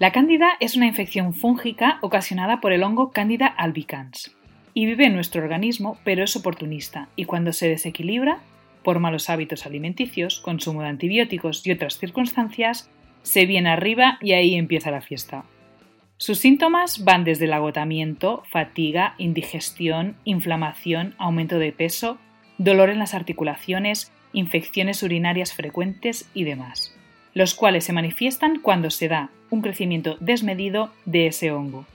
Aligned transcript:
La 0.00 0.12
cándida 0.12 0.52
es 0.60 0.76
una 0.76 0.86
infección 0.86 1.34
fúngica 1.34 1.98
ocasionada 2.00 2.62
por 2.62 2.72
el 2.72 2.84
hongo 2.84 3.10
Candida 3.10 3.46
albicans 3.46 4.34
y 4.72 4.86
vive 4.86 5.04
en 5.04 5.14
nuestro 5.14 5.42
organismo, 5.42 5.98
pero 6.04 6.24
es 6.24 6.34
oportunista 6.36 7.10
y 7.16 7.26
cuando 7.26 7.52
se 7.52 7.68
desequilibra 7.68 8.38
por 8.82 8.98
malos 8.98 9.28
hábitos 9.28 9.66
alimenticios, 9.66 10.40
consumo 10.40 10.80
de 10.80 10.88
antibióticos 10.88 11.66
y 11.66 11.72
otras 11.72 11.98
circunstancias, 11.98 12.90
se 13.20 13.44
viene 13.44 13.68
arriba 13.68 14.16
y 14.22 14.32
ahí 14.32 14.54
empieza 14.54 14.90
la 14.90 15.02
fiesta. 15.02 15.44
Sus 16.16 16.38
síntomas 16.38 17.04
van 17.04 17.24
desde 17.24 17.44
el 17.44 17.52
agotamiento, 17.52 18.42
fatiga, 18.48 19.14
indigestión, 19.18 20.16
inflamación, 20.24 21.14
aumento 21.18 21.58
de 21.58 21.72
peso, 21.72 22.16
dolor 22.56 22.88
en 22.88 23.00
las 23.00 23.12
articulaciones, 23.12 24.10
infecciones 24.32 25.02
urinarias 25.02 25.52
frecuentes 25.52 26.30
y 26.32 26.44
demás, 26.44 26.96
los 27.34 27.54
cuales 27.54 27.84
se 27.84 27.92
manifiestan 27.92 28.60
cuando 28.60 28.88
se 28.88 29.08
da 29.08 29.28
un 29.50 29.62
crecimiento 29.62 30.16
desmedido 30.20 30.90
de 31.04 31.26
ese 31.26 31.50
hongo. 31.50 31.86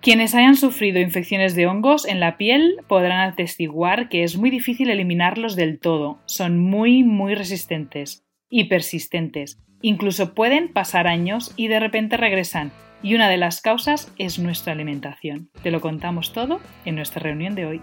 Quienes 0.00 0.34
hayan 0.34 0.54
sufrido 0.54 1.00
infecciones 1.00 1.56
de 1.56 1.66
hongos 1.66 2.06
en 2.06 2.20
la 2.20 2.36
piel 2.36 2.76
podrán 2.86 3.28
atestiguar 3.28 4.08
que 4.08 4.22
es 4.22 4.36
muy 4.36 4.50
difícil 4.50 4.88
eliminarlos 4.88 5.56
del 5.56 5.80
todo, 5.80 6.20
son 6.26 6.58
muy 6.58 7.02
muy 7.02 7.34
resistentes 7.34 8.24
y 8.48 8.64
persistentes, 8.64 9.58
incluso 9.82 10.34
pueden 10.34 10.72
pasar 10.72 11.08
años 11.08 11.52
y 11.56 11.68
de 11.68 11.80
repente 11.80 12.16
regresan, 12.16 12.70
y 13.02 13.14
una 13.14 13.28
de 13.28 13.36
las 13.36 13.60
causas 13.60 14.12
es 14.18 14.38
nuestra 14.38 14.72
alimentación. 14.72 15.50
Te 15.62 15.70
lo 15.70 15.80
contamos 15.80 16.32
todo 16.32 16.60
en 16.84 16.94
nuestra 16.94 17.22
reunión 17.22 17.54
de 17.54 17.66
hoy. 17.66 17.80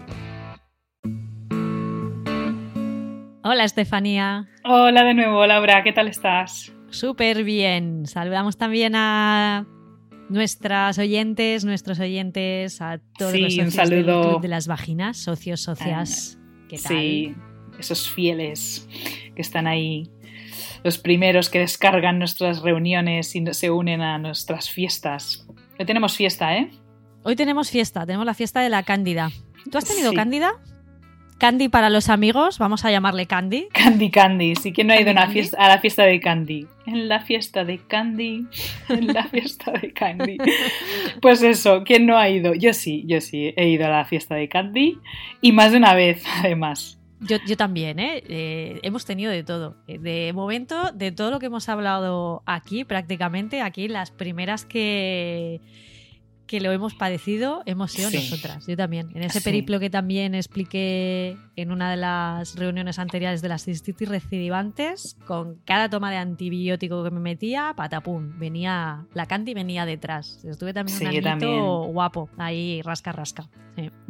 Hola 3.42 3.64
Estefanía. 3.64 4.46
Hola 4.64 5.04
de 5.04 5.12
nuevo 5.12 5.46
Laura, 5.46 5.82
¿qué 5.82 5.92
tal 5.92 6.08
estás? 6.08 6.72
Súper 6.94 7.42
bien. 7.42 8.06
Saludamos 8.06 8.56
también 8.56 8.94
a 8.94 9.66
nuestras 10.28 10.96
oyentes, 10.98 11.64
nuestros 11.64 11.98
oyentes, 11.98 12.80
a 12.80 13.00
todos 13.18 13.36
los 13.36 13.52
socios 13.52 13.90
del 13.90 14.04
Club 14.04 14.40
de 14.40 14.48
las 14.48 14.68
Vaginas, 14.68 15.16
socios, 15.16 15.60
socias. 15.60 16.38
¿Qué 16.68 16.78
tal? 16.78 16.96
Sí, 16.96 17.34
esos 17.80 18.08
fieles 18.08 18.88
que 19.34 19.42
están 19.42 19.66
ahí, 19.66 20.08
los 20.84 20.98
primeros 20.98 21.50
que 21.50 21.58
descargan 21.58 22.20
nuestras 22.20 22.62
reuniones 22.62 23.34
y 23.34 23.44
se 23.52 23.70
unen 23.70 24.00
a 24.00 24.18
nuestras 24.18 24.70
fiestas. 24.70 25.48
Hoy 25.76 25.86
tenemos 25.86 26.16
fiesta, 26.16 26.56
¿eh? 26.56 26.70
Hoy 27.24 27.34
tenemos 27.34 27.70
fiesta, 27.70 28.06
tenemos 28.06 28.24
la 28.24 28.34
fiesta 28.34 28.60
de 28.60 28.68
la 28.68 28.84
Cándida. 28.84 29.32
¿Tú 29.68 29.78
has 29.78 29.84
tenido 29.84 30.12
Cándida? 30.12 30.52
Candy 31.38 31.68
para 31.68 31.90
los 31.90 32.08
amigos, 32.08 32.58
vamos 32.58 32.84
a 32.84 32.90
llamarle 32.90 33.26
Candy. 33.26 33.68
Candy 33.72 34.10
Candy, 34.10 34.54
sí 34.54 34.72
que 34.72 34.84
no 34.84 34.92
ha 34.92 35.00
ido 35.00 35.10
a, 35.18 35.26
fiesta, 35.28 35.56
a 35.58 35.68
la 35.68 35.78
fiesta 35.78 36.04
de 36.04 36.20
Candy. 36.20 36.66
En 36.86 37.08
la 37.08 37.20
fiesta 37.20 37.64
de 37.64 37.78
Candy, 37.78 38.46
en 38.88 39.06
la 39.08 39.24
fiesta 39.24 39.72
de 39.72 39.92
Candy. 39.92 40.38
Pues 41.20 41.42
eso, 41.42 41.82
¿quién 41.84 42.06
no 42.06 42.16
ha 42.16 42.28
ido? 42.28 42.54
Yo 42.54 42.72
sí, 42.72 43.04
yo 43.06 43.20
sí, 43.20 43.52
he 43.56 43.68
ido 43.68 43.86
a 43.86 43.88
la 43.88 44.04
fiesta 44.04 44.36
de 44.36 44.48
Candy 44.48 44.98
y 45.40 45.52
más 45.52 45.72
de 45.72 45.78
una 45.78 45.94
vez, 45.94 46.22
además. 46.38 46.98
Yo, 47.20 47.38
yo 47.46 47.56
también, 47.56 47.98
¿eh? 47.98 48.22
¿eh? 48.28 48.80
Hemos 48.82 49.04
tenido 49.04 49.32
de 49.32 49.42
todo. 49.42 49.76
De 49.86 50.32
momento, 50.34 50.92
de 50.92 51.10
todo 51.10 51.30
lo 51.30 51.38
que 51.40 51.46
hemos 51.46 51.68
hablado 51.68 52.42
aquí, 52.46 52.84
prácticamente, 52.84 53.60
aquí 53.62 53.88
las 53.88 54.10
primeras 54.10 54.64
que 54.64 55.60
que 56.46 56.60
lo 56.60 56.72
hemos 56.72 56.94
padecido 56.94 57.62
hemos 57.66 57.92
sido 57.92 58.10
nosotras, 58.10 58.66
yo 58.66 58.76
también. 58.76 59.10
En 59.14 59.22
ese 59.22 59.40
periplo 59.40 59.80
que 59.80 59.90
también 59.90 60.34
expliqué 60.34 61.36
en 61.56 61.70
una 61.70 61.90
de 61.90 61.96
las 61.96 62.56
reuniones 62.56 62.98
anteriores 62.98 63.42
de 63.42 63.48
las 63.48 63.64
cistitis 63.64 64.08
recidivantes, 64.08 65.16
con 65.26 65.56
cada 65.64 65.88
toma 65.88 66.10
de 66.10 66.18
antibiótico 66.18 67.02
que 67.04 67.10
me 67.10 67.20
metía, 67.20 67.72
patapum, 67.76 68.38
venía, 68.38 69.06
la 69.14 69.26
Candy 69.26 69.54
venía 69.54 69.86
detrás. 69.86 70.44
Estuve 70.44 70.72
también 70.72 70.98
un 71.00 71.06
añito 71.06 71.84
guapo, 71.84 72.28
ahí 72.36 72.82
rasca 72.82 73.12
rasca. 73.12 73.48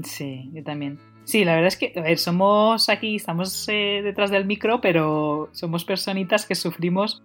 Sí. 0.02 0.50
yo 0.52 0.62
también. 0.62 0.98
Sí, 1.24 1.44
la 1.44 1.54
verdad 1.54 1.68
es 1.68 1.76
que, 1.76 1.92
a 1.96 2.02
ver, 2.02 2.18
somos 2.18 2.88
aquí, 2.90 3.16
estamos 3.16 3.66
eh, 3.68 4.02
detrás 4.02 4.30
del 4.30 4.44
micro, 4.44 4.80
pero 4.82 5.48
somos 5.52 5.84
personitas 5.84 6.44
que 6.44 6.54
sufrimos 6.54 7.22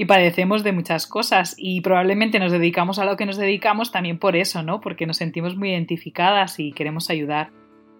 y 0.00 0.06
padecemos 0.06 0.64
de 0.64 0.72
muchas 0.72 1.06
cosas 1.06 1.54
y 1.58 1.82
probablemente 1.82 2.38
nos 2.38 2.52
dedicamos 2.52 2.98
a 2.98 3.04
lo 3.04 3.18
que 3.18 3.26
nos 3.26 3.36
dedicamos 3.36 3.92
también 3.92 4.16
por 4.16 4.34
eso, 4.34 4.62
¿no? 4.62 4.80
Porque 4.80 5.04
nos 5.04 5.18
sentimos 5.18 5.56
muy 5.56 5.72
identificadas 5.72 6.58
y 6.58 6.72
queremos 6.72 7.10
ayudar. 7.10 7.50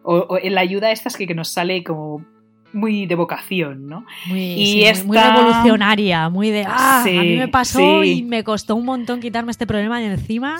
O, 0.02 0.38
la 0.42 0.62
ayuda 0.62 0.92
esta 0.92 1.10
es 1.10 1.16
que, 1.18 1.34
nos 1.34 1.50
sale 1.50 1.84
como 1.84 2.24
muy 2.72 3.04
de 3.04 3.16
vocación, 3.16 3.86
¿no? 3.86 4.06
Muy, 4.28 4.40
y 4.40 4.92
muy 5.04 5.18
revolucionaria, 5.18 6.30
muy 6.30 6.48
de 6.48 6.64
ah, 6.66 7.02
a 7.02 7.04
mí 7.04 7.36
me 7.36 7.48
pasó 7.48 8.02
y 8.02 8.22
me 8.22 8.44
costó 8.44 8.76
un 8.76 8.86
montón 8.86 9.20
quitarme 9.20 9.50
este 9.50 9.66
problema 9.66 10.00
de 10.00 10.06
encima 10.06 10.56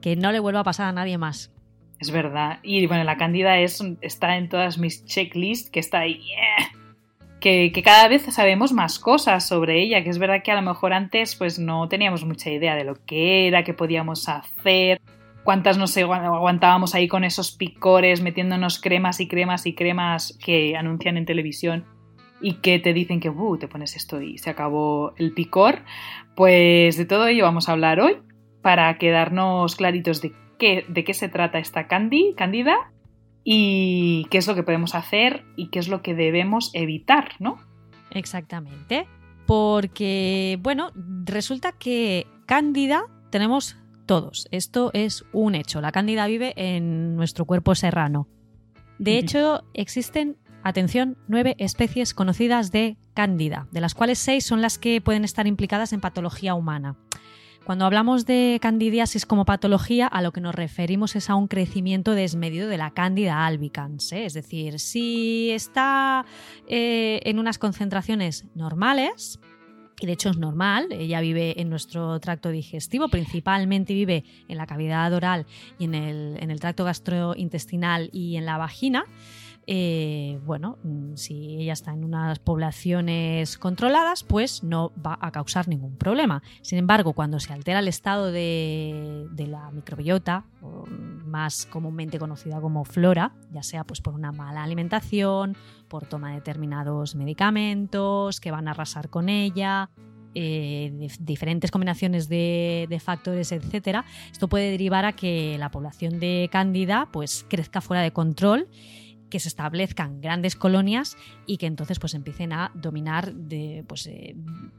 que 0.00 0.16
no 0.16 0.32
le 0.32 0.40
vuelva 0.40 0.60
a 0.60 0.64
pasar 0.64 0.88
a 0.88 0.92
nadie 0.92 1.18
más. 1.18 1.52
Es 2.00 2.10
verdad. 2.10 2.60
Y 2.62 2.86
bueno, 2.86 3.04
la 3.04 3.18
Cándida 3.18 3.58
es, 3.58 3.84
está 4.00 4.38
en 4.38 4.48
todas 4.48 4.78
mis 4.78 5.04
checklists, 5.04 5.68
que 5.68 5.80
está 5.80 5.98
ahí 5.98 6.22
que, 7.40 7.72
cada 7.84 8.08
vez 8.08 8.22
sabemos 8.34 8.72
más 8.72 8.98
cosas 8.98 9.46
sobre 9.46 9.82
ella, 9.82 10.02
que 10.02 10.10
es 10.10 10.18
verdad 10.18 10.42
que 10.42 10.50
a 10.50 10.56
lo 10.56 10.62
mejor 10.62 10.92
antes 10.92 11.36
pues 11.36 11.58
no 11.58 11.88
teníamos 11.88 12.24
mucha 12.24 12.50
idea 12.50 12.74
de 12.74 12.84
lo 12.84 12.94
que 13.06 13.46
era, 13.46 13.64
qué 13.64 13.74
podíamos 13.74 14.28
hacer, 14.28 15.00
cuántas 15.44 15.78
nos 15.78 15.96
aguantábamos 15.96 16.94
ahí 16.94 17.08
con 17.08 17.24
esos 17.24 17.52
picores, 17.52 18.20
metiéndonos 18.22 18.80
cremas 18.80 19.20
y 19.20 19.28
cremas 19.28 19.66
y 19.66 19.74
cremas 19.74 20.38
que 20.44 20.76
anuncian 20.76 21.16
en 21.16 21.26
televisión 21.26 21.84
y 22.40 22.54
que 22.54 22.78
te 22.78 22.92
dicen 22.92 23.20
que 23.20 23.30
uh, 23.30 23.58
te 23.58 23.68
pones 23.68 23.96
esto 23.96 24.20
y 24.20 24.38
se 24.38 24.50
acabó 24.50 25.12
el 25.16 25.32
picor. 25.32 25.82
Pues 26.36 26.96
de 26.96 27.04
todo 27.04 27.26
ello 27.26 27.44
vamos 27.44 27.68
a 27.68 27.72
hablar 27.72 28.00
hoy 28.00 28.18
para 28.62 28.96
quedarnos 28.98 29.76
claritos 29.76 30.20
de 30.22 30.32
qué, 30.58 30.84
de 30.88 31.04
qué 31.04 31.14
se 31.14 31.28
trata 31.28 31.58
esta 31.58 31.86
Candy, 31.86 32.34
Candida 32.36 32.92
y 33.44 34.26
qué 34.30 34.38
es 34.38 34.46
lo 34.46 34.54
que 34.54 34.62
podemos 34.62 34.94
hacer 34.94 35.44
y 35.56 35.68
qué 35.68 35.78
es 35.78 35.88
lo 35.88 36.02
que 36.02 36.14
debemos 36.14 36.70
evitar, 36.74 37.32
¿no? 37.38 37.58
Exactamente. 38.10 39.06
Porque, 39.46 40.58
bueno, 40.62 40.90
resulta 41.24 41.72
que 41.72 42.26
cándida 42.46 43.04
tenemos 43.30 43.76
todos. 44.06 44.48
Esto 44.50 44.90
es 44.94 45.24
un 45.32 45.54
hecho. 45.54 45.80
La 45.80 45.92
cándida 45.92 46.26
vive 46.26 46.52
en 46.56 47.16
nuestro 47.16 47.44
cuerpo 47.44 47.74
serrano. 47.74 48.28
De 48.98 49.18
hecho, 49.18 49.62
existen, 49.74 50.36
atención, 50.64 51.16
nueve 51.28 51.54
especies 51.58 52.14
conocidas 52.14 52.72
de 52.72 52.96
cándida, 53.14 53.68
de 53.70 53.80
las 53.80 53.94
cuales 53.94 54.18
seis 54.18 54.44
son 54.44 54.60
las 54.60 54.78
que 54.78 55.00
pueden 55.00 55.24
estar 55.24 55.46
implicadas 55.46 55.92
en 55.92 56.00
patología 56.00 56.54
humana. 56.54 56.96
Cuando 57.68 57.84
hablamos 57.84 58.24
de 58.24 58.58
candidiasis 58.62 59.26
como 59.26 59.44
patología, 59.44 60.06
a 60.06 60.22
lo 60.22 60.32
que 60.32 60.40
nos 60.40 60.54
referimos 60.54 61.14
es 61.16 61.28
a 61.28 61.34
un 61.34 61.48
crecimiento 61.48 62.12
desmedido 62.12 62.66
de 62.66 62.78
la 62.78 62.92
cándida 62.92 63.44
albicans. 63.44 64.10
¿eh? 64.12 64.24
Es 64.24 64.32
decir, 64.32 64.80
si 64.80 65.50
está 65.50 66.24
eh, 66.66 67.20
en 67.24 67.38
unas 67.38 67.58
concentraciones 67.58 68.46
normales, 68.54 69.38
y 70.00 70.06
de 70.06 70.12
hecho 70.14 70.30
es 70.30 70.38
normal, 70.38 70.86
ella 70.92 71.20
vive 71.20 71.60
en 71.60 71.68
nuestro 71.68 72.18
tracto 72.20 72.48
digestivo, 72.48 73.10
principalmente 73.10 73.92
vive 73.92 74.24
en 74.48 74.56
la 74.56 74.66
cavidad 74.66 75.12
oral 75.12 75.44
y 75.78 75.84
en 75.84 75.94
el, 75.94 76.38
en 76.40 76.50
el 76.50 76.60
tracto 76.60 76.84
gastrointestinal 76.84 78.08
y 78.14 78.36
en 78.36 78.46
la 78.46 78.56
vagina. 78.56 79.04
Eh, 79.70 80.40
bueno, 80.46 80.78
mm, 80.82 81.16
si 81.16 81.58
ella 81.58 81.74
está 81.74 81.92
en 81.92 82.02
unas 82.02 82.38
poblaciones 82.38 83.58
controladas, 83.58 84.24
pues 84.24 84.64
no 84.64 84.92
va 85.06 85.18
a 85.20 85.30
causar 85.30 85.68
ningún 85.68 85.98
problema. 85.98 86.42
Sin 86.62 86.78
embargo, 86.78 87.12
cuando 87.12 87.38
se 87.38 87.52
altera 87.52 87.80
el 87.80 87.88
estado 87.88 88.32
de, 88.32 89.28
la 89.36 89.70
microbiota, 89.70 90.46
más 91.26 91.66
comúnmente 91.66 92.18
conocida 92.18 92.62
como 92.62 92.86
flora, 92.86 93.34
ya 93.52 93.62
sea 93.62 93.84
pues 93.84 94.00
por 94.00 94.14
una 94.14 94.32
mala 94.32 94.64
alimentación, 94.64 95.54
por 95.88 96.06
toma 96.06 96.30
de 96.30 96.36
determinados 96.36 97.14
medicamentos 97.14 98.40
que 98.40 98.50
van 98.50 98.68
a 98.68 98.70
arrasar 98.70 99.10
con 99.10 99.28
ella, 99.28 99.90
eh, 100.34 101.08
diferentes 101.20 101.70
combinaciones 101.70 102.30
de, 102.30 102.86
de, 102.88 103.00
factores, 103.00 103.52
etcétera, 103.52 104.06
esto 104.32 104.48
puede 104.48 104.70
derivar 104.70 105.04
a 105.04 105.12
que 105.12 105.58
la 105.58 105.70
población 105.70 106.20
de 106.20 106.48
cándida 106.50 107.10
pues 107.12 107.44
crezca 107.50 107.82
fuera 107.82 108.02
de 108.02 108.12
control 108.12 108.66
que 109.28 109.40
se 109.40 109.48
establezcan 109.48 110.20
grandes 110.20 110.56
colonias 110.56 111.16
y 111.46 111.56
que 111.58 111.66
entonces 111.66 111.98
pues 111.98 112.14
empiecen 112.14 112.52
a 112.52 112.70
dominar 112.74 113.34
de, 113.34 113.84
pues, 113.86 114.06
eh, 114.06 114.34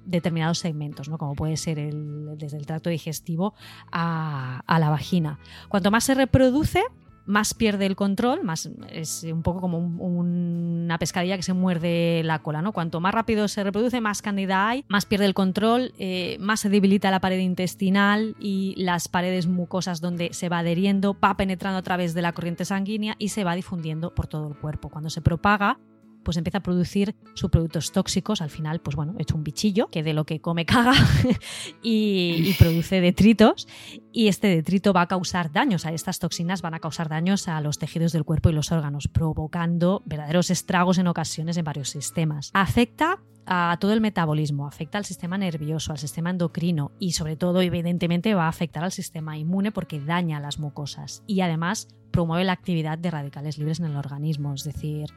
determinados 0.06 0.60
segmentos, 0.60 1.10
¿no? 1.10 1.18
como 1.18 1.36
puede 1.36 1.58
ser 1.58 1.80
el, 1.80 2.38
desde 2.38 2.58
el 2.58 2.66
tracto 2.66 2.90
digestivo 2.90 3.54
a, 3.92 4.62
a 4.66 4.80
la 4.80 4.90
vagina. 4.90 5.40
Cuanto 5.68 5.92
más 5.92 6.04
se 6.04 6.16
reproduce, 6.16 6.84
más 7.30 7.54
pierde 7.54 7.86
el 7.86 7.96
control, 7.96 8.44
más 8.44 8.68
es 8.90 9.24
un 9.24 9.44
poco 9.44 9.62
como 9.62 9.78
una 9.78 10.98
pescadilla 10.98 11.38
que 11.38 11.44
se 11.44 11.54
muerde 11.54 12.24
la 12.24 12.40
cola, 12.40 12.64
¿no? 12.64 12.72
Cuanto 12.72 13.00
más 13.00 13.14
rápido 13.14 13.48
se 13.48 13.64
reproduce, 13.64 14.02
más 14.02 14.24
candida 14.24 14.68
hay, 14.68 14.84
más 14.88 15.06
pierde 15.06 15.26
el 15.26 15.36
control, 15.36 15.94
eh, 16.00 16.38
más 16.40 16.62
se 16.62 16.70
debilita 16.70 17.12
la 17.12 17.22
pared 17.22 17.38
intestinal 17.38 18.36
y 18.40 18.74
las 18.78 19.08
paredes 19.08 19.46
mucosas 19.46 20.02
donde 20.02 20.34
se 20.34 20.50
va 20.50 20.58
adheriendo, 20.58 21.16
va 21.24 21.38
penetrando 21.38 21.78
a 21.78 21.84
través 21.84 22.16
de 22.16 22.24
la 22.24 22.34
corriente 22.34 22.66
sanguínea 22.66 23.16
y 23.20 23.30
se 23.30 23.44
va 23.44 23.54
difundiendo 23.54 24.16
por 24.16 24.26
todo 24.26 24.48
el 24.48 24.56
cuerpo. 24.56 24.90
Cuando 24.90 25.12
se 25.12 25.22
propaga, 25.22 25.78
pues 26.24 26.38
empieza 26.38 26.60
a 26.60 26.64
producir 26.64 27.16
subproductos 27.34 27.92
tóxicos, 27.92 28.42
al 28.42 28.50
final, 28.50 28.82
pues 28.82 28.96
bueno, 28.96 29.16
hecho 29.20 29.36
un 29.36 29.44
bichillo 29.44 29.88
que 29.90 30.04
de 30.04 30.14
lo 30.14 30.26
que 30.26 30.42
come 30.42 30.66
caga 30.66 30.94
y, 31.82 32.54
produce 32.54 33.02
detritos 33.02 33.68
y 34.12 34.28
este 34.28 34.48
detrito 34.48 34.94
va 34.94 35.02
a 35.02 35.08
causar 35.08 35.52
daños, 35.52 35.86
a 35.86 35.94
estas 35.94 36.20
toxinas 36.20 36.62
van 36.62 36.74
a 36.74 36.80
causar 36.80 37.10
daños 37.10 37.48
a 37.48 37.62
los 37.62 37.80
tejidos 37.80 38.12
del 38.12 38.26
cuerpo 38.26 38.50
y 38.50 38.54
los 38.54 38.72
órganos, 38.72 39.08
provocando 39.08 40.04
verdaderos 40.06 40.50
estragos 40.50 40.98
en 40.98 41.08
ocasiones 41.08 41.58
en 41.58 41.66
varios 41.66 41.90
sistemas. 41.90 42.52
Afecta 42.54 43.20
a 43.46 43.78
todo 43.80 43.94
el 43.94 44.02
metabolismo, 44.02 44.68
afecta 44.68 45.00
al 45.00 45.06
sistema 45.06 45.38
nervioso, 45.38 45.92
al 45.92 45.98
sistema 45.98 46.30
endocrino 46.30 46.92
y 47.00 47.14
sobre 47.14 47.36
todo 47.36 47.62
evidentemente 47.62 48.36
va 48.36 48.46
a 48.46 48.50
afectar 48.50 48.84
al 48.84 48.92
sistema 48.92 49.38
inmune 49.38 49.72
porque 49.72 50.00
daña 50.00 50.40
las 50.40 50.60
mucosas 50.60 51.24
y 51.26 51.42
además 51.42 51.88
promueve 52.12 52.44
la 52.44 52.54
actividad 52.54 53.00
de 53.00 53.10
radicales 53.12 53.58
libres 53.58 53.80
en 53.80 53.88
el 53.88 53.98
organismo, 53.98 54.54
es 54.54 54.64
decir, 54.64 55.10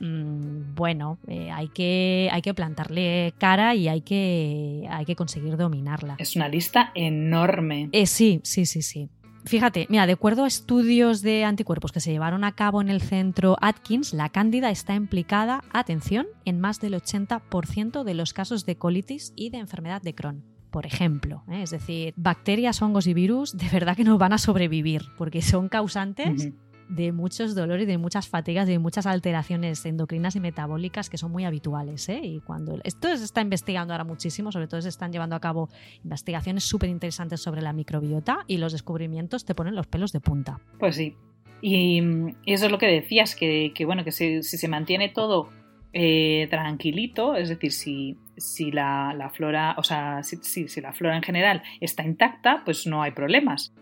Mm, 0.00 0.74
bueno, 0.74 1.18
eh, 1.26 1.50
hay, 1.50 1.68
que, 1.68 2.28
hay 2.32 2.42
que 2.42 2.54
plantarle 2.54 3.34
cara 3.38 3.74
y 3.74 3.88
hay 3.88 4.00
que, 4.00 4.86
hay 4.90 5.04
que 5.04 5.16
conseguir 5.16 5.56
dominarla. 5.56 6.16
Es 6.18 6.36
una 6.36 6.48
lista 6.48 6.92
enorme. 6.94 7.88
Eh, 7.92 8.06
sí, 8.06 8.40
sí, 8.44 8.66
sí, 8.66 8.82
sí. 8.82 9.08
Fíjate, 9.46 9.86
mira, 9.90 10.06
de 10.06 10.14
acuerdo 10.14 10.44
a 10.44 10.46
estudios 10.46 11.20
de 11.20 11.44
anticuerpos 11.44 11.92
que 11.92 12.00
se 12.00 12.10
llevaron 12.10 12.44
a 12.44 12.52
cabo 12.52 12.80
en 12.80 12.88
el 12.88 13.02
centro 13.02 13.58
Atkins, 13.60 14.14
la 14.14 14.30
cándida 14.30 14.70
está 14.70 14.94
implicada, 14.94 15.62
atención, 15.70 16.26
en 16.46 16.60
más 16.60 16.80
del 16.80 16.94
80% 16.94 18.04
de 18.04 18.14
los 18.14 18.32
casos 18.32 18.64
de 18.64 18.76
colitis 18.76 19.34
y 19.36 19.50
de 19.50 19.58
enfermedad 19.58 20.00
de 20.02 20.14
Crohn 20.14 20.54
por 20.70 20.86
ejemplo. 20.86 21.44
¿eh? 21.48 21.62
Es 21.62 21.70
decir, 21.70 22.14
bacterias, 22.16 22.82
hongos 22.82 23.06
y 23.06 23.14
virus 23.14 23.56
de 23.56 23.68
verdad 23.68 23.96
que 23.96 24.02
no 24.02 24.18
van 24.18 24.32
a 24.32 24.38
sobrevivir 24.38 25.02
porque 25.16 25.40
son 25.40 25.68
causantes 25.68 26.48
de 26.88 27.12
muchos 27.12 27.54
dolores, 27.54 27.86
de 27.86 27.98
muchas 27.98 28.28
fatigas, 28.28 28.66
de 28.66 28.78
muchas 28.78 29.06
alteraciones 29.06 29.84
endocrinas 29.86 30.36
y 30.36 30.40
metabólicas 30.40 31.08
que 31.10 31.18
son 31.18 31.32
muy 31.32 31.44
habituales. 31.44 32.08
¿eh? 32.08 32.20
Y 32.22 32.40
cuando 32.40 32.78
esto 32.84 33.16
se 33.16 33.24
está 33.24 33.40
investigando 33.40 33.94
ahora 33.94 34.04
muchísimo, 34.04 34.52
sobre 34.52 34.66
todo 34.66 34.80
se 34.82 34.88
están 34.88 35.12
llevando 35.12 35.36
a 35.36 35.40
cabo 35.40 35.68
investigaciones 36.04 36.64
súper 36.64 36.90
interesantes 36.90 37.40
sobre 37.40 37.62
la 37.62 37.72
microbiota 37.72 38.44
y 38.46 38.58
los 38.58 38.72
descubrimientos 38.72 39.44
te 39.44 39.54
ponen 39.54 39.74
los 39.74 39.86
pelos 39.86 40.12
de 40.12 40.20
punta. 40.20 40.60
Pues 40.78 40.96
sí. 40.96 41.16
Y, 41.60 42.00
eso 42.44 42.66
es 42.66 42.70
lo 42.70 42.78
que 42.78 42.86
decías, 42.86 43.34
que, 43.34 43.72
bueno, 43.86 44.04
que 44.04 44.12
si, 44.12 44.42
se 44.42 44.68
mantiene 44.68 45.08
todo 45.08 45.48
eh, 45.94 46.46
tranquilito, 46.50 47.36
es 47.36 47.48
decir, 47.48 47.72
si, 47.72 48.18
si 48.36 48.70
la, 48.70 49.30
flora, 49.32 49.74
o 49.78 49.82
sea, 49.82 50.22
si, 50.22 50.68
si 50.68 50.80
la 50.82 50.92
flora 50.92 51.16
en 51.16 51.22
general 51.22 51.62
está 51.80 52.04
intacta, 52.04 52.62
pues 52.64 52.86
no 52.86 53.02
hay 53.02 53.12
problemas. 53.12 53.72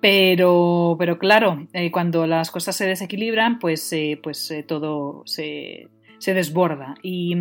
Pero, 0.00 0.96
pero 0.98 1.18
claro, 1.18 1.66
eh, 1.72 1.90
cuando 1.90 2.26
las 2.26 2.50
cosas 2.50 2.76
se 2.76 2.86
desequilibran, 2.86 3.58
pues, 3.58 3.92
eh, 3.92 4.18
pues 4.22 4.50
eh, 4.50 4.62
todo 4.62 5.22
se, 5.26 5.88
desborda. 6.24 6.94
Y, 7.02 7.36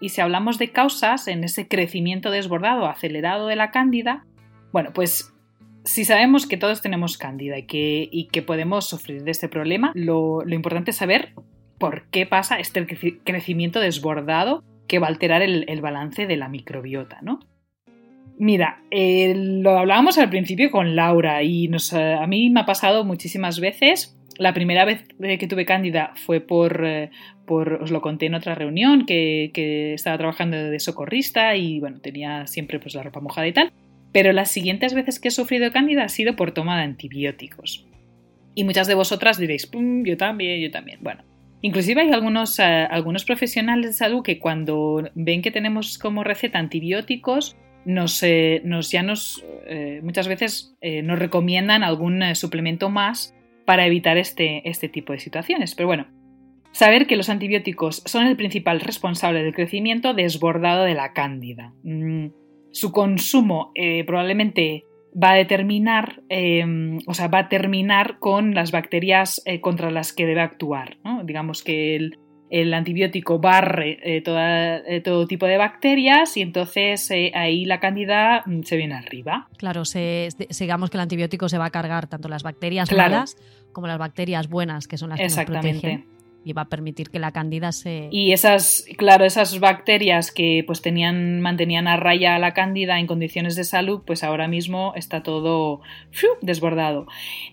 y, 0.00 0.08
si 0.08 0.20
hablamos 0.20 0.58
de 0.58 0.70
causas 0.70 1.28
en 1.28 1.44
ese 1.44 1.68
crecimiento 1.68 2.30
desbordado, 2.30 2.86
acelerado 2.86 3.46
de 3.46 3.56
la 3.56 3.70
cándida, 3.70 4.26
bueno, 4.72 4.90
pues 4.92 5.32
si 5.84 6.04
sabemos 6.04 6.46
que 6.46 6.56
todos 6.56 6.82
tenemos 6.82 7.16
cándida 7.16 7.58
y 7.58 7.66
que, 7.66 8.08
y 8.10 8.28
que 8.28 8.42
podemos 8.42 8.88
sufrir 8.88 9.22
de 9.22 9.30
este 9.30 9.48
problema, 9.48 9.92
lo, 9.94 10.42
importante 10.48 10.90
es 10.90 10.96
saber 10.96 11.32
por 11.78 12.08
qué 12.10 12.26
pasa 12.26 12.58
este 12.58 12.86
crecimiento 13.24 13.80
desbordado 13.80 14.62
que 14.86 14.98
va 14.98 15.06
a 15.06 15.10
alterar 15.10 15.42
el 15.42 15.80
balance 15.80 16.26
de 16.26 16.36
la 16.36 16.48
microbiota, 16.48 17.20
¿no? 17.22 17.40
Mira, 18.38 18.82
eh, 18.90 19.34
lo 19.36 19.78
hablábamos 19.78 20.18
al 20.18 20.30
principio 20.30 20.70
con 20.70 20.96
Laura 20.96 21.42
y 21.42 21.66
eh, 21.66 22.18
a 22.18 22.26
mí 22.26 22.50
me 22.50 22.60
ha 22.60 22.66
pasado 22.66 23.04
muchísimas 23.04 23.60
veces. 23.60 24.16
La 24.38 24.54
primera 24.54 24.86
vez 24.86 25.04
que 25.20 25.46
tuve 25.46 25.66
cándida 25.66 26.12
fue 26.14 26.40
por, 26.40 26.82
eh, 26.86 27.10
por 27.46 27.74
os 27.74 27.90
lo 27.90 28.00
conté 28.00 28.26
en 28.26 28.34
otra 28.34 28.54
reunión, 28.54 29.04
que, 29.04 29.92
estaba 29.92 30.16
trabajando 30.16 30.56
de 30.56 30.80
socorrista 30.80 31.56
y 31.56 31.80
bueno, 31.80 32.00
tenía 32.00 32.46
siempre 32.46 32.78
pues 32.78 32.94
la 32.94 33.02
ropa 33.02 33.20
mojada 33.20 33.46
y 33.46 33.52
tal. 33.52 33.72
Pero 34.12 34.32
las 34.32 34.50
siguientes 34.50 34.94
veces 34.94 35.20
que 35.20 35.28
he 35.28 35.32
sufrido 35.32 35.70
cándida 35.70 36.04
ha 36.04 36.08
sido 36.08 36.34
por 36.34 36.52
toma 36.52 36.78
de 36.78 36.84
antibióticos. 36.84 37.86
Y 38.54 38.64
muchas 38.64 38.86
de 38.86 38.94
vosotras 38.94 39.38
diréis, 39.38 39.70
yo 39.70 40.16
también, 40.16 40.60
yo 40.60 40.70
también. 40.70 40.98
Bueno, 41.02 41.22
Inclusive 41.62 42.00
hay 42.00 42.12
algunos, 42.12 42.58
algunos 42.58 43.24
profesionales 43.24 43.86
de 43.86 43.92
salud 43.92 44.22
que 44.22 44.38
cuando 44.38 45.04
ven 45.14 45.42
que 45.42 45.50
tenemos 45.50 45.98
como 45.98 46.24
receta 46.24 46.58
antibióticos, 46.58 47.56
nos, 47.84 48.22
eh, 48.22 48.60
nos 48.64 48.90
ya 48.90 49.02
nos 49.02 49.44
eh, 49.66 50.00
muchas 50.02 50.28
veces 50.28 50.76
eh, 50.80 51.02
nos 51.02 51.18
recomiendan 51.18 51.82
algún 51.82 52.22
suplemento 52.34 52.90
más 52.90 53.34
para 53.64 53.86
evitar 53.86 54.18
este, 54.18 54.68
este 54.68 54.88
tipo 54.88 55.12
de 55.12 55.20
situaciones. 55.20 55.74
Pero 55.74 55.86
bueno, 55.86 56.06
saber 56.72 57.06
que 57.06 57.16
los 57.16 57.28
antibióticos 57.28 58.02
son 58.06 58.26
el 58.26 58.36
principal 58.36 58.80
responsable 58.80 59.42
del 59.42 59.54
crecimiento 59.54 60.14
desbordado 60.14 60.84
de 60.84 60.94
la 60.94 61.12
cándida. 61.12 61.72
Mm, 61.82 62.28
su 62.72 62.92
consumo 62.92 63.72
probablemente 64.06 64.84
va 65.20 65.32
a 65.32 65.36
determinar, 65.36 66.22
o 67.06 67.14
sea, 67.14 67.26
va 67.26 67.38
a 67.38 67.48
terminar 67.48 68.20
con 68.20 68.54
las 68.54 68.70
bacterias 68.70 69.42
contra 69.60 69.90
las 69.90 70.12
que 70.12 70.24
debe 70.24 70.40
actuar. 70.40 70.98
Digamos 71.24 71.64
que 71.64 71.96
el, 71.96 72.18
el 72.50 72.74
antibiótico 72.74 73.38
barre 73.38 73.98
eh, 74.02 74.22
eh, 74.26 75.00
todo 75.02 75.26
tipo 75.26 75.46
de 75.46 75.56
bacterias 75.56 76.36
y 76.36 76.42
entonces 76.42 77.10
eh, 77.10 77.30
ahí 77.34 77.64
la 77.64 77.80
cándida 77.80 78.42
mm, 78.44 78.62
se 78.62 78.76
viene 78.76 78.94
arriba. 78.94 79.48
Claro, 79.56 79.84
se, 79.84 80.28
digamos 80.58 80.90
que 80.90 80.96
el 80.96 81.02
antibiótico 81.02 81.48
se 81.48 81.58
va 81.58 81.66
a 81.66 81.70
cargar 81.70 82.08
tanto 82.08 82.28
las 82.28 82.42
bacterias 82.42 82.92
malas 82.92 83.36
como 83.72 83.86
las 83.86 83.98
bacterias 83.98 84.48
buenas, 84.48 84.88
que 84.88 84.98
son 84.98 85.10
las 85.10 85.18
que 85.20 85.26
nos 85.26 85.44
protegen 85.44 86.19
y 86.44 86.52
va 86.52 86.62
a 86.62 86.68
permitir 86.68 87.10
que 87.10 87.18
la 87.18 87.32
cándida 87.32 87.72
se... 87.72 88.08
Y 88.10 88.32
esas, 88.32 88.84
claro, 88.96 89.24
esas 89.24 89.60
bacterias 89.60 90.32
que 90.32 90.64
pues 90.66 90.80
tenían, 90.80 91.40
mantenían 91.40 91.86
a 91.86 91.96
raya 91.96 92.34
a 92.34 92.38
la 92.38 92.54
cándida 92.54 92.98
en 92.98 93.06
condiciones 93.06 93.56
de 93.56 93.64
salud, 93.64 94.02
pues 94.06 94.24
ahora 94.24 94.48
mismo 94.48 94.92
está 94.96 95.22
todo 95.22 95.80
desbordado. 96.40 97.06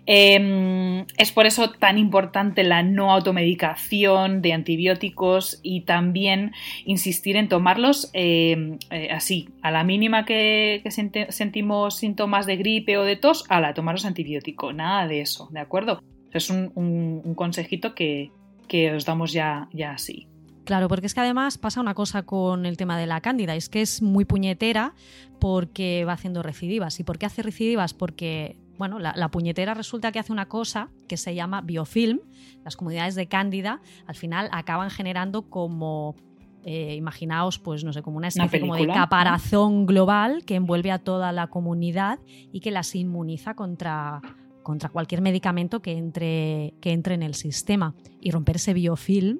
Em, 0.05 1.05
es 1.17 1.31
por 1.31 1.45
eso 1.45 1.71
tan 1.71 1.97
importante 1.97 2.63
la 2.63 2.81
no 2.81 3.11
automedicación 3.11 4.41
de 4.41 4.53
antibióticos 4.53 5.59
y 5.63 5.81
también 5.81 6.53
insistir 6.85 7.35
en 7.35 7.49
tomarlos 7.49 8.09
em, 8.13 8.77
eh, 8.89 9.09
así, 9.11 9.49
a 9.61 9.71
la 9.71 9.83
mínima 9.83 10.25
que, 10.25 10.81
sentimos 11.29 11.97
síntomas 11.97 12.45
de 12.45 12.55
gripe 12.55 12.97
o 12.97 13.03
de 13.03 13.17
tos, 13.17 13.43
a 13.49 13.59
la 13.59 13.73
tomaros 13.73 14.05
antibiótico, 14.05 14.71
nada 14.71 15.07
de 15.07 15.21
eso, 15.21 15.49
¿de 15.51 15.59
acuerdo? 15.59 16.01
Es 16.31 16.49
un 16.49 17.33
consejito 17.35 17.95
que, 17.95 18.31
que 18.67 18.93
os 18.93 19.05
damos 19.05 19.31
ya, 19.31 19.69
ya 19.73 19.91
así. 19.91 20.27
Claro, 20.67 20.89
porque 20.89 21.07
es 21.07 21.13
que 21.13 21.21
además 21.21 21.57
pasa 21.57 21.79
una 21.79 21.93
cosa 21.93 22.23
con 22.23 22.65
el 22.65 22.75
tema 22.75 22.97
de 22.97 23.07
la 23.07 23.21
cándida, 23.21 23.55
es 23.55 23.69
que 23.69 23.81
es 23.81 24.01
muy 24.01 24.25
puñetera 24.25 24.93
porque 25.39 26.03
va 26.05 26.11
haciendo 26.11 26.43
recidivas. 26.43 26.99
¿Y 26.99 27.05
por 27.05 27.17
qué 27.17 27.25
hace 27.25 27.41
recidivas? 27.41 27.93
Porque, 27.93 28.57
bueno, 28.77 28.99
la, 28.99 29.29
puñetera 29.29 29.73
resulta 29.73 30.11
que 30.11 30.19
hace 30.19 30.33
una 30.33 30.49
cosa 30.49 30.89
que 31.07 31.15
se 31.15 31.33
llama 31.33 31.61
biofilm. 31.61 32.19
Las 32.65 32.75
comunidades 32.75 33.15
de 33.15 33.27
cándida 33.27 33.79
al 34.07 34.15
final 34.15 34.49
acaban 34.51 34.89
generando 34.89 35.43
como 35.43 36.15
eh, 36.65 36.95
imaginaos, 36.95 37.59
pues 37.59 37.85
no 37.85 37.93
sé, 37.93 38.01
como 38.01 38.17
una 38.17 38.27
especie 38.27 38.59
como 38.59 38.75
de 38.75 38.87
caparazón 38.87 39.85
global 39.85 40.43
que 40.43 40.55
envuelve 40.55 40.91
a 40.91 40.99
toda 40.99 41.31
la 41.31 41.47
comunidad 41.47 42.19
y 42.51 42.59
que 42.59 42.71
las 42.71 42.93
inmuniza 42.93 43.53
contra, 43.53 44.21
contra 44.67 44.89
cualquier 44.89 45.21
medicamento 45.21 45.81
que 45.81 45.93
entre, 45.93 46.73
que 46.81 46.91
entre 46.91 47.15
en 47.15 47.23
el 47.23 47.35
sistema. 47.35 47.95
Y 48.19 48.31
romper 48.31 48.57
ese 48.57 48.73
biofilm 48.73 49.39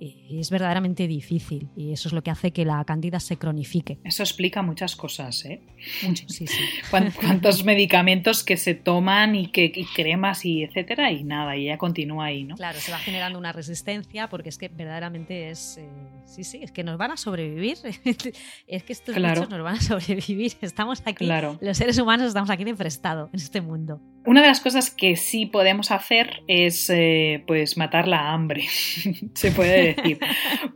eh, 0.00 0.40
es 0.40 0.50
verdaderamente 0.50 1.06
difícil 1.06 1.68
y 1.76 1.92
eso 1.92 2.08
es 2.08 2.12
lo 2.12 2.24
que 2.24 2.32
hace 2.32 2.50
que 2.50 2.64
la 2.64 2.84
cándida 2.84 3.20
se 3.20 3.36
cronifique. 3.36 4.00
Eso 4.02 4.24
explica 4.24 4.62
muchas 4.62 4.96
cosas, 4.96 5.44
¿eh? 5.44 5.62
Mucho, 6.02 6.24
sí, 6.28 6.48
sí. 6.48 6.64
Cuántos 6.90 7.64
medicamentos 7.64 8.42
que 8.42 8.56
se 8.56 8.74
toman 8.74 9.36
y, 9.36 9.46
que, 9.52 9.70
cremas 9.94 10.44
y 10.44 10.64
etcétera 10.64 11.12
y 11.12 11.22
nada, 11.22 11.56
y 11.56 11.66
ya 11.66 11.78
continúa 11.78 12.24
ahí, 12.24 12.42
¿no? 12.42 12.56
Claro, 12.56 12.80
se 12.80 12.90
va 12.90 12.98
generando 12.98 13.38
una 13.38 13.52
resistencia 13.52 14.28
porque 14.28 14.48
es 14.48 14.58
que 14.58 14.66
verdaderamente 14.66 15.50
es... 15.50 15.78
Eh, 15.78 15.88
sí, 16.24 16.42
sí, 16.42 16.58
es 16.64 16.72
que 16.72 16.82
nos 16.82 16.98
van 16.98 17.12
a 17.12 17.16
sobrevivir. 17.16 17.78
es 18.66 18.82
que 18.82 18.92
estos 18.92 19.14
bichos 19.14 19.48
nos 19.48 19.62
van 19.62 19.76
a 19.76 19.80
sobrevivir. 19.80 20.54
Estamos 20.62 21.00
aquí, 21.06 21.26
claro. 21.26 21.58
los 21.60 21.78
seres 21.78 21.96
humanos 21.98 22.26
estamos 22.26 22.50
aquí 22.50 22.64
de 22.64 22.74
prestado 22.74 23.30
en 23.32 23.38
este 23.38 23.60
mundo. 23.60 24.00
Una 24.26 24.40
de 24.40 24.48
las 24.48 24.60
cosas 24.60 24.90
que 24.90 25.16
sí 25.16 25.44
podemos 25.44 25.90
hacer 25.90 26.42
es 26.46 26.88
eh, 26.88 27.44
pues 27.46 27.76
matar 27.76 28.08
la 28.08 28.32
hambre, 28.32 28.64
se 29.34 29.50
puede 29.50 29.94
decir. 29.94 30.18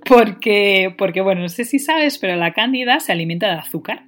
Porque, 0.04 0.94
porque, 0.98 1.22
bueno, 1.22 1.42
no 1.42 1.48
sé 1.48 1.64
si 1.64 1.78
sabes, 1.78 2.18
pero 2.18 2.36
la 2.36 2.52
cándida 2.52 3.00
se 3.00 3.12
alimenta 3.12 3.48
de 3.48 3.54
azúcar. 3.54 4.04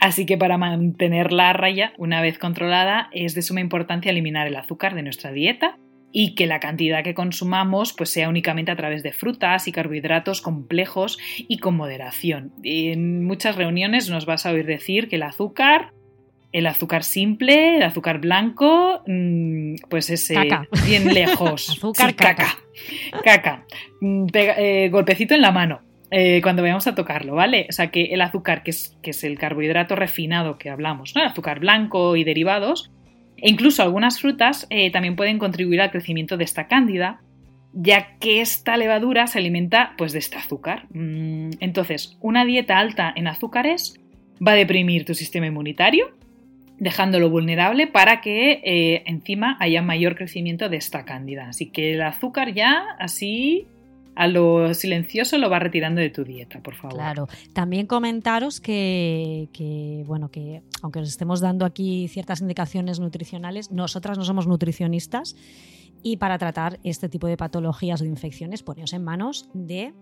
Así 0.00 0.26
que 0.26 0.36
para 0.36 0.58
mantenerla 0.58 1.50
a 1.50 1.52
raya, 1.54 1.94
una 1.96 2.20
vez 2.20 2.38
controlada, 2.38 3.08
es 3.12 3.34
de 3.34 3.40
suma 3.40 3.60
importancia 3.60 4.10
eliminar 4.10 4.46
el 4.46 4.56
azúcar 4.56 4.94
de 4.94 5.02
nuestra 5.02 5.32
dieta 5.32 5.78
y 6.12 6.34
que 6.34 6.46
la 6.46 6.60
cantidad 6.60 7.02
que 7.02 7.14
consumamos 7.14 7.94
pues 7.94 8.10
sea 8.10 8.28
únicamente 8.28 8.70
a 8.70 8.76
través 8.76 9.02
de 9.02 9.12
frutas 9.12 9.66
y 9.66 9.72
carbohidratos 9.72 10.42
complejos 10.42 11.18
y 11.36 11.58
con 11.58 11.74
moderación. 11.74 12.52
En 12.62 13.24
muchas 13.24 13.56
reuniones 13.56 14.10
nos 14.10 14.26
vas 14.26 14.44
a 14.44 14.52
oír 14.52 14.66
decir 14.66 15.08
que 15.08 15.16
el 15.16 15.22
azúcar 15.22 15.92
el 16.54 16.68
azúcar 16.68 17.02
simple, 17.02 17.78
el 17.78 17.82
azúcar 17.82 18.20
blanco, 18.20 19.02
mm, 19.08 19.74
pues 19.90 20.08
es 20.08 20.32
bien 20.86 21.12
lejos. 21.12 21.68
azúcar 21.76 22.14
caca. 22.14 22.56
Caca. 23.24 23.64
Mm, 24.00 24.26
eh, 24.32 24.88
golpecito 24.88 25.34
en 25.34 25.42
la 25.42 25.50
mano. 25.50 25.80
Eh, 26.12 26.40
cuando 26.44 26.62
vayamos 26.62 26.86
a 26.86 26.94
tocarlo, 26.94 27.34
¿vale? 27.34 27.66
O 27.68 27.72
sea 27.72 27.90
que 27.90 28.04
el 28.14 28.20
azúcar, 28.20 28.62
que 28.62 28.70
es, 28.70 28.96
que 29.02 29.10
es 29.10 29.24
el 29.24 29.36
carbohidrato 29.36 29.96
refinado 29.96 30.56
que 30.56 30.70
hablamos, 30.70 31.16
¿no? 31.16 31.22
El 31.22 31.26
azúcar 31.26 31.58
blanco 31.58 32.14
y 32.14 32.22
derivados, 32.22 32.92
e 33.36 33.50
incluso 33.50 33.82
algunas 33.82 34.20
frutas 34.20 34.68
eh, 34.70 34.92
también 34.92 35.16
pueden 35.16 35.40
contribuir 35.40 35.80
al 35.80 35.90
crecimiento 35.90 36.36
de 36.36 36.44
esta 36.44 36.68
cándida, 36.68 37.20
ya 37.72 38.16
que 38.20 38.40
esta 38.40 38.76
levadura 38.76 39.26
se 39.26 39.40
alimenta 39.40 39.94
pues, 39.98 40.12
de 40.12 40.20
este 40.20 40.36
azúcar. 40.36 40.86
Mm, 40.90 41.50
entonces, 41.58 42.16
una 42.20 42.44
dieta 42.44 42.78
alta 42.78 43.12
en 43.16 43.26
azúcares 43.26 43.98
va 44.46 44.52
a 44.52 44.56
deprimir 44.56 45.04
tu 45.04 45.14
sistema 45.14 45.48
inmunitario, 45.48 46.14
dejándolo 46.78 47.30
vulnerable 47.30 47.86
para 47.86 48.20
que 48.20 48.60
eh, 48.64 49.02
encima 49.06 49.56
haya 49.60 49.82
mayor 49.82 50.16
crecimiento 50.16 50.68
de 50.68 50.76
esta 50.76 51.04
cándida. 51.04 51.48
Así 51.48 51.70
que 51.70 51.94
el 51.94 52.02
azúcar 52.02 52.52
ya 52.52 52.84
así 52.98 53.66
a 54.16 54.28
lo 54.28 54.74
silencioso 54.74 55.38
lo 55.38 55.50
va 55.50 55.58
retirando 55.58 56.00
de 56.00 56.10
tu 56.10 56.24
dieta, 56.24 56.60
por 56.60 56.74
favor. 56.74 56.96
Claro. 56.96 57.28
También 57.52 57.86
comentaros 57.86 58.60
que, 58.60 59.48
que, 59.52 60.04
bueno, 60.06 60.30
que 60.30 60.62
aunque 60.82 61.00
os 61.00 61.08
estemos 61.08 61.40
dando 61.40 61.64
aquí 61.64 62.08
ciertas 62.08 62.40
indicaciones 62.40 63.00
nutricionales, 63.00 63.70
nosotras 63.72 64.18
no 64.18 64.24
somos 64.24 64.46
nutricionistas 64.46 65.36
y 66.02 66.18
para 66.18 66.38
tratar 66.38 66.78
este 66.84 67.08
tipo 67.08 67.26
de 67.26 67.36
patologías 67.36 68.00
o 68.00 68.04
de 68.04 68.10
infecciones, 68.10 68.62
poneos 68.62 68.92
en 68.92 69.02
manos 69.02 69.48
de 69.54 69.94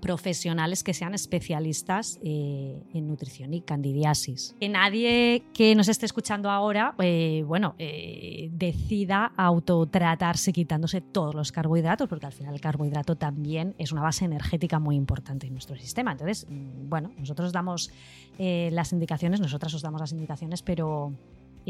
profesionales 0.00 0.84
que 0.84 0.94
sean 0.94 1.14
especialistas 1.14 2.18
eh, 2.22 2.82
en 2.94 3.06
nutrición 3.06 3.54
y 3.54 3.60
candidiasis. 3.60 4.54
Que 4.60 4.68
nadie 4.68 5.44
que 5.52 5.74
nos 5.74 5.88
esté 5.88 6.06
escuchando 6.06 6.50
ahora, 6.50 6.94
eh, 6.98 7.44
bueno, 7.46 7.74
eh, 7.78 8.48
decida 8.52 9.32
autotratarse 9.36 10.52
quitándose 10.52 11.00
todos 11.00 11.34
los 11.34 11.52
carbohidratos, 11.52 12.08
porque 12.08 12.26
al 12.26 12.32
final 12.32 12.54
el 12.54 12.60
carbohidrato 12.60 13.16
también 13.16 13.74
es 13.78 13.92
una 13.92 14.02
base 14.02 14.24
energética 14.24 14.78
muy 14.78 14.96
importante 14.96 15.46
en 15.46 15.52
nuestro 15.52 15.76
sistema. 15.76 16.12
Entonces, 16.12 16.46
mm, 16.48 16.88
bueno, 16.88 17.12
nosotros 17.18 17.52
damos 17.52 17.90
las 18.38 18.92
indicaciones, 18.92 19.40
nosotras 19.40 19.74
os 19.74 19.82
damos 19.82 20.00
las 20.00 20.12
indicaciones, 20.12 20.62
pero 20.62 21.12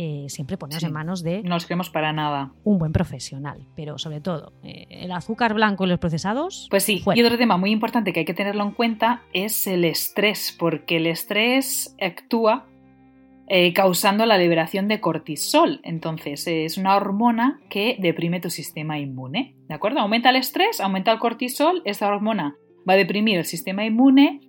eh, 0.01 0.27
siempre 0.29 0.57
poneros 0.57 0.85
en 0.85 0.93
manos 0.93 1.25
de... 1.25 1.43
No 1.43 1.57
los 1.57 1.67
queremos 1.67 1.91
para 1.91 2.13
nada. 2.13 2.53
Un 2.63 2.79
buen 2.79 2.93
profesional, 2.93 3.67
pero 3.75 3.99
sobre 3.99 4.21
todo, 4.21 4.53
eh, 4.63 4.87
el 4.91 5.11
azúcar 5.11 5.55
blanco 5.55 5.85
y 5.85 5.89
los 5.89 5.99
procesados... 5.99 6.69
Pues 6.71 6.85
sí, 6.85 7.03
y 7.17 7.23
otro 7.25 7.37
tema 7.37 7.57
muy 7.57 7.73
importante 7.73 8.13
que 8.13 8.21
hay 8.21 8.25
que 8.25 8.33
tenerlo 8.33 8.63
en 8.63 8.71
cuenta 8.71 9.23
es 9.33 9.67
el 9.67 9.85
estrés, 9.85 10.55
porque 10.57 10.99
el 10.99 11.09
estrés 11.09 11.97
actúa 12.01 12.67
eh, 13.49 13.73
causando 13.73 14.25
la 14.25 14.39
liberación 14.39 14.87
de 14.87 15.01
cortisol. 15.01 15.81
Entonces, 15.83 16.47
es 16.47 16.79
una 16.79 16.95
hormona 16.95 17.59
que 17.69 17.97
deprime 17.99 18.39
tu 18.39 18.51
sistema 18.51 19.01
inmune. 19.01 19.57
¿De 19.69 19.75
acuerdo? 19.75 19.99
Aumenta 19.99 20.31
el 20.31 20.37
estrés, 20.37 20.81
aumenta 20.81 21.11
el 21.11 21.19
cortisol, 21.19 21.83
esta 21.85 22.07
hormona 22.07 22.55
va 22.89 22.93
a 22.93 22.97
deprimir 22.97 23.39
el 23.39 23.45
sistema 23.45 23.85
inmune 23.85 24.48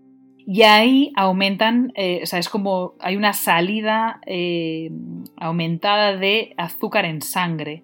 y 0.51 0.63
ahí 0.63 1.13
aumentan, 1.15 1.94
eh, 1.94 2.22
o 2.24 2.25
sea, 2.25 2.39
es 2.39 2.50
como 2.50 2.96
hay 3.00 3.15
una 3.15 3.34
salida 3.34 4.20
eh, 4.25 4.89
aumentada 5.38 6.18
de 6.18 6.56
azúcar 6.58 7.06
en 7.06 7.22
sangre. 7.22 7.84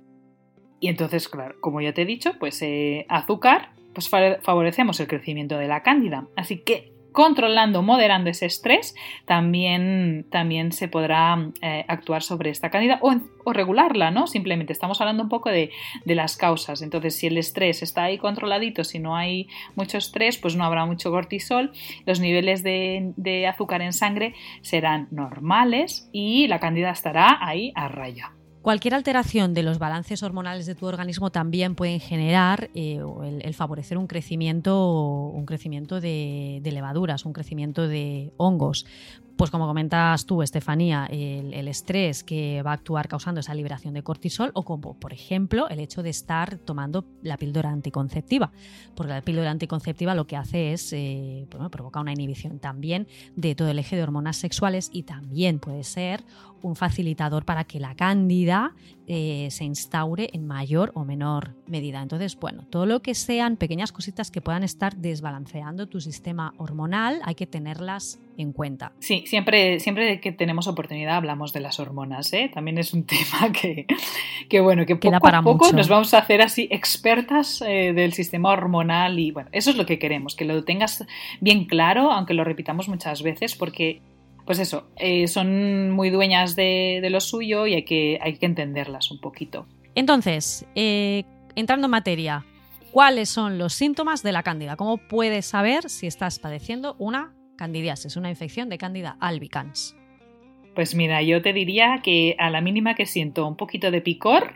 Y 0.80 0.88
entonces, 0.88 1.30
claro, 1.30 1.54
como 1.62 1.80
ya 1.80 1.94
te 1.94 2.02
he 2.02 2.06
dicho, 2.06 2.40
pues 2.40 2.60
eh, 2.64 3.06
azúcar, 3.08 3.70
pues 3.94 4.10
favorecemos 4.10 5.00
el 5.00 5.08
crecimiento 5.08 5.60
de 5.60 5.68
la 5.68 5.84
cándida. 5.84 6.26
Así 6.36 6.58
que 6.58 6.92
controlando, 7.16 7.82
moderando 7.82 8.30
ese 8.30 8.46
estrés, 8.46 8.94
también, 9.26 10.28
también 10.30 10.74
se 10.74 10.90
podrá 10.90 11.50
eh, 11.62 11.86
actuar 11.88 12.22
sobre 12.22 12.50
esta 12.50 12.70
cándida 12.70 13.00
o, 13.02 13.16
regularla, 13.54 14.12
¿no? 14.12 14.28
Simplemente 14.28 14.74
estamos 14.74 15.00
hablando 15.00 15.24
un 15.24 15.30
poco 15.30 15.50
de, 15.50 15.72
las 16.06 16.36
causas. 16.36 16.82
Entonces, 16.82 17.16
si 17.16 17.28
el 17.28 17.38
estrés 17.38 17.82
está 17.84 18.04
ahí 18.04 18.18
controladito, 18.18 18.84
si 18.84 19.00
no 19.00 19.16
hay 19.16 19.48
mucho 19.76 19.98
estrés, 19.98 20.38
pues 20.38 20.58
no 20.58 20.66
habrá 20.66 20.86
mucho 20.86 21.10
cortisol, 21.10 21.72
los 22.06 22.20
niveles 22.20 22.64
de, 22.64 23.14
de 23.16 23.48
azúcar 23.48 23.82
en 23.82 23.94
sangre 23.94 24.34
serán 24.62 25.08
normales 25.12 26.10
y 26.12 26.48
la 26.48 26.60
cándida 26.60 26.92
estará 26.92 27.38
ahí 27.40 27.72
a 27.76 27.88
raya. 27.88 28.35
Cualquier 28.66 28.96
alteración 28.96 29.54
de 29.54 29.62
los 29.62 29.78
balances 29.78 30.24
hormonales 30.24 30.66
de 30.66 30.74
tu 30.74 30.88
organismo 30.88 31.30
también 31.30 31.76
pueden 31.76 32.00
generar 32.00 32.72
eh, 32.74 33.00
el, 33.44 33.54
favorecer 33.54 33.96
un 33.96 34.08
crecimiento, 34.08 35.30
un 35.32 35.46
crecimiento 35.46 36.02
de, 36.02 36.60
levaduras, 36.64 37.26
un 37.26 37.34
crecimiento 37.34 37.88
de 37.88 38.34
hongos. 38.38 38.88
Pues 39.36 39.52
como 39.52 39.68
comentas 39.68 40.26
tú, 40.26 40.42
Estefanía, 40.42 41.06
el, 41.12 41.68
estrés 41.68 42.24
que 42.24 42.64
va 42.64 42.72
a 42.72 42.74
actuar 42.74 43.08
causando 43.08 43.42
esa 43.42 43.54
liberación 43.54 43.94
de 43.94 44.02
cortisol 44.02 44.50
o 44.56 44.64
como, 44.64 44.96
por 44.96 45.14
ejemplo, 45.14 45.70
el 45.70 45.80
hecho 45.80 46.02
de 46.02 46.10
estar 46.10 46.58
tomando 46.58 47.06
la 47.22 47.38
píldora 47.38 47.70
anticonceptiva. 47.70 48.52
Porque 48.96 49.14
la 49.14 49.22
píldora 49.22 49.52
anticonceptiva 49.52 50.16
lo 50.16 50.26
que 50.26 50.38
hace 50.38 50.74
es, 50.74 50.92
eh, 50.92 51.46
provoca 51.70 52.00
una 52.00 52.14
inhibición 52.14 52.58
también 52.58 53.08
de 53.36 53.54
todo 53.54 53.68
el 53.68 53.78
eje 53.78 53.96
de 53.96 54.04
hormonas 54.04 54.38
sexuales 54.38 54.90
y 54.92 55.04
también 55.04 55.60
puede 55.60 55.84
ser 55.84 56.24
un 56.66 56.76
facilitador 56.76 57.46
para 57.46 57.64
que 57.64 57.80
la 57.80 57.94
cándida 57.94 58.74
eh, 59.08 59.50
se 59.52 59.64
instaure 59.66 60.32
en 60.34 60.48
mayor 60.48 60.92
o 60.96 61.06
menor 61.06 61.54
medida. 61.68 62.02
Entonces, 62.02 62.36
bueno, 62.40 62.66
todo 62.72 62.88
lo 62.88 63.04
que 63.04 63.14
sean 63.14 63.56
pequeñas 63.56 63.92
cositas 63.92 64.32
que 64.32 64.42
puedan 64.42 64.64
estar 64.64 64.96
desbalanceando 64.96 65.88
tu 65.88 66.02
sistema 66.02 66.56
hormonal, 66.58 67.22
hay 67.24 67.36
que 67.36 67.46
tenerlas 67.46 68.20
en 68.38 68.52
cuenta. 68.52 68.94
Sí, 69.00 69.24
siempre, 69.28 69.80
siempre 69.80 70.20
que 70.20 70.32
tenemos 70.32 70.68
oportunidad 70.68 71.18
hablamos 71.18 71.54
de 71.54 71.60
las 71.60 71.80
hormonas, 71.80 72.34
¿eh? 72.34 72.50
También 72.52 72.80
es 72.80 72.96
un 72.96 73.04
tema 73.06 73.52
que, 73.52 73.86
que 74.50 74.60
bueno, 74.60 74.88
que 74.88 74.96
poco 74.96 75.28
a 75.28 75.42
poco 75.44 75.72
nos 75.72 75.88
vamos 75.88 76.16
a 76.16 76.18
hacer 76.18 76.42
así 76.42 76.68
expertas 76.72 77.62
eh, 77.62 77.94
del 77.94 78.14
sistema 78.14 78.50
hormonal 78.50 79.20
y 79.20 79.30
bueno, 79.30 79.50
eso 79.52 79.70
es 79.70 79.78
lo 79.78 79.86
que 79.86 80.00
queremos, 80.00 80.36
que 80.36 80.46
lo 80.46 80.64
tengas 80.64 81.06
bien 81.42 81.66
claro, 81.66 82.12
aunque 82.12 82.34
lo 82.34 82.44
repitamos 82.44 82.90
muchas 82.90 83.22
veces, 83.22 83.54
porque 83.54 84.02
pues 84.46 84.60
eso, 84.60 84.88
eh, 84.98 85.28
son 85.28 85.92
muy 85.92 86.10
dueñas 86.10 86.56
de, 86.56 87.06
lo 87.10 87.20
suyo 87.20 87.66
y 87.68 87.74
hay 87.74 87.84
que, 87.84 88.20
hay 88.22 88.38
que 88.38 88.46
entenderlas 88.46 89.12
un 89.12 89.20
poquito. 89.20 89.66
Entonces, 89.96 90.66
eh, 90.76 91.24
entrando 91.56 91.86
en 91.86 91.92
materia, 91.92 92.46
¿cuáles 92.92 93.30
son 93.30 93.58
los 93.58 93.74
síntomas 93.74 94.22
de 94.22 94.32
la 94.32 94.44
cándida? 94.44 94.76
¿Cómo 94.76 94.98
puedes 94.98 95.48
saber 95.48 95.90
si 95.90 96.06
estás 96.06 96.40
padeciendo 96.40 96.96
una 97.00 97.34
candidiasis, 97.58 98.18
una 98.18 98.30
infección 98.30 98.70
de 98.70 98.78
cándida 98.78 99.18
albicans? 99.20 99.96
Pues 100.76 100.94
mira, 100.94 101.22
yo 101.22 101.42
te 101.42 101.54
diría 101.54 102.02
que 102.04 102.36
a 102.38 102.50
la 102.50 102.62
mínima 102.62 102.96
que 102.96 103.06
siento 103.06 103.48
un 103.48 103.56
poquito 103.56 103.92
de 103.92 104.02
picor, 104.02 104.56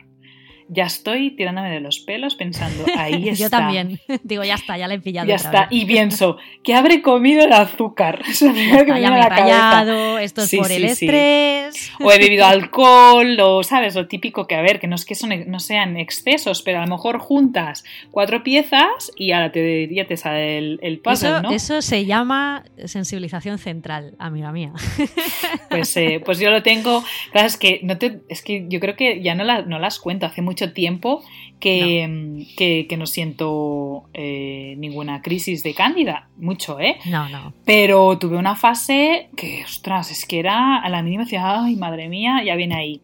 ya 0.70 0.86
estoy 0.86 1.32
tirándome 1.32 1.72
de 1.72 1.80
los 1.80 2.00
pelos 2.00 2.36
pensando, 2.36 2.86
ahí 2.98 3.30
está. 3.30 3.44
Yo 3.44 3.50
también. 3.50 4.00
Digo, 4.24 4.44
ya 4.44 4.54
está, 4.54 4.78
ya 4.78 4.88
la 4.88 4.94
he 4.94 5.00
pillado. 5.00 5.28
Ya 5.28 5.36
está. 5.36 5.68
Y 5.70 5.86
pienso, 5.86 6.38
¿qué 6.64 6.76
habré 6.76 7.02
comido 7.02 7.44
el 7.44 7.54
azúcar? 7.54 8.22
Es 8.28 8.42
lo 8.42 8.54
primero 8.54 8.86
que 8.86 8.94
me 8.94 9.00
viene 9.00 9.16
a 9.16 9.20
la 9.20 9.30
rayado, 9.30 10.20
esto 10.20 10.42
es 10.42 10.56
por 10.56 10.72
el 10.72 10.86
estrés. 10.86 11.92
O 12.00 12.12
he 12.12 12.20
bebido 12.20 12.46
alcohol, 12.48 13.38
o, 13.42 13.64
¿sabes? 13.64 13.96
Lo 13.96 14.08
típico 14.08 14.48
que, 14.48 14.56
a 14.56 14.62
ver, 14.62 14.80
que 14.80 14.88
no 14.88 14.96
es 14.96 15.06
que 15.06 15.16
son, 15.16 15.32
no 15.48 15.60
sean 15.60 15.98
excesos, 15.98 16.62
pero 16.62 16.80
a 16.80 16.86
lo 16.86 16.88
mejor 16.88 17.20
juntas 17.20 17.84
cuatro 18.12 18.44
piezas 18.44 19.12
y 19.16 19.32
ahora 19.32 19.52
te, 19.52 19.94
ya 19.94 20.06
te 20.06 20.18
sale 20.18 20.58
el, 20.58 20.80
el 20.82 21.00
puzzle, 21.00 21.30
eso, 21.30 21.42
¿no? 21.42 21.52
Eso 21.52 21.82
se 21.82 22.06
llama 22.06 22.64
sensibilización 22.86 23.58
central, 23.58 24.16
amiga 24.20 24.52
mía. 24.52 24.74
Pues, 25.70 25.96
eh, 25.98 26.22
pues 26.24 26.40
yo 26.40 26.50
lo 26.52 26.64
tengo. 26.64 27.04
Claro, 27.32 27.48
es 27.48 27.58
que, 27.58 27.80
no 27.84 27.98
te, 27.98 28.22
es 28.28 28.42
que 28.42 28.66
yo 28.70 28.80
creo 28.80 28.96
que 28.96 29.22
ya 29.22 29.36
no, 29.36 29.44
la, 29.44 29.62
no 29.64 29.80
las 29.80 30.00
cuento. 30.00 30.26
Hace 30.26 30.42
mucho 30.42 30.59
tiempo 30.68 31.24
que, 31.60 32.08
no. 32.08 32.46
que, 32.58 32.98
no 32.98 33.06
siento 33.06 34.06
eh, 34.14 34.76
ninguna 34.78 35.22
crisis 35.22 35.64
de 35.64 35.74
cándida, 35.74 36.30
mucho, 36.38 36.80
¿eh? 36.80 36.98
No, 37.06 37.30
no. 37.30 37.54
Pero 37.66 38.18
tuve 38.18 38.38
una 38.38 38.56
fase 38.56 39.30
que, 39.36 39.64
ostras, 39.64 40.12
es 40.12 40.26
que 40.26 40.40
era 40.40 40.78
a 40.78 40.90
la 40.90 41.02
mínima 41.02 41.24
decía, 41.24 41.64
ay, 41.64 41.76
madre 41.76 42.10
mía, 42.10 42.42
ya 42.46 42.56
viene 42.56 42.76
ahí. 42.76 43.02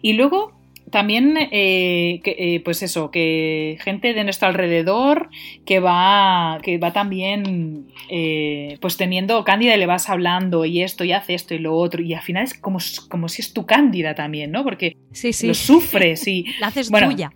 Y 0.00 0.12
luego 0.12 0.57
también, 0.90 1.36
eh, 1.52 2.20
que, 2.24 2.36
eh, 2.38 2.60
pues 2.60 2.82
eso, 2.82 3.10
que 3.10 3.78
gente 3.80 4.14
de 4.14 4.24
nuestro 4.24 4.48
alrededor 4.48 5.28
que 5.66 5.80
va, 5.80 6.58
que 6.62 6.78
va 6.78 6.92
también, 6.92 7.86
eh, 8.10 8.78
pues 8.80 8.96
teniendo 8.96 9.42
cándida 9.44 9.74
y 9.74 9.78
le 9.78 9.86
vas 9.86 10.08
hablando 10.08 10.64
y 10.64 10.82
esto 10.82 11.04
y 11.04 11.12
hace 11.12 11.34
esto 11.34 11.54
y 11.54 11.58
lo 11.58 11.74
otro 11.76 12.02
y 12.02 12.14
al 12.14 12.22
final 12.22 12.44
es 12.44 12.54
como, 12.54 12.78
como 13.08 13.28
si 13.28 13.42
es 13.42 13.52
tu 13.52 13.66
cándida 13.66 14.14
también, 14.14 14.50
¿no? 14.50 14.64
Porque 14.64 14.96
Sí, 15.12 15.32
sí. 15.32 15.46
lo 15.48 15.54
sufres 15.54 16.26
y... 16.28 16.44
La 16.60 16.68
haces 16.68 16.90
bueno, 16.90 17.08
tuya. 17.10 17.32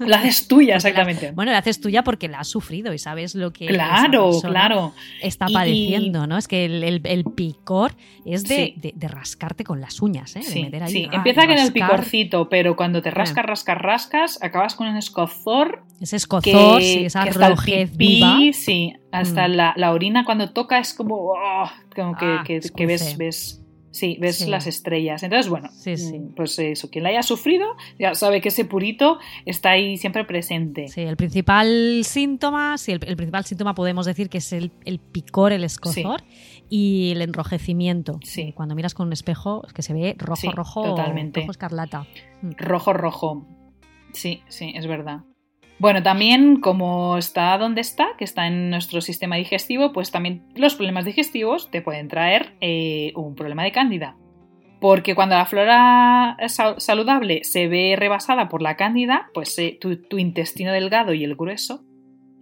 La 0.00 0.18
haces 0.18 0.48
tuya, 0.48 0.76
exactamente. 0.76 1.30
Bueno, 1.32 1.52
la 1.52 1.58
haces 1.58 1.80
tuya 1.80 2.02
porque 2.02 2.28
la 2.28 2.40
has 2.40 2.48
sufrido 2.48 2.92
y 2.94 2.98
sabes 2.98 3.34
lo 3.34 3.52
que 3.52 3.66
Claro, 3.66 4.30
claro. 4.42 4.94
está 5.22 5.46
Y- 5.48 5.52
padeciendo, 5.54 6.26
¿no? 6.26 6.36
Es 6.38 6.48
que 6.48 6.64
el, 6.64 6.82
el- 6.82 7.00
el 7.04 7.24
picor 7.24 7.92
es 8.24 8.44
de, 8.44 8.56
Sí. 8.56 8.74
de- 8.76 8.92
de 8.94 9.08
rascarte 9.08 9.64
con 9.64 9.80
las 9.80 10.00
uñas, 10.02 10.34
¿eh? 10.36 10.40
De 10.40 10.44
Sí, 10.46 10.62
meter 10.62 10.82
ahí, 10.82 10.92
sí. 10.92 11.08
ah, 11.10 11.16
empieza 11.16 11.46
con 11.46 11.58
el 11.58 11.72
picorcito, 11.72 12.48
pero 12.48 12.74
cuando 12.76 12.89
te 12.98 13.10
Claro. 13.10 13.18
rascas, 13.18 13.46
rascas, 13.46 13.78
rascas, 13.78 14.42
acabas 14.42 14.74
con 14.74 14.88
un 14.88 14.96
escozor 14.96 15.82
Ese 16.00 16.16
escozor, 16.16 16.78
que, 16.78 16.84
sí, 16.84 17.04
esa 17.06 17.22
que 17.24 17.30
hasta 17.30 17.46
el 17.46 17.52
rojez 17.56 17.90
pipí, 17.90 18.14
viva. 18.16 18.38
sí, 18.52 18.92
hasta 19.12 19.48
Mm. 19.48 19.52
la, 19.52 19.72
la 19.76 19.92
orina 19.92 20.24
cuando 20.24 20.50
toca 20.50 20.78
es 20.78 20.94
como, 20.94 21.16
oh, 21.16 21.70
como 21.94 22.16
que, 22.16 22.24
Ah, 22.26 22.44
que- 22.46 22.56
escuece. 22.56 22.74
que 22.76 22.86
ves, 22.86 23.16
ves, 23.16 23.56
sí, 23.92 24.16
ves 24.20 24.38
Sí. 24.38 24.46
las 24.50 24.66
estrellas. 24.66 25.22
Entonces, 25.22 25.48
bueno, 25.50 25.68
Sí, 25.72 25.96
sí. 25.96 26.18
mm, 26.18 26.34
pues 26.34 26.58
eso, 26.58 26.88
quien 26.90 27.02
la 27.04 27.10
haya 27.10 27.22
sufrido 27.22 27.66
ya 27.98 28.14
sabe 28.14 28.40
que 28.40 28.48
ese 28.48 28.64
purito 28.64 29.18
está 29.46 29.70
ahí 29.70 29.96
siempre 29.96 30.24
presente. 30.24 30.88
Sí, 30.88 31.00
el 31.02 31.16
principal 31.16 32.00
síntoma, 32.04 32.78
sí, 32.78 32.92
el, 32.92 33.00
el 33.06 33.16
principal 33.16 33.44
síntoma 33.44 33.74
podemos 33.74 34.06
decir 34.06 34.28
que 34.28 34.38
es 34.38 34.52
el, 34.52 34.70
el 34.84 34.98
picor, 35.00 35.52
el 35.52 35.64
escozor 35.64 36.22
y 36.70 37.10
el 37.10 37.20
enrojecimiento. 37.20 38.18
Sí. 38.22 38.52
Cuando 38.54 38.74
miras 38.74 38.94
con 38.94 39.08
un 39.08 39.12
espejo 39.12 39.62
es 39.66 39.72
que 39.74 39.82
se 39.82 39.92
ve 39.92 40.14
rojo, 40.16 40.36
Sí, 40.36 40.48
rojo, 40.48 40.82
totalmente. 40.84 41.40
rojo 41.40 41.50
escarlata. 41.50 42.06
Mm. 42.40 42.50
Rojo, 42.56 42.92
rojo. 42.94 43.46
Sí, 44.12 44.42
sí, 44.48 44.72
es 44.74 44.86
verdad. 44.86 45.20
Bueno, 45.78 46.02
también 46.02 46.60
como 46.60 47.16
está 47.16 47.56
donde 47.58 47.80
está, 47.80 48.08
que 48.18 48.24
está 48.24 48.46
en 48.46 48.70
nuestro 48.70 49.00
sistema 49.00 49.36
digestivo, 49.36 49.92
pues 49.92 50.10
también 50.10 50.44
los 50.54 50.74
problemas 50.74 51.04
digestivos 51.06 51.70
te 51.70 51.80
pueden 51.82 52.08
traer 52.08 52.54
eh, 52.60 53.12
un 53.16 53.34
problema 53.34 53.64
de 53.64 53.72
cándida. 53.72 54.16
Porque 54.78 55.14
cuando 55.14 55.36
la 55.36 55.46
flora 55.46 56.36
sa- 56.48 56.78
saludable 56.78 57.44
se 57.44 57.66
ve 57.68 57.94
rebasada 57.98 58.48
por 58.48 58.62
la 58.62 58.76
cándida, 58.76 59.30
pues 59.34 59.58
eh, 59.58 59.76
tu, 59.80 59.96
tu 60.02 60.18
intestino 60.18 60.70
delgado 60.72 61.14
y 61.14 61.24
el 61.24 61.34
grueso 61.34 61.82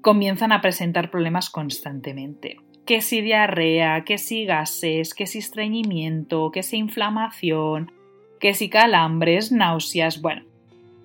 comienzan 0.03 0.53
a 0.53 0.61
presentar 0.61 1.11
problemas 1.11 1.49
constantemente. 1.51 2.57
Que 2.89 3.03
si 3.03 3.21
diarrea, 3.21 4.03
que 4.07 4.17
si 4.17 4.47
gases, 4.47 5.13
que 5.13 5.27
si 5.27 5.41
estreñimiento, 5.41 6.51
que 6.51 6.63
si 6.63 6.79
inflamación, 6.79 7.93
que 8.41 8.55
si 8.55 8.71
calambres, 8.71 9.53
náuseas, 9.53 10.23
bueno, 10.23 10.45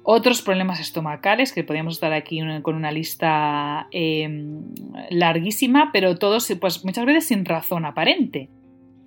otros 0.03 0.41
problemas 0.41 0.79
estomacales, 0.79 1.51
que 1.51 1.65
podríamos 1.65 1.95
estar 1.95 2.13
aquí 2.13 2.39
con 2.61 2.75
una 2.75 2.89
lista 2.89 3.89
eh, 3.91 4.29
larguísima, 5.09 5.89
pero 5.91 6.17
todos 6.17 6.49
pues, 6.61 6.85
muchas 6.85 7.05
veces 7.05 7.25
sin 7.25 7.43
razón 7.43 7.83
aparente. 7.83 8.47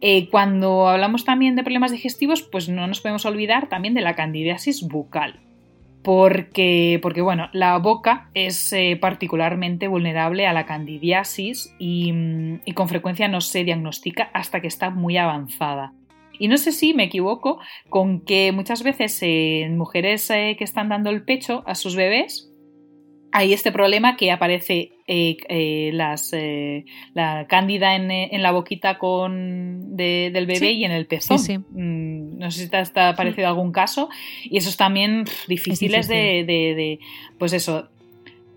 Eh, 0.02 0.28
cuando 0.28 0.86
hablamos 0.86 1.24
también 1.24 1.56
de 1.56 1.62
problemas 1.62 1.92
digestivos, 1.92 2.42
pues 2.42 2.68
no 2.68 2.86
nos 2.86 3.00
podemos 3.00 3.24
olvidar 3.24 3.70
también 3.70 3.94
de 3.94 4.02
la 4.02 4.14
candidiasis 4.14 4.82
bucal. 4.86 5.40
Porque, 6.06 7.00
porque 7.02 7.20
bueno, 7.20 7.48
la 7.52 7.76
boca 7.78 8.30
es 8.32 8.72
eh, 8.72 8.96
particularmente 9.00 9.88
vulnerable 9.88 10.46
a 10.46 10.52
la 10.52 10.64
candidiasis 10.64 11.74
y, 11.80 12.12
mm, 12.12 12.60
y 12.64 12.72
con 12.74 12.88
frecuencia 12.88 13.26
no 13.26 13.40
se 13.40 13.64
diagnostica 13.64 14.30
hasta 14.32 14.60
que 14.60 14.68
está 14.68 14.90
muy 14.90 15.16
avanzada. 15.16 15.94
Y 16.38 16.46
no 16.46 16.58
sé 16.58 16.70
si 16.70 16.94
me 16.94 17.02
equivoco 17.02 17.58
con 17.88 18.20
que 18.20 18.52
muchas 18.52 18.84
veces 18.84 19.20
eh, 19.24 19.62
en 19.62 19.76
mujeres 19.76 20.30
eh, 20.30 20.54
que 20.56 20.62
están 20.62 20.90
dando 20.90 21.10
el 21.10 21.24
pecho 21.24 21.64
a 21.66 21.74
sus 21.74 21.96
bebés, 21.96 22.52
hay 23.36 23.52
este 23.52 23.70
problema 23.72 24.16
que 24.16 24.30
aparece 24.32 24.92
eh, 25.06 25.36
eh, 25.48 25.90
las, 25.92 26.32
eh, 26.32 26.84
la 27.14 27.46
cándida 27.46 27.94
en, 27.94 28.10
eh, 28.10 28.28
en 28.32 28.42
la 28.42 28.50
boquita 28.52 28.98
con, 28.98 29.96
de- 29.96 30.30
del 30.32 30.46
bebé 30.46 30.58
Sí. 30.70 30.70
y 30.78 30.84
en 30.84 30.92
el 30.92 31.06
pezón. 31.06 31.38
Sí, 31.38 31.54
sí. 31.54 31.58
Mm, 31.58 32.38
no 32.38 32.50
sé 32.50 32.64
si 32.64 32.68
te 32.70 32.76
ha 33.00 33.14
parecido 33.14 33.46
algún 33.48 33.72
caso. 33.72 34.08
Y 34.44 34.56
esos 34.58 34.76
también 34.76 35.24
pff, 35.24 35.46
difíciles 35.48 36.08
de, 36.08 36.14
difícil. 36.16 36.46
de- 36.46 36.74
de, 36.74 36.98
pues 37.38 37.52
eso, 37.52 37.88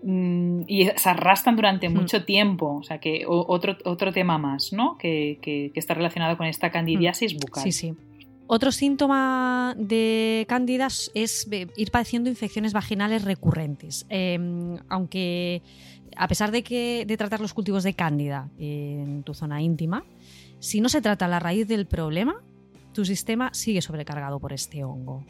mm, 0.02 0.62
y 0.66 0.86
se 0.96 1.08
arrastran 1.08 1.56
durante 1.56 1.88
Mm. 1.88 1.94
mucho 1.94 2.24
tiempo. 2.24 2.76
O 2.78 2.82
sea 2.82 2.98
que 2.98 3.26
o- 3.26 3.44
otro, 3.48 3.76
otro 3.84 4.12
tema 4.12 4.38
más, 4.38 4.72
¿no? 4.72 4.96
Que, 4.98 5.38
que- 5.42 5.70
que 5.72 5.80
está 5.80 5.94
relacionado 5.94 6.36
con 6.36 6.46
esta 6.46 6.70
candidiasis 6.70 7.34
bucal. 7.34 7.62
Mm. 7.62 7.64
Sí, 7.64 7.72
sí. 7.72 7.94
Otro 8.52 8.72
síntoma 8.72 9.76
de 9.78 10.44
cándidas 10.48 11.12
es 11.14 11.46
eh, 11.52 11.68
ir 11.76 11.92
padeciendo 11.92 12.28
infecciones 12.28 12.72
vaginales 12.72 13.22
recurrentes. 13.22 14.06
Eh, 14.08 14.76
aunque 14.88 15.62
a 16.16 16.26
pesar 16.26 16.50
de 16.50 16.64
que 16.64 17.04
de 17.06 17.16
tratar 17.16 17.40
los 17.40 17.54
cultivos 17.54 17.84
de 17.84 17.94
cándida 17.94 18.50
en 18.58 19.22
tu 19.22 19.34
zona 19.34 19.62
íntima, 19.62 20.04
si 20.58 20.80
no 20.80 20.88
se 20.88 21.00
trata 21.00 21.28
la 21.28 21.38
raíz 21.38 21.68
del 21.68 21.86
problema, 21.86 22.42
tu 22.92 23.04
sistema 23.04 23.50
sigue 23.54 23.82
sobrecargado 23.82 24.40
por 24.40 24.52
este 24.52 24.82
hongo. 24.82 25.24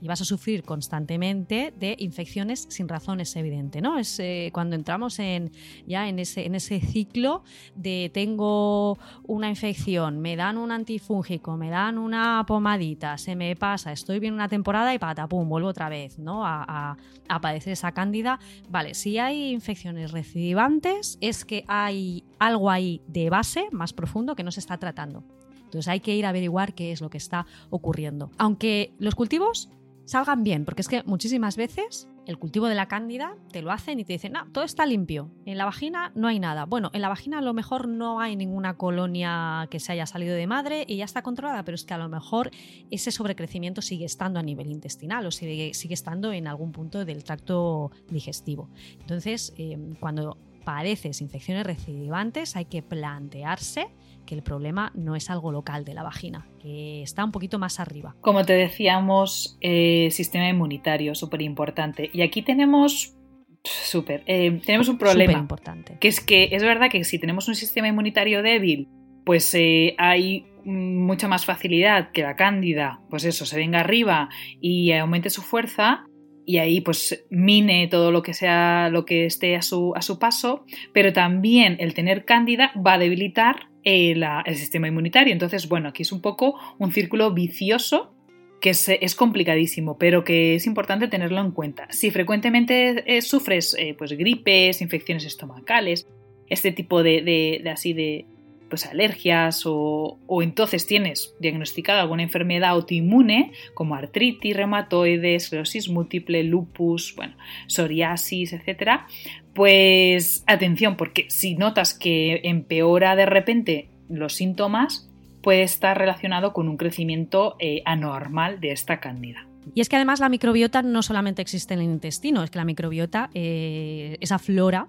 Y 0.00 0.08
vas 0.08 0.20
a 0.20 0.24
sufrir 0.24 0.62
constantemente 0.62 1.74
de 1.78 1.94
infecciones 1.98 2.66
sin 2.70 2.88
razón, 2.88 3.20
es 3.20 3.36
evidente, 3.36 3.80
¿no? 3.80 3.98
Es 3.98 4.18
eh, 4.18 4.50
cuando 4.52 4.76
entramos 4.76 5.18
en, 5.18 5.52
ya 5.86 6.08
en 6.08 6.18
ese, 6.18 6.46
en 6.46 6.54
ese 6.54 6.80
ciclo 6.80 7.42
de 7.74 8.10
tengo 8.12 8.98
una 9.26 9.48
infección, 9.48 10.20
me 10.20 10.36
dan 10.36 10.58
un 10.58 10.72
antifúngico, 10.72 11.56
me 11.56 11.70
dan 11.70 11.98
una 11.98 12.44
pomadita, 12.46 13.18
se 13.18 13.36
me 13.36 13.54
pasa, 13.56 13.92
estoy 13.92 14.18
bien 14.20 14.34
una 14.34 14.48
temporada 14.48 14.94
y 14.94 14.98
patapum, 14.98 15.48
vuelvo 15.48 15.68
otra 15.68 15.88
vez, 15.88 16.18
¿no? 16.18 16.44
A, 16.44 16.96
padecer 17.40 17.72
esa 17.72 17.92
cándida. 17.92 18.40
Vale, 18.68 18.94
si 18.94 19.18
hay 19.18 19.52
infecciones 19.52 20.10
recidivantes, 20.10 21.16
es 21.20 21.44
que 21.44 21.64
hay 21.68 22.24
algo 22.38 22.70
ahí 22.70 23.02
de 23.06 23.30
base 23.30 23.68
más 23.70 23.92
profundo 23.92 24.34
que 24.34 24.42
no 24.42 24.50
se 24.50 24.60
está 24.60 24.78
tratando. 24.78 25.24
Entonces 25.64 25.86
hay 25.88 26.00
que 26.00 26.14
ir 26.16 26.26
a 26.26 26.30
averiguar 26.30 26.74
qué 26.74 26.90
es 26.90 27.00
lo 27.00 27.08
que 27.08 27.18
está 27.18 27.46
ocurriendo. 27.70 28.30
Aunque 28.36 28.92
los 28.98 29.14
cultivos 29.14 29.70
salgan 30.10 30.42
bien, 30.42 30.64
porque 30.64 30.82
es 30.82 30.88
que 30.88 31.04
muchísimas 31.04 31.56
veces 31.56 32.08
el 32.26 32.36
cultivo 32.36 32.66
de 32.66 32.74
la 32.74 32.88
cándida 32.88 33.36
te 33.52 33.62
lo 33.62 33.70
hacen 33.70 34.00
y 34.00 34.04
te 34.04 34.12
dicen, 34.12 34.32
no, 34.32 34.50
todo 34.50 34.64
está 34.64 34.84
limpio, 34.84 35.30
en 35.46 35.56
la 35.56 35.64
vagina 35.64 36.10
no 36.16 36.26
hay 36.26 36.40
nada. 36.40 36.66
Bueno, 36.66 36.90
en 36.92 37.00
la 37.00 37.08
vagina 37.08 37.38
a 37.38 37.40
lo 37.40 37.54
mejor 37.54 37.86
no 37.86 38.18
hay 38.18 38.34
ninguna 38.34 38.76
colonia 38.76 39.68
que 39.70 39.78
se 39.78 39.92
haya 39.92 40.06
salido 40.06 40.34
de 40.34 40.48
madre 40.48 40.84
y 40.88 40.96
ya 40.96 41.04
está 41.04 41.22
controlada, 41.22 41.64
pero 41.64 41.76
es 41.76 41.84
que 41.84 41.94
a 41.94 41.98
lo 41.98 42.08
mejor 42.08 42.50
ese 42.90 43.12
sobrecrecimiento 43.12 43.82
sigue 43.82 44.04
estando 44.04 44.40
a 44.40 44.42
nivel 44.42 44.72
intestinal 44.72 45.24
o 45.26 45.30
sigue, 45.30 45.74
sigue 45.74 45.94
estando 45.94 46.32
en 46.32 46.48
algún 46.48 46.72
punto 46.72 47.04
del 47.04 47.22
tracto 47.22 47.92
digestivo. 48.08 48.68
Entonces, 48.98 49.54
eh, 49.58 49.78
cuando 50.00 50.38
padeces 50.64 51.20
infecciones 51.20 51.64
recidivantes 51.64 52.56
hay 52.56 52.64
que 52.64 52.82
plantearse 52.82 53.88
que 54.30 54.36
el 54.36 54.42
problema 54.44 54.92
no 54.94 55.16
es 55.16 55.28
algo 55.28 55.50
local 55.50 55.84
de 55.84 55.92
la 55.92 56.04
vagina, 56.04 56.46
que 56.62 57.02
está 57.02 57.24
un 57.24 57.32
poquito 57.32 57.58
más 57.58 57.80
arriba. 57.80 58.14
Como 58.20 58.44
te 58.44 58.52
decíamos, 58.52 59.58
eh, 59.60 60.06
sistema 60.12 60.48
inmunitario, 60.48 61.16
súper 61.16 61.42
importante. 61.42 62.10
Y 62.12 62.22
aquí 62.22 62.42
tenemos, 62.42 63.16
súper, 63.64 64.22
eh, 64.26 64.60
tenemos 64.64 64.88
un 64.88 64.98
problema. 64.98 65.32
Importante. 65.32 65.96
Que 65.98 66.06
es 66.06 66.20
que 66.20 66.50
es 66.52 66.62
verdad 66.62 66.90
que 66.90 67.02
si 67.02 67.18
tenemos 67.18 67.48
un 67.48 67.56
sistema 67.56 67.88
inmunitario 67.88 68.40
débil, 68.40 68.86
pues 69.26 69.52
eh, 69.54 69.96
hay 69.98 70.46
mucha 70.64 71.26
más 71.26 71.44
facilidad 71.44 72.12
que 72.12 72.22
la 72.22 72.36
cándida, 72.36 73.00
pues 73.10 73.24
eso, 73.24 73.46
se 73.46 73.56
venga 73.56 73.80
arriba 73.80 74.28
y 74.60 74.92
aumente 74.92 75.28
su 75.30 75.42
fuerza 75.42 76.04
y 76.46 76.58
ahí 76.58 76.80
pues 76.82 77.26
mine 77.30 77.88
todo 77.88 78.12
lo 78.12 78.22
que 78.22 78.34
sea 78.34 78.90
lo 78.90 79.04
que 79.04 79.26
esté 79.26 79.56
a 79.56 79.62
su, 79.62 79.92
a 79.96 80.02
su 80.02 80.20
paso, 80.20 80.64
pero 80.92 81.12
también 81.12 81.78
el 81.80 81.94
tener 81.94 82.24
cándida 82.24 82.70
va 82.76 82.92
a 82.92 82.98
debilitar 82.98 83.69
eh, 83.84 84.14
el 84.46 84.56
sistema 84.56 84.88
inmunitario. 84.88 85.32
Entonces, 85.32 85.68
bueno, 85.68 85.88
aquí 85.88 86.02
es 86.02 86.12
un 86.12 86.20
poco 86.20 86.58
un 86.78 86.92
círculo 86.92 87.32
vicioso 87.32 88.14
que 88.60 88.70
es, 88.70 88.88
es 88.90 89.14
complicadísimo, 89.14 89.96
pero 89.96 90.22
que 90.22 90.54
es 90.56 90.66
importante 90.66 91.08
tenerlo 91.08 91.40
en 91.40 91.50
cuenta. 91.50 91.86
Si 91.90 92.10
frecuentemente 92.10 93.04
eh, 93.06 93.22
sufres 93.22 93.74
eh, 93.78 93.94
pues 93.96 94.12
gripes, 94.12 94.82
infecciones 94.82 95.24
estomacales, 95.24 96.06
este 96.48 96.70
tipo 96.72 97.02
de, 97.02 97.22
de- 97.22 97.60
de 97.64 97.70
así 97.70 97.92
de 97.94 98.26
pues 98.70 98.86
alergias 98.86 99.64
o, 99.66 100.18
o 100.26 100.42
entonces 100.42 100.86
tienes 100.86 101.34
diagnosticada 101.40 102.00
alguna 102.00 102.22
enfermedad 102.22 102.70
autoinmune 102.70 103.52
como 103.74 103.94
artritis 103.94 104.56
reumatoide, 104.56 105.34
esclerosis 105.34 105.90
múltiple, 105.90 106.42
lupus, 106.44 107.14
bueno, 107.16 107.34
psoriasis, 107.66 108.54
etcétera, 108.54 109.06
pues 109.52 110.44
atención 110.46 110.96
porque 110.96 111.26
si 111.28 111.56
notas 111.56 111.92
que 111.92 112.40
empeora 112.44 113.16
de 113.16 113.26
repente 113.26 113.88
los 114.08 114.34
síntomas 114.34 115.10
puede 115.42 115.62
estar 115.62 115.98
relacionado 115.98 116.52
con 116.52 116.68
un 116.68 116.76
crecimiento 116.76 117.56
eh, 117.58 117.82
anormal 117.84 118.60
de 118.60 118.72
esta 118.72 119.00
cándida. 119.00 119.46
Y 119.74 119.80
es 119.80 119.88
que 119.88 119.96
además 119.96 120.20
la 120.20 120.28
microbiota 120.28 120.82
no 120.82 121.02
solamente 121.02 121.42
existe 121.42 121.74
en 121.74 121.80
el 121.80 121.86
intestino, 121.86 122.42
es 122.42 122.50
que 122.50 122.58
la 122.58 122.64
microbiota, 122.64 123.30
eh, 123.34 124.16
esa 124.20 124.38
flora 124.38 124.88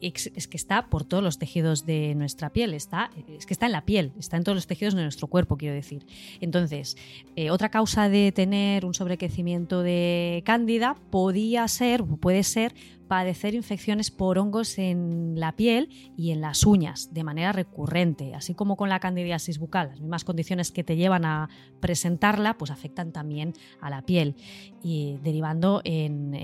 es, 0.00 0.48
que 0.48 0.56
está 0.56 0.86
por 0.88 1.04
todos 1.04 1.22
los 1.22 1.38
tejidos 1.38 1.86
de 1.86 2.14
nuestra 2.14 2.50
piel, 2.50 2.74
está, 2.74 3.10
es 3.28 3.46
que 3.46 3.54
está 3.54 3.66
en 3.66 3.72
la 3.72 3.84
piel, 3.84 4.12
está 4.18 4.36
en 4.36 4.44
todos 4.44 4.56
los 4.56 4.66
tejidos 4.66 4.94
de 4.94 5.02
nuestro 5.02 5.28
cuerpo, 5.28 5.56
quiero 5.56 5.74
decir. 5.74 6.06
Entonces, 6.40 6.96
eh, 7.36 7.50
otra 7.50 7.70
causa 7.70 8.08
de 8.08 8.32
tener 8.32 8.84
un 8.84 8.94
sobrecrecimiento 8.94 9.82
de 9.82 10.42
cándida 10.44 10.96
podía 11.10 11.66
ser, 11.68 12.04
puede 12.04 12.42
ser, 12.42 12.74
padecer 13.06 13.54
infecciones 13.54 14.10
por 14.10 14.38
hongos 14.38 14.78
en 14.78 15.38
la 15.38 15.52
piel 15.52 15.88
y 16.16 16.32
en 16.32 16.40
las 16.40 16.66
uñas 16.66 17.12
de 17.12 17.24
manera 17.24 17.52
recurrente, 17.52 18.34
así 18.34 18.54
como 18.54 18.76
con 18.76 18.88
la 18.88 19.00
candidiasis 19.00 19.58
bucal. 19.58 19.90
Las 19.90 20.00
mismas 20.00 20.24
condiciones 20.24 20.72
que 20.72 20.84
te 20.84 20.96
llevan 20.96 21.24
a 21.24 21.48
presentarla, 21.80 22.58
pues 22.58 22.70
afectan 22.70 23.12
también 23.12 23.54
a 23.80 23.90
la 23.90 24.02
piel 24.02 24.34
y 24.82 25.18
derivando 25.22 25.80
en, 25.84 26.34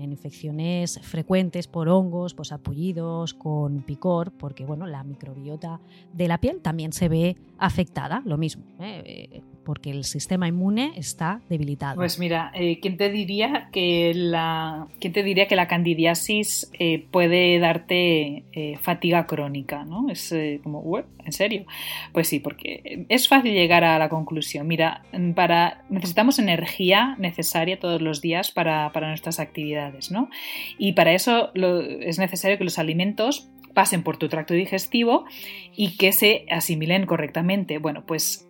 infecciones 0.00 1.00
frecuentes 1.02 1.66
por 1.66 1.88
hongos, 1.88 2.33
pues 2.34 2.52
apullidos, 2.52 3.34
con 3.34 3.82
picor, 3.82 4.32
porque 4.32 4.64
bueno, 4.64 4.86
la 4.86 5.04
microbiota 5.04 5.80
de 6.12 6.28
la 6.28 6.38
piel 6.38 6.60
también 6.60 6.92
se 6.92 7.08
ve 7.08 7.36
afectada, 7.58 8.22
lo 8.24 8.36
mismo. 8.36 8.64
¿eh? 8.80 9.42
Porque 9.64 9.90
el 9.90 10.04
sistema 10.04 10.48
inmune 10.48 10.92
está 10.96 11.40
debilitado. 11.48 11.96
Pues 11.96 12.18
mira, 12.18 12.52
eh, 12.54 12.78
¿quién 12.80 12.96
te 12.96 13.10
diría 13.10 13.68
que 13.72 14.12
la, 14.14 14.86
¿quién 15.00 15.12
te 15.12 15.22
diría 15.22 15.48
que 15.48 15.56
la 15.56 15.66
candidiasis 15.66 16.70
eh, 16.78 17.06
puede 17.10 17.58
darte 17.58 18.44
eh, 18.52 18.78
fatiga 18.80 19.26
crónica? 19.26 19.84
¿no? 19.84 20.10
Es 20.10 20.34
como, 20.62 20.98
¿en 20.98 21.32
serio? 21.32 21.66
Pues 22.12 22.28
sí, 22.28 22.40
porque 22.40 23.06
es 23.08 23.28
fácil 23.28 23.52
llegar 23.52 23.84
a 23.84 23.98
la 23.98 24.08
conclusión. 24.08 24.66
Mira, 24.66 25.04
para, 25.34 25.84
necesitamos 25.88 26.38
energía 26.38 27.16
necesaria 27.18 27.78
todos 27.78 28.00
los 28.00 28.20
días 28.20 28.50
para, 28.50 28.90
nuestras 28.94 29.40
actividades, 29.40 30.10
¿no? 30.10 30.30
Y 30.78 30.92
para 30.92 31.12
eso 31.12 31.52
es 31.54 32.18
necesario 32.18 32.58
que 32.58 32.64
los 32.64 32.78
alimentos 32.78 33.50
pasen 33.74 34.02
por 34.02 34.16
tu 34.16 34.28
tracto 34.28 34.54
digestivo 34.54 35.26
y 35.76 35.96
que 35.96 36.12
se 36.12 36.46
asimilen 36.50 37.04
correctamente. 37.06 37.78
Bueno, 37.78 38.04
pues 38.06 38.46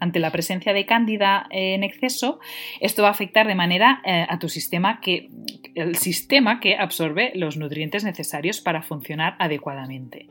ante 0.00 0.20
la 0.20 0.30
presencia 0.30 0.72
de 0.72 0.86
cándida 0.86 1.46
en 1.50 1.82
exceso, 1.84 2.40
esto 2.80 3.02
va 3.02 3.08
a 3.08 3.12
afectar 3.12 3.46
de 3.46 3.54
manera 3.54 4.00
eh, 4.04 4.26
a 4.28 4.38
tu 4.38 4.48
sistema 4.48 5.00
que 5.00 5.28
el 5.74 5.96
sistema 5.96 6.60
que 6.60 6.76
absorbe 6.76 7.32
los 7.34 7.56
nutrientes 7.56 8.04
necesarios 8.04 8.60
para 8.60 8.82
funcionar 8.82 9.36
adecuadamente. 9.38 10.26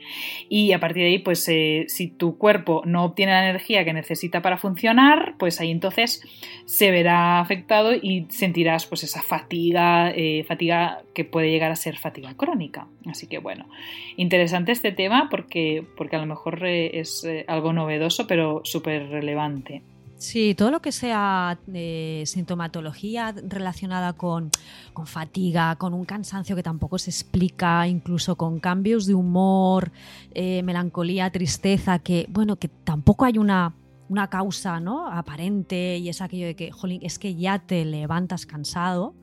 Y 0.50 0.74
a 0.74 0.80
partir 0.80 1.04
de 1.04 1.10
ahí, 1.10 1.20
pues 1.20 1.48
eh, 1.48 1.86
si 1.88 2.08
tu 2.08 2.38
cuerpo 2.38 2.82
no 2.86 3.04
obtiene 3.06 3.32
la 3.32 3.50
energía 3.50 3.86
que 3.86 3.94
necesita 3.94 4.42
para 4.42 4.58
funcionar, 4.58 5.36
pues 5.38 5.62
ahí 5.62 5.72
entonces 5.72 6.22
se 6.66 6.92
verá 6.92 7.40
afectado 7.40 7.94
y 7.94 8.26
sentirás 8.30 8.86
pues 8.86 9.04
esa 9.04 9.22
fatiga, 9.22 10.12
eh, 10.12 10.44
fatiga 10.48 11.02
que 11.14 11.24
puede 11.24 11.50
llegar 11.50 11.72
a 11.72 11.76
ser 11.76 11.98
fatiga 11.98 12.34
crónica. 12.36 12.88
Así 13.06 13.28
que 13.28 13.38
bueno, 13.38 13.70
interesante 14.18 14.72
este 14.72 14.92
tema 14.92 15.30
porque, 15.30 15.86
porque 15.96 16.18
a 16.18 16.20
lo 16.20 16.26
mejor 16.26 16.66
es 16.66 17.26
algo 17.48 17.74
novedoso 17.74 18.28
pero 18.28 18.62
súper 18.64 19.10
relevante 19.10 19.57
Sí, 20.18 20.56
todo 20.56 20.72
lo 20.72 20.82
que 20.82 20.92
sea 20.92 21.60
eh, 21.72 22.24
sintomatología 22.26 23.36
relacionada 23.48 24.14
con, 24.14 24.50
fatiga, 25.06 25.76
con 25.76 25.94
un 25.94 26.06
cansancio 26.06 26.56
que 26.56 26.64
tampoco 26.64 26.98
se 26.98 27.12
explica, 27.12 27.88
incluso 27.88 28.36
con 28.36 28.60
cambios 28.60 29.06
de 29.06 29.14
humor, 29.14 29.92
eh, 30.34 30.64
melancolía, 30.64 31.30
tristeza, 31.30 32.00
que 32.00 32.26
bueno, 32.30 32.56
que 32.56 32.68
tampoco 32.68 33.26
hay 33.26 33.38
una, 33.38 33.76
una 34.10 34.28
causa 34.28 34.80
¿no? 34.80 35.08
aparente 35.08 35.98
y 35.98 36.10
es 36.10 36.20
aquello 36.22 36.48
de 36.48 36.56
que, 36.56 36.72
jolín, 36.72 37.02
es 37.04 37.20
que 37.20 37.36
ya 37.36 37.60
te 37.60 37.86
levantas 37.86 38.48
cansado. 38.48 39.14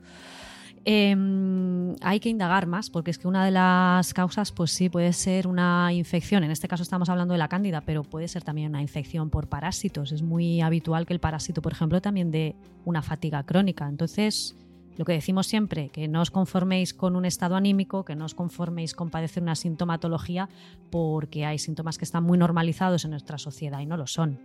Em, 0.87 1.95
hay 2.01 2.19
que 2.19 2.29
indagar 2.29 2.67
más, 2.67 2.91
porque 2.91 3.09
es 3.09 3.17
que 3.17 3.27
una 3.27 3.43
de 3.43 3.49
las 3.49 4.13
causas, 4.13 4.51
pues 4.51 4.71
sí, 4.71 4.87
puede 4.87 5.13
ser 5.13 5.47
una 5.47 5.91
infección. 5.91 6.43
En 6.43 6.51
este 6.51 6.67
caso 6.67 6.83
estamos 6.83 7.09
hablando 7.09 7.33
de 7.33 7.39
la 7.39 7.47
cándida, 7.47 7.81
pero 7.81 8.03
puede 8.03 8.27
ser 8.27 8.43
también 8.43 8.69
una 8.69 8.83
infección 8.83 9.31
por 9.31 9.47
parásitos. 9.47 10.11
Es 10.11 10.21
muy 10.21 10.61
habitual 10.61 11.07
que 11.07 11.13
el 11.13 11.19
parásito, 11.19 11.63
por 11.63 11.71
ejemplo, 11.71 12.01
también 12.01 12.29
dé 12.29 12.55
una 12.85 13.01
fatiga 13.01 13.41
crónica. 13.43 13.89
Entonces, 13.89 14.55
lo 14.95 15.05
que 15.05 15.13
decimos 15.13 15.47
siempre, 15.47 15.89
que 15.89 16.07
no 16.07 16.21
os 16.21 16.29
conforméis 16.29 16.93
con 16.93 17.15
un 17.15 17.25
estado 17.25 17.55
anímico, 17.55 18.05
que 18.05 18.15
no 18.15 18.25
os 18.25 18.35
conforméis 18.35 18.93
con 18.93 19.09
padecer 19.09 19.41
una 19.41 19.55
sintomatología, 19.55 20.49
porque 20.91 21.47
hay 21.47 21.57
síntomas 21.57 21.97
que 21.97 22.05
están 22.05 22.23
muy 22.23 22.37
normalizados 22.37 23.05
en 23.05 23.11
nuestra 23.11 23.39
sociedad 23.39 23.79
y 23.79 23.87
no 23.87 23.97
lo 23.97 24.05
son. 24.05 24.39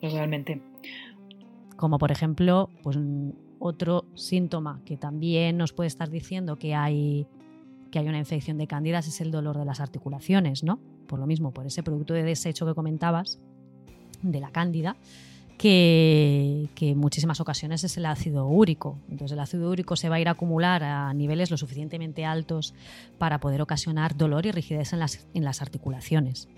Realmente. 0.00 0.62
Como 1.76 1.98
por 1.98 2.12
ejemplo, 2.12 2.70
pues 2.84 2.96
otro 3.62 4.06
síntoma 4.14 4.80
que 4.84 4.96
también 4.96 5.56
nos 5.56 5.72
puede 5.72 5.86
estar 5.86 6.10
diciendo 6.10 6.58
que 6.58 6.74
hay, 6.74 7.26
que 7.90 8.00
hay 8.00 8.08
una 8.08 8.18
infección 8.18 8.58
de 8.58 8.66
cándidas 8.66 9.06
es 9.06 9.20
el 9.20 9.30
dolor 9.30 9.56
de 9.56 9.64
las 9.64 9.80
articulaciones, 9.80 10.64
¿no? 10.64 10.80
Por 11.06 11.20
lo 11.20 11.26
mismo, 11.26 11.52
por 11.52 11.66
ese 11.66 11.82
producto 11.82 12.12
de 12.12 12.24
desecho 12.24 12.66
que 12.66 12.74
comentabas, 12.74 13.38
de 14.22 14.40
la 14.40 14.50
cándida, 14.50 14.96
que, 15.58 16.68
en 16.80 16.98
muchísimas 16.98 17.40
ocasiones 17.40 17.84
es 17.84 17.96
el 17.96 18.06
ácido 18.06 18.48
úrico. 18.48 18.98
Entonces 19.08 19.32
el 19.32 19.40
ácido 19.40 19.70
úrico 19.70 19.94
se 19.94 20.08
va 20.08 20.16
a 20.16 20.20
ir 20.20 20.26
a 20.28 20.32
acumular 20.32 20.82
a 20.82 21.14
niveles 21.14 21.52
lo 21.52 21.56
suficientemente 21.56 22.24
altos 22.24 22.74
para 23.18 23.38
poder 23.38 23.62
ocasionar 23.62 24.16
dolor 24.16 24.44
y 24.46 24.50
rigidez 24.50 24.92
en 24.92 24.98
las, 24.98 25.26
en 25.34 25.44
las 25.44 25.62
articulaciones. 25.62 26.48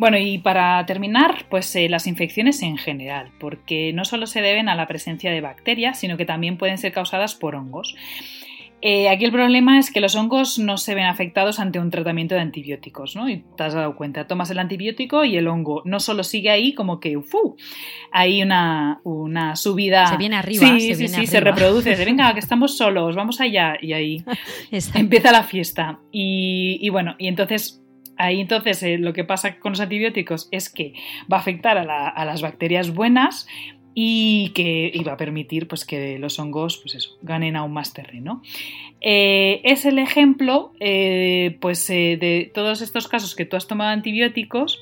Bueno, 0.00 0.16
y 0.16 0.38
para 0.38 0.86
terminar, 0.86 1.44
pues 1.50 1.76
eh, 1.76 1.90
las 1.90 2.06
infecciones 2.06 2.62
en 2.62 2.78
general, 2.78 3.32
porque 3.38 3.92
no 3.92 4.06
solo 4.06 4.26
se 4.26 4.40
deben 4.40 4.70
a 4.70 4.74
la 4.74 4.86
presencia 4.86 5.30
de 5.30 5.42
bacterias, 5.42 6.00
sino 6.00 6.16
que 6.16 6.24
también 6.24 6.56
pueden 6.56 6.78
ser 6.78 6.90
causadas 6.90 7.34
por 7.34 7.54
hongos. 7.54 7.94
Eh, 8.80 9.10
aquí 9.10 9.26
el 9.26 9.30
problema 9.30 9.78
es 9.78 9.90
que 9.90 10.00
los 10.00 10.16
hongos 10.16 10.58
no 10.58 10.78
se 10.78 10.94
ven 10.94 11.04
afectados 11.04 11.60
ante 11.60 11.78
un 11.78 11.90
tratamiento 11.90 12.34
de 12.34 12.40
antibióticos, 12.40 13.14
¿no? 13.14 13.28
Y 13.28 13.44
te 13.58 13.62
has 13.62 13.74
dado 13.74 13.94
cuenta, 13.94 14.26
tomas 14.26 14.48
el 14.48 14.58
antibiótico 14.58 15.26
y 15.26 15.36
el 15.36 15.46
hongo 15.48 15.82
no 15.84 16.00
solo 16.00 16.24
sigue 16.24 16.48
ahí 16.48 16.72
como 16.72 16.98
que, 16.98 17.20
¡fu! 17.20 17.56
Hay 18.10 18.42
una, 18.42 19.02
una 19.04 19.54
subida. 19.54 20.06
Se 20.06 20.16
viene 20.16 20.36
arriba. 20.36 20.66
Sí, 20.78 20.94
sí, 20.94 21.08
sí, 21.08 21.26
se 21.26 21.40
reproduce. 21.40 21.94
De, 21.94 22.04
venga, 22.06 22.32
que 22.32 22.40
estamos 22.40 22.74
solos, 22.74 23.16
vamos 23.16 23.38
allá. 23.42 23.74
Y 23.78 23.92
ahí 23.92 24.24
empieza 24.94 25.30
la 25.30 25.42
fiesta. 25.42 25.98
Y, 26.10 26.78
y 26.80 26.88
bueno, 26.88 27.16
y 27.18 27.28
entonces 27.28 27.79
Ahí 28.20 28.38
entonces 28.38 28.82
eh, 28.82 28.98
lo 28.98 29.14
que 29.14 29.24
pasa 29.24 29.58
con 29.58 29.72
los 29.72 29.80
antibióticos 29.80 30.48
es 30.50 30.68
que 30.68 30.92
va 31.32 31.38
a 31.38 31.40
afectar 31.40 31.78
a, 31.78 32.24
las 32.26 32.42
bacterias 32.42 32.92
buenas 32.92 33.46
y 33.94 34.50
que 34.50 34.92
va 35.08 35.12
a 35.12 35.16
permitir 35.16 35.66
pues, 35.66 35.86
que 35.86 36.18
los 36.18 36.38
hongos 36.38 36.82
pues 36.82 37.16
ganen 37.22 37.56
aún 37.56 37.72
más 37.72 37.94
terreno. 37.94 38.42
Eh, 39.00 39.62
es 39.64 39.86
el 39.86 39.98
ejemplo 39.98 40.74
eh, 40.80 41.56
pues, 41.62 41.88
de 41.88 42.50
todos 42.52 42.82
estos 42.82 43.08
casos 43.08 43.34
que 43.34 43.46
tú 43.46 43.56
has 43.56 43.66
tomado 43.66 43.90
antibióticos 43.90 44.78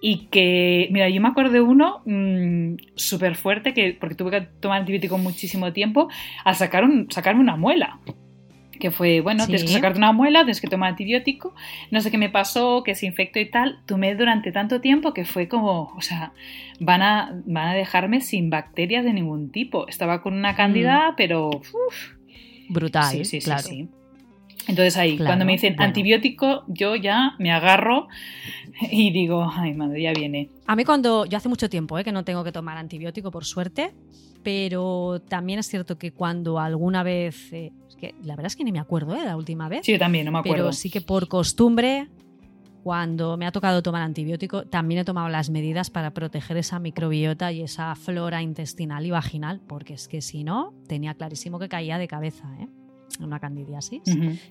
y 0.00 0.28
que, 0.28 0.86
mira, 0.92 1.08
yo 1.08 1.20
me 1.20 1.28
acuerdo 1.28 1.54
de 1.54 1.62
uno 1.62 2.02
mm, 2.04 2.76
súper 2.94 3.34
fuerte, 3.34 3.74
que, 3.74 3.96
porque 3.98 4.14
tuve 4.14 4.30
que 4.30 4.40
tomar 4.60 4.78
antibiótico 4.78 5.18
muchísimo 5.18 5.72
tiempo, 5.72 6.08
al 6.44 6.54
sacar 6.54 6.84
sacarme 7.10 7.40
una 7.40 7.56
muela 7.56 7.98
que 8.78 8.90
fue, 8.90 9.20
bueno, 9.20 9.46
tienes 9.46 9.64
que 9.64 9.70
sacarte 9.70 9.98
una 9.98 10.12
muela, 10.12 10.40
tienes 10.40 10.60
que 10.60 10.68
tomar 10.68 10.90
antibiótico, 10.90 11.54
no 11.90 12.00
sé 12.00 12.10
qué 12.10 12.18
me 12.18 12.30
pasó, 12.30 12.82
que 12.82 12.94
se 12.94 13.06
infectó 13.06 13.38
y 13.38 13.46
tal, 13.46 13.80
tomé 13.86 14.14
durante 14.14 14.52
tanto 14.52 14.80
tiempo 14.80 15.12
que 15.12 15.24
fue 15.24 15.48
como, 15.48 15.92
o 15.96 16.00
sea, 16.00 16.32
van 16.80 17.02
a, 17.02 17.40
van 17.46 17.68
a 17.68 17.74
dejarme 17.74 18.20
sin 18.20 18.50
bacterias 18.50 19.04
de 19.04 19.12
ningún 19.12 19.50
tipo. 19.50 19.88
Estaba 19.88 20.22
con 20.22 20.34
una 20.34 20.54
cándida, 20.54 21.12
mm. 21.12 21.14
pero... 21.16 21.50
Brutal, 22.68 23.12
sí, 23.12 23.24
sí, 23.24 23.40
claro. 23.40 23.62
sí, 23.62 23.88
Entonces 24.68 24.96
ahí, 24.96 25.16
cuando 25.16 25.44
me 25.44 25.52
dicen 25.52 25.80
antibiótico, 25.80 26.64
yo 26.66 26.96
ya 26.96 27.34
me 27.38 27.52
agarro 27.52 28.08
y 28.90 29.10
digo, 29.12 29.48
ay, 29.54 29.74
madre, 29.74 30.02
ya 30.02 30.12
viene. 30.12 30.50
A 30.66 30.76
mí 30.76 30.84
cuando, 30.84 31.24
yo 31.26 31.36
hace 31.36 31.48
mucho 31.48 31.70
tiempo 31.70 31.98
¿eh? 31.98 32.04
que 32.04 32.12
no 32.12 32.24
tengo 32.24 32.42
que 32.44 32.52
tomar 32.52 32.76
antibiótico, 32.76 33.30
por 33.30 33.44
suerte, 33.44 33.92
pero 34.42 35.20
también 35.28 35.58
es 35.58 35.66
cierto 35.66 35.98
que 35.98 36.12
cuando 36.12 36.58
alguna 36.58 37.02
vez, 37.02 37.52
eh, 37.52 37.72
que 37.98 38.14
la 38.22 38.34
verdad 38.34 38.46
es 38.46 38.56
que 38.56 38.64
ni 38.64 38.72
me 38.72 38.78
acuerdo 38.78 39.14
¿eh? 39.14 39.24
la 39.24 39.36
última 39.36 39.68
vez. 39.68 39.86
Sí, 39.86 39.92
yo 39.92 39.98
también, 39.98 40.24
no 40.26 40.32
me 40.32 40.38
acuerdo. 40.38 40.64
Pero 40.64 40.72
sí 40.72 40.90
que 40.90 41.00
por 41.00 41.28
costumbre, 41.28 42.08
cuando 42.82 43.36
me 43.36 43.46
ha 43.46 43.52
tocado 43.52 43.82
tomar 43.82 44.02
antibiótico, 44.02 44.64
también 44.64 45.00
he 45.00 45.04
tomado 45.04 45.28
las 45.28 45.48
medidas 45.48 45.90
para 45.90 46.10
proteger 46.12 46.56
esa 46.56 46.78
microbiota 46.78 47.52
y 47.52 47.62
esa 47.62 47.94
flora 47.94 48.42
intestinal 48.42 49.06
y 49.06 49.10
vaginal, 49.10 49.60
porque 49.66 49.94
es 49.94 50.08
que 50.08 50.20
si 50.20 50.44
no, 50.44 50.74
tenía 50.88 51.14
clarísimo 51.14 51.58
que 51.58 51.68
caía 51.68 51.98
de 51.98 52.08
cabeza, 52.08 52.48
¿eh? 52.60 52.68
Una 53.20 53.40
candidiasis. 53.40 54.02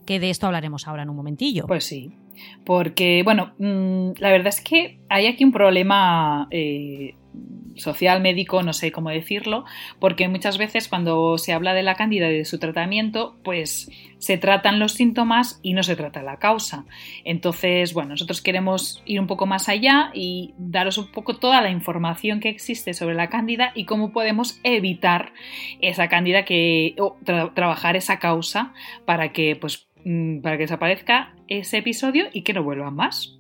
Que 0.06 0.20
de 0.20 0.30
esto 0.30 0.48
hablaremos 0.48 0.88
ahora 0.88 1.04
en 1.04 1.10
un 1.10 1.16
momentillo. 1.16 1.68
Pues 1.68 1.86
sí. 1.86 2.12
Porque, 2.66 3.22
bueno, 3.24 3.54
mm, 3.60 4.14
la 4.20 4.32
verdad 4.32 4.48
es 4.48 4.62
que 4.62 5.00
hay 5.10 5.28
aquí 5.28 5.44
un 5.44 5.52
problema 5.52 6.48
eh, 6.52 7.16
social, 7.76 8.22
médico, 8.22 8.64
no 8.64 8.74
sé 8.74 8.92
cómo 8.92 9.10
decirlo, 9.10 9.66
porque 10.00 10.28
muchas 10.28 10.58
veces 10.58 10.88
cuando 10.88 11.38
se 11.38 11.54
habla 11.54 11.74
de 11.74 11.84
la 11.84 11.96
cándida 11.96 12.32
y 12.32 12.38
de 12.38 12.46
su 12.46 12.60
tratamiento, 12.60 13.36
pues 13.44 13.90
se 14.18 14.38
tratan 14.38 14.80
los 14.80 14.94
síntomas 14.94 15.60
y 15.62 15.74
no 15.74 15.84
se 15.84 15.96
trata 15.96 16.24
la 16.24 16.38
causa. 16.38 16.86
Entonces, 17.26 17.94
bueno, 17.94 18.12
nosotros 18.12 18.42
queremos 18.42 19.04
ir 19.06 19.20
un 19.20 19.28
poco 19.28 19.46
más 19.46 19.70
allá 19.70 20.12
y 20.14 20.54
daros 20.58 20.98
un 20.98 21.12
poco 21.12 21.36
toda 21.36 21.62
la 21.62 21.70
información 21.70 22.40
que 22.40 22.50
existe 22.50 22.94
sobre 22.94 23.16
la 23.16 23.30
cándida 23.30 23.72
y 23.76 23.86
cómo 23.86 24.12
podemos 24.12 24.60
evitar 24.64 25.34
esa 25.82 26.08
cándida 26.08 26.46
que, 26.46 26.96
o 26.98 27.18
trabajar 27.54 27.96
esa 27.96 28.20
causa 28.20 28.74
para 29.06 29.32
que 29.32 29.56
pues 29.56 29.88
para 30.42 30.58
que 30.58 30.64
desaparezca 30.64 31.36
ese 31.48 31.78
episodio 31.78 32.26
y 32.32 32.44
que 32.44 32.54
no 32.54 32.64
vuelvan 32.64 32.96
más. 32.96 33.40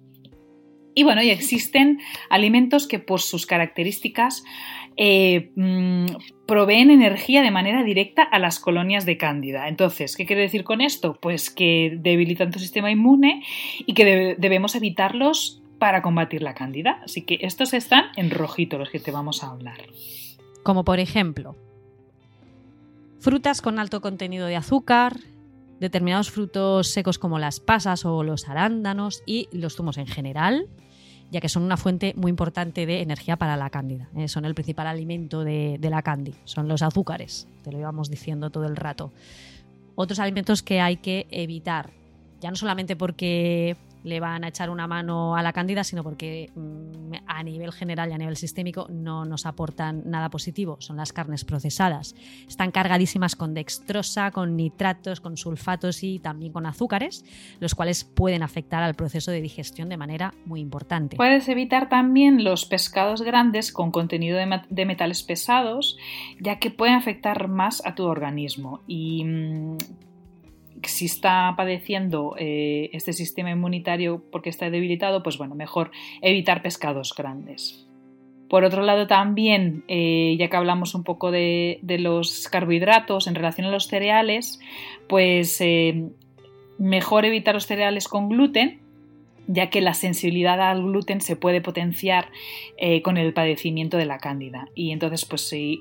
Y 0.96 1.04
bueno, 1.04 1.22
y 1.22 1.30
existen 1.30 2.00
alimentos 2.30 2.88
que 2.88 3.00
por 3.00 3.22
sus 3.22 3.46
características 3.46 4.44
eh, 4.98 5.52
mm, 5.56 6.06
proveen 6.48 6.90
energía 6.90 7.42
de 7.42 7.52
manera 7.52 7.84
directa 7.84 8.24
a 8.24 8.40
las 8.40 8.60
colonias 8.60 9.06
de 9.06 9.18
cándida. 9.18 9.68
Entonces, 9.68 10.16
¿qué 10.16 10.26
quiere 10.26 10.44
decir 10.44 10.64
con 10.64 10.80
esto? 10.80 11.20
Pues 11.22 11.50
que 11.50 11.98
debilitan 12.00 12.52
tu 12.52 12.60
sistema 12.60 12.90
inmune 12.92 13.44
y 13.86 13.94
que 13.94 14.36
debemos 14.38 14.74
evitarlos 14.76 15.62
para 15.80 16.02
combatir 16.02 16.42
la 16.42 16.54
cándida. 16.54 17.02
Así 17.04 17.24
que 17.24 17.40
estos 17.42 17.74
están 17.74 18.06
en 18.16 18.32
rojito 18.32 18.78
los 18.78 18.90
que 18.90 19.00
te 19.00 19.12
vamos 19.12 19.44
a 19.44 19.52
hablar. 19.52 19.82
Como 20.64 20.86
por 20.86 21.00
ejemplo, 21.00 21.58
frutas 23.20 23.62
con 23.62 23.80
alto 23.80 24.00
contenido 24.00 24.48
de 24.48 24.56
azúcar, 24.56 25.18
determinados 25.80 26.32
frutos 26.32 26.88
secos 26.88 27.20
como 27.20 27.40
las 27.40 27.60
pasas 27.60 28.06
o 28.06 28.24
los 28.24 28.48
arándanos 28.48 29.24
y 29.26 29.50
los 29.52 29.76
zumos 29.76 29.98
en 29.98 30.08
general, 30.08 30.68
ya 31.32 31.42
que 31.42 31.50
son 31.50 31.64
una 31.64 31.78
fuente 31.78 32.14
muy 32.16 32.30
importante 32.30 32.86
de 32.86 33.02
energía 33.02 33.36
para 33.38 33.58
la 33.58 33.70
cándida. 33.70 34.10
¿eh? 34.16 34.28
son 34.28 34.46
el 34.46 34.56
principal 34.56 34.88
alimento 34.88 35.44
de, 35.44 35.78
de 35.80 35.90
la 35.90 36.02
cándida, 36.02 36.38
son 36.46 36.68
los 36.68 36.82
azúcares, 36.82 37.48
te 37.64 37.72
lo 37.72 37.80
íbamos 37.80 38.10
diciendo 38.10 38.50
todo 38.50 38.66
el 38.66 38.76
rato. 38.76 39.12
Otros 39.96 40.20
alimentos 40.20 40.62
que 40.62 40.82
hay 40.82 40.98
que 40.98 41.28
evitar, 41.32 41.92
ya 42.42 42.50
no 42.50 42.56
solamente 42.56 42.96
porque 42.96 43.78
le 44.06 44.20
van 44.20 44.44
a 44.44 44.50
echar 44.50 44.70
una 44.70 44.88
mano 44.88 45.36
a 45.36 45.42
la 45.42 45.52
cándida, 45.52 45.84
sino 45.84 46.04
porque 46.04 46.52
mm, 46.56 47.14
a 47.26 47.44
nivel 47.44 47.74
general 47.74 48.12
y 48.12 48.14
a 48.14 48.18
nivel 48.18 48.38
sistémico 48.38 48.88
no 48.90 49.26
nos 49.26 49.48
aportan 49.48 50.04
nada 50.06 50.30
positivo. 50.30 50.78
Son 50.80 50.96
las 50.96 51.12
carnes 51.12 51.44
procesadas. 51.44 52.16
Están 52.48 52.70
cargadísimas 52.72 53.36
con 53.36 53.56
dextrosa, 53.56 54.30
con 54.30 54.56
nitratos, 54.56 55.22
con 55.22 55.38
sulfatos 55.38 56.04
y 56.04 56.20
también 56.20 56.54
con 56.54 56.68
azúcares, 56.68 57.26
los 57.60 57.74
cuales 57.74 58.04
pueden 58.04 58.44
afectar 58.44 58.84
al 58.84 58.94
proceso 58.94 59.32
de 59.32 59.42
digestión 59.42 59.90
de 59.90 59.98
manera 59.98 60.36
muy 60.46 60.60
importante. 60.60 61.18
Puedes 61.18 61.50
evitar 61.50 61.90
también 61.90 62.44
los 62.44 62.66
pescados 62.66 63.24
grandes 63.24 63.72
con 63.72 63.92
contenido 63.92 64.38
de 64.38 64.86
metales 64.86 65.24
pesados, 65.24 65.98
ya 66.40 66.60
que 66.60 66.70
pueden 66.70 66.94
afectar 66.94 67.48
más 67.48 67.84
a 67.86 67.96
tu 67.96 68.04
organismo. 68.04 68.82
Mm, 68.88 69.78
si 70.90 71.06
está 71.06 71.54
padeciendo 71.58 72.36
eh, 72.38 72.90
este 72.94 73.14
sistema 73.14 73.52
inmunitario 73.52 74.24
porque 74.32 74.50
está 74.50 74.70
debilitado, 74.70 75.24
pues 75.24 75.38
bueno, 75.38 75.56
mejor 75.56 75.92
evitar 76.22 76.62
pescados 76.62 77.14
grandes. 77.16 77.86
Por 78.50 78.64
otro 78.64 78.84
lado, 78.84 79.08
también, 79.08 79.84
eh, 79.88 80.36
ya 80.40 80.50
que 80.50 80.58
hablamos 80.58 80.94
un 80.94 81.04
poco 81.04 81.32
de, 81.32 81.80
los 81.84 82.48
carbohidratos 82.50 83.28
en 83.28 83.36
relación 83.36 83.68
a 83.68 83.72
los 83.72 83.88
cereales, 83.88 84.60
pues 85.08 85.60
eh, 85.62 86.10
mejor 86.78 87.26
evitar 87.26 87.56
los 87.56 87.66
cereales 87.66 88.08
con 88.08 88.30
gluten, 88.30 88.80
ya 89.48 89.70
que 89.70 89.82
la 89.82 89.94
sensibilidad 89.94 90.62
al 90.62 90.84
gluten 90.84 91.22
se 91.22 91.36
puede 91.36 91.62
potenciar 91.62 92.30
con 93.04 93.18
el 93.18 93.32
padecimiento 93.32 93.98
de 93.98 94.06
la 94.06 94.18
cándida. 94.18 94.70
Y 94.74 94.92
entonces, 94.92 95.24
pues 95.26 95.48
si 95.48 95.80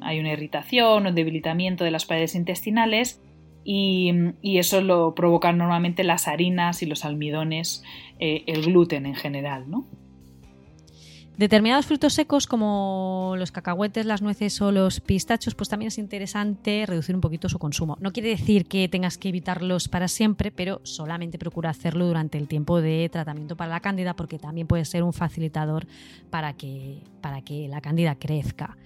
hay 0.00 0.18
una 0.18 0.32
irritación 0.32 1.04
o 1.04 1.08
un 1.10 1.14
debilitamiento 1.14 1.84
de 1.84 1.90
las 1.90 2.06
paredes 2.06 2.34
intestinales 2.34 3.20
y, 3.68 4.58
eso 4.58 4.80
lo 4.80 5.14
provocan 5.14 5.58
normalmente 5.58 6.04
las 6.04 6.28
harinas 6.28 6.82
y 6.82 6.86
los 6.86 7.04
almidones, 7.04 7.82
eh, 8.20 8.44
el 8.46 8.62
gluten 8.62 9.06
en 9.06 9.16
general, 9.16 9.68
¿no? 9.68 9.86
Determinados 11.36 11.84
frutos 11.84 12.14
secos 12.14 12.46
como 12.46 13.34
los 13.36 13.52
cacahuetes, 13.52 14.06
las 14.06 14.22
nueces 14.22 14.58
o 14.62 14.72
los 14.72 15.00
pistachos, 15.00 15.54
pues 15.54 15.68
también 15.68 15.88
es 15.88 15.98
interesante 15.98 16.86
reducir 16.86 17.14
un 17.14 17.20
poquito 17.20 17.50
su 17.50 17.58
consumo. 17.58 17.98
No 18.00 18.10
quiere 18.10 18.30
decir 18.30 18.64
que 18.64 18.88
tengas 18.88 19.18
que 19.18 19.28
evitarlos 19.28 19.88
para 19.88 20.08
siempre, 20.08 20.50
pero 20.50 20.80
solamente 20.84 21.38
procura 21.38 21.68
hacerlo 21.68 22.06
durante 22.06 22.38
el 22.38 22.48
tiempo 22.48 22.80
de 22.80 23.10
tratamiento 23.12 23.54
para 23.54 23.70
la 23.70 23.80
cándida 23.80 24.16
porque 24.16 24.38
también 24.38 24.66
puede 24.66 24.86
ser 24.86 25.02
un 25.02 25.12
facilitador 25.12 25.86
para 26.30 26.54
que, 26.54 27.02
para 27.20 27.42
que 27.42 27.68
la 27.68 27.82
cándida 27.82 28.14
crezca. 28.14 28.78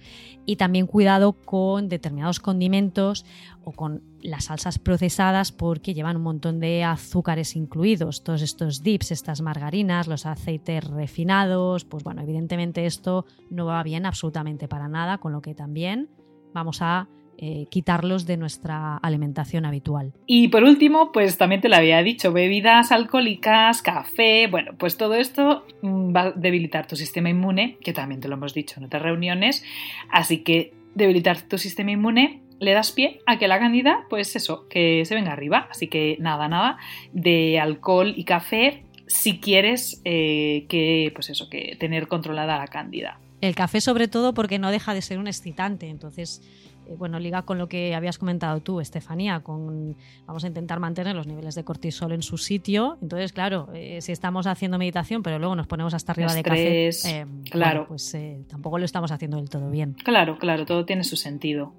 Y 0.45 0.57
también 0.57 0.87
cuidado 0.87 1.31
con 1.31 1.87
determinados 1.87 2.41
condimentos 2.41 3.25
o 3.63 3.71
con 3.71 4.01
las 4.21 4.45
salsas 4.45 4.79
procesadas 4.79 5.51
porque 5.51 5.93
llevan 5.93 6.17
un 6.17 6.23
montón 6.23 6.59
de 6.59 6.83
azúcares 6.83 7.55
incluidos, 7.55 8.23
todos 8.23 8.41
estos 8.41 8.83
dips, 8.83 9.11
estas 9.11 9.41
margarinas, 9.41 10.07
los 10.07 10.25
aceites 10.25 10.83
refinados, 10.83 11.85
pues 11.85 12.03
bueno, 12.03 12.21
evidentemente 12.21 12.85
esto 12.85 13.25
no 13.49 13.65
va 13.65 13.83
bien 13.83 14.05
absolutamente 14.05 14.67
para 14.67 14.87
nada, 14.87 15.19
con 15.19 15.31
lo 15.31 15.41
que 15.41 15.53
también 15.53 16.09
vamos 16.53 16.81
a 16.81 17.07
eh, 17.37 17.65
quitarlos 17.71 18.27
de 18.27 18.37
nuestra 18.37 18.97
alimentación 18.97 19.65
habitual. 19.65 20.13
Y 20.27 20.49
por 20.49 20.63
último, 20.63 21.11
pues 21.11 21.37
también 21.37 21.59
te 21.59 21.69
lo 21.69 21.75
había 21.75 22.03
dicho, 22.03 22.31
bebidas 22.31 22.91
alcohólicas, 22.91 23.81
café, 23.81 24.47
bueno, 24.47 24.73
pues 24.77 24.95
todo 24.95 25.15
esto 25.15 25.65
mm, 25.81 26.15
va 26.15 26.21
a 26.21 26.31
debilitar 26.31 26.85
tu 26.85 26.95
sistema 26.95 27.29
inmune, 27.29 27.77
que 27.81 27.93
también 27.93 28.21
te 28.21 28.27
lo 28.27 28.35
hemos 28.35 28.53
dicho 28.53 28.75
en 28.77 28.85
otras 28.85 29.01
reuniones, 29.01 29.63
así 30.11 30.43
que 30.43 30.73
debilitar 30.93 31.41
tu 31.41 31.57
sistema 31.57 31.91
inmune 31.91 32.41
le 32.61 32.73
das 32.73 32.91
pie 32.91 33.19
a 33.25 33.39
que 33.39 33.47
la 33.47 33.59
cándida, 33.59 34.05
pues 34.09 34.35
eso, 34.35 34.67
que 34.69 35.03
se 35.05 35.15
venga 35.15 35.33
arriba. 35.33 35.67
Así 35.71 35.87
que 35.87 36.15
nada, 36.19 36.47
nada 36.47 36.77
de 37.11 37.59
alcohol 37.59 38.13
y 38.15 38.23
café 38.23 38.85
si 39.07 39.39
quieres 39.39 39.99
eh, 40.05 40.67
que, 40.69 41.11
pues 41.13 41.29
eso, 41.31 41.49
que 41.49 41.75
tener 41.79 42.07
controlada 42.07 42.57
la 42.57 42.67
cándida. 42.67 43.19
El 43.41 43.55
café 43.55 43.81
sobre 43.81 44.07
todo 44.07 44.35
porque 44.35 44.59
no 44.59 44.69
deja 44.69 44.93
de 44.93 45.01
ser 45.01 45.17
un 45.17 45.27
excitante, 45.27 45.89
entonces 45.89 46.41
eh, 46.87 46.95
bueno, 46.97 47.19
liga 47.19 47.43
con 47.43 47.57
lo 47.57 47.67
que 47.67 47.95
habías 47.95 48.17
comentado 48.17 48.59
tú, 48.61 48.81
Estefanía, 48.81 49.41
con 49.41 49.95
vamos 50.25 50.43
a 50.43 50.47
intentar 50.47 50.79
mantener 50.79 51.15
los 51.15 51.27
niveles 51.27 51.55
de 51.55 51.63
cortisol 51.63 52.11
en 52.11 52.21
su 52.21 52.37
sitio. 52.37 52.97
Entonces, 53.01 53.33
claro, 53.33 53.69
eh, 53.73 54.01
si 54.01 54.11
estamos 54.11 54.47
haciendo 54.47 54.77
meditación, 54.77 55.23
pero 55.23 55.39
luego 55.39 55.55
nos 55.55 55.67
ponemos 55.67 55.93
hasta 55.93 56.11
arriba 56.11 56.33
de 56.33 56.43
café, 56.43 56.89
eh, 56.89 57.25
claro. 57.49 57.85
pues 57.87 58.15
tampoco 58.47 58.77
lo 58.77 58.85
estamos 58.85 59.11
haciendo 59.11 59.37
del 59.37 59.49
todo 59.49 59.69
bien. 59.69 59.93
Claro, 60.03 60.37
claro, 60.37 60.65
todo 60.65 60.85
tiene 60.85 61.03
su 61.03 61.15
sentido. 61.17 61.73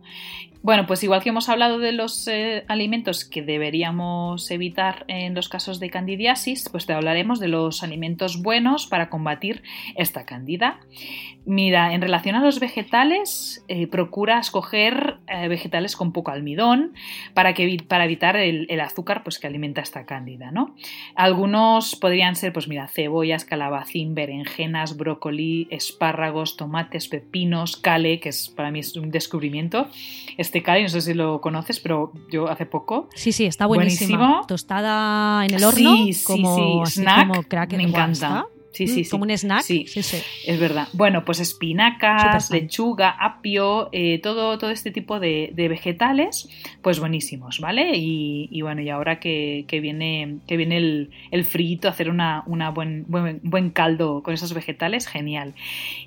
Bueno, 0.62 0.87
pues 0.87 1.03
igual 1.03 1.22
que 1.25 1.31
hemos 1.31 1.48
hablado 1.48 1.81
de 1.81 1.90
los 1.90 2.31
alimentos 2.68 3.25
que 3.25 3.42
deberíamos 3.42 4.48
evitar 4.51 5.05
en 5.09 5.35
los 5.35 5.48
casos 5.48 5.81
de 5.81 5.90
candidiasis, 5.90 6.68
pues 6.70 6.87
te 6.87 6.92
hablaremos 6.92 7.40
de 7.40 7.48
los 7.48 7.83
alimentos 7.83 8.40
buenos 8.42 8.87
para 8.87 9.11
combatir 9.11 9.64
esta 9.96 10.25
candida. 10.25 10.79
Mira, 11.44 11.92
en 11.92 12.01
relación 12.01 12.37
a 12.37 12.40
los 12.40 12.61
vegetales, 12.61 13.64
procura 13.90 14.38
escoger 14.38 15.18
eh, 15.27 15.48
vegetales 15.48 15.96
con 15.96 16.12
poco 16.12 16.31
almidón 16.31 16.94
para, 17.35 17.53
que, 17.53 17.79
para 17.88 18.05
evitar 18.05 18.37
el, 18.37 18.68
azúcar 18.81 19.25
pues, 19.25 19.40
que 19.40 19.48
alimenta 19.48 19.81
esta 19.81 20.07
cándida. 20.07 20.53
¿no? 20.53 20.77
Algunos 21.16 21.96
podrían 21.96 22.37
ser, 22.37 22.53
pues 22.53 22.68
mira, 22.68 22.87
cebollas, 22.87 23.44
calabacín, 23.44 24.14
berenjenas, 24.14 24.96
brócoli, 24.96 25.66
espárragos, 25.70 26.57
tomates, 26.57 27.09
pepinos, 27.09 27.77
cale, 27.77 28.20
que 28.20 28.29
es, 28.29 28.48
para 28.48 28.70
mí 28.70 28.79
es 28.79 28.94
un 28.94 29.11
descubrimiento. 29.11 29.88
Este 30.52 30.62
cale, 30.62 30.82
no 30.82 30.90
sé 30.90 31.00
si 31.00 31.14
lo 31.14 31.40
conoces, 31.40 31.80
pero 31.80 32.12
yo 32.30 32.46
hace 32.46 32.66
poco. 32.66 33.08
Sí, 33.14 33.32
sí, 33.32 33.46
está 33.46 33.64
buenísimo. 33.64 34.44
Tostada 34.46 35.46
en 35.46 35.54
el 35.54 35.64
horno, 35.64 35.96
sí, 36.04 36.22
como, 36.24 36.84
sí, 36.84 37.00
snack, 37.00 37.28
como 37.28 37.42
crack 37.44 37.72
me 37.72 37.84
encanta. 37.84 38.44
Sí, 38.72 38.87
sí, 38.87 39.02
mm, 39.02 39.11
Como 39.11 39.24
un 39.24 39.30
snack. 39.30 39.62
Sí, 39.62 39.85
es 39.87 40.61
verdad. 40.61 40.88
Bueno, 40.94 41.24
pues 41.24 41.40
espinacas, 41.40 42.50
lechuga, 42.50 43.11
apio, 43.11 43.90
eh, 43.92 44.18
todo, 44.20 44.56
todo 44.58 44.70
este 44.70 44.90
tipo 44.90 45.20
de, 45.20 45.52
vegetales, 45.54 46.48
pues 46.80 46.98
buenísimos, 46.98 47.61
¿vale? 47.61 47.92
Y, 47.94 48.61
bueno, 48.62 48.80
y 48.80 48.88
ahora 48.88 49.20
que, 49.20 49.66
viene, 49.70 50.38
que 50.46 50.56
viene 50.56 50.78
el, 50.78 51.11
el 51.30 51.44
frito, 51.44 51.88
hacer 51.88 52.08
una, 52.08 52.44
buen, 52.74 53.04
buen, 53.08 53.40
buen 53.42 53.70
caldo 53.70 54.22
con 54.22 54.32
esos 54.32 54.54
vegetales, 54.54 55.06
genial. 55.06 55.54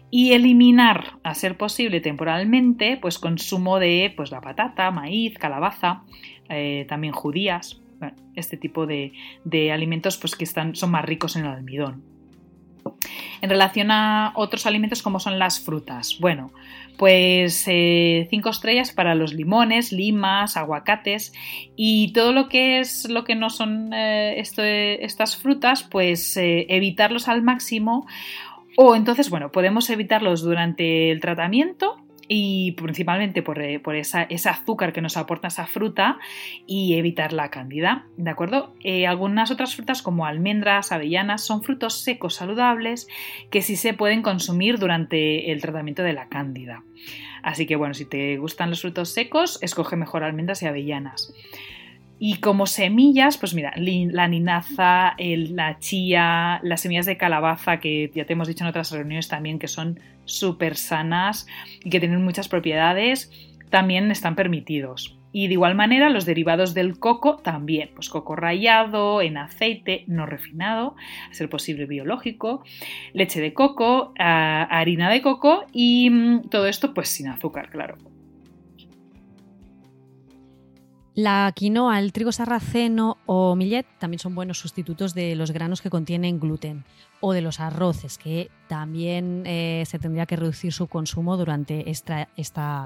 Y 0.10 0.34
eliminar, 0.34 1.20
a 1.24 1.36
ser 1.36 1.58
posible 1.58 2.02
temporalmente, 2.02 2.98
pues 2.98 3.20
consumo 3.20 3.80
de 3.80 4.12
pues, 4.16 4.32
la 4.32 4.42
patata, 4.42 4.90
maíz, 4.90 5.38
calabaza, 5.38 6.02
eh, 6.50 6.86
también 6.90 7.14
judías, 7.14 7.80
este 8.36 8.58
tipo 8.58 8.86
de, 8.88 9.14
de 9.44 9.72
alimentos 9.72 10.18
pues, 10.18 10.36
que 10.36 10.44
están, 10.44 10.76
son 10.76 10.92
más 10.92 11.06
ricos 11.06 11.36
en 11.36 11.46
el 11.46 11.52
almidón. 11.52 12.15
En 13.42 13.50
relación 13.50 13.92
a 13.92 14.32
otros 14.36 14.66
alimentos 14.66 15.02
como 15.02 15.20
son 15.20 15.40
las 15.40 15.60
frutas, 15.60 16.18
bueno, 16.20 16.52
pues 16.98 17.66
eh, 17.68 18.28
cinco 18.30 18.50
estrellas 18.50 18.92
para 18.92 19.16
los 19.16 19.34
limones, 19.34 19.92
limas, 19.92 20.58
aguacates 20.58 21.34
y 21.76 22.14
todo 22.14 22.32
lo 22.32 22.48
que 22.48 22.80
es 22.80 23.10
lo 23.10 23.24
que 23.24 23.36
no 23.36 23.50
son 23.50 23.94
eh, 23.94 24.40
estas 24.40 25.36
frutas, 25.38 25.84
pues 25.84 26.38
eh, 26.38 26.66
evitarlos 26.70 27.28
al 27.28 27.42
máximo 27.42 28.08
o 28.78 28.96
entonces, 28.96 29.30
bueno, 29.30 29.52
podemos 29.52 29.90
evitarlos 29.90 30.42
durante 30.42 31.12
el 31.12 31.22
tratamiento 31.22 32.05
y 32.28 32.72
principalmente 32.74 33.42
por, 33.42 33.62
eh, 33.62 33.82
ese 34.30 34.50
azúcar 34.50 34.94
que 34.94 35.02
nos 35.02 35.18
aporta 35.18 35.48
esa 35.48 35.68
fruta 35.68 36.18
y 36.66 36.96
evitar 36.96 37.34
la 37.34 37.50
cándida, 37.50 38.08
¿de 38.18 38.30
acuerdo? 38.30 38.74
Eh, 38.84 39.08
algunas 39.08 39.52
otras 39.52 39.76
frutas 39.76 40.02
como 40.02 40.26
almendras, 40.26 40.92
avellanas 40.92 41.44
son 41.44 41.64
frutos 41.64 42.02
secos 42.02 42.36
saludables 42.36 43.08
que 43.52 43.62
sí 43.62 43.76
se 43.76 43.94
pueden 43.94 44.22
consumir 44.22 44.80
durante 44.80 45.52
el 45.52 45.62
tratamiento 45.62 46.04
de 46.04 46.14
la 46.14 46.28
cándida. 46.28 46.84
Así 47.44 47.68
que 47.68 47.76
bueno, 47.76 47.94
si 47.94 48.06
te 48.06 48.38
gustan 48.38 48.72
los 48.72 48.82
frutos 48.82 49.10
secos, 49.10 49.60
escoge 49.62 49.96
mejor 49.96 50.24
almendras 50.24 50.64
y 50.64 50.66
avellanas. 50.66 51.34
Y 52.18 52.38
como 52.38 52.66
semillas, 52.66 53.38
pues 53.38 53.54
mira, 53.54 53.74
la 53.76 54.28
ninaza, 54.28 55.16
la 55.18 55.80
chía, 55.80 56.62
las 56.64 56.82
semillas 56.82 57.06
de 57.06 57.18
calabaza, 57.18 57.80
que 57.80 58.10
ya 58.16 58.26
te 58.26 58.34
hemos 58.34 58.48
dicho 58.48 58.64
en 58.64 58.70
otras 58.70 58.92
reuniones 58.92 59.28
también 59.28 59.60
que 59.60 59.68
son 59.68 60.00
súper 60.26 60.76
sanas 60.76 61.48
y 61.84 61.90
que 61.90 62.00
tienen 62.00 62.24
muchas 62.24 62.50
propiedades, 62.50 63.32
también 63.70 64.12
están 64.12 64.36
permitidos. 64.36 65.18
Y 65.32 65.48
de 65.48 65.54
igual 65.54 65.76
manera 65.76 66.10
los 66.10 66.26
derivados 66.26 66.74
del 66.74 66.98
coco 66.98 67.36
también, 67.36 67.90
pues 67.94 68.08
coco 68.08 68.38
rallado, 68.38 69.22
en 69.22 69.36
aceite, 69.38 70.06
no 70.08 70.26
refinado, 70.26 70.96
a 71.30 71.34
ser 71.34 71.50
posible 71.50 71.86
biológico, 71.86 72.64
leche 73.12 73.42
de 73.42 73.54
coco, 73.54 74.14
harina 74.18 75.10
de 75.10 75.22
coco 75.22 75.66
y 75.74 76.10
mm, 76.10 76.48
todo 76.50 76.68
esto 76.68 76.94
pues 76.94 77.10
sin 77.10 77.28
azúcar, 77.28 77.70
claro. 77.70 77.98
La 81.16 81.50
quinoa, 81.56 82.00
el 82.00 82.12
trigo 82.12 82.34
sarraceno 82.34 83.18
o 83.26 83.56
millet 83.56 83.86
también 84.00 84.20
son 84.20 84.36
buenos 84.36 84.60
sustitutos 84.60 85.14
de 85.14 85.36
los 85.36 85.52
granos 85.52 85.82
que 85.82 85.90
contienen 85.90 86.42
gluten 86.42 86.84
o 87.22 87.32
de 87.32 87.40
los 87.40 87.62
arroces, 87.62 88.18
que 88.18 88.52
también 88.68 89.44
eh, 89.46 89.86
se 89.88 89.98
tendría 89.98 90.26
que 90.26 90.36
reducir 90.36 90.74
su 90.74 90.88
consumo 90.88 91.38
durante 91.38 91.90
esta, 91.90 92.28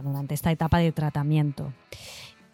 durante 0.03 0.35
esta 0.35 0.51
etapa 0.51 0.77
de 0.77 0.91
tratamiento. 0.91 1.73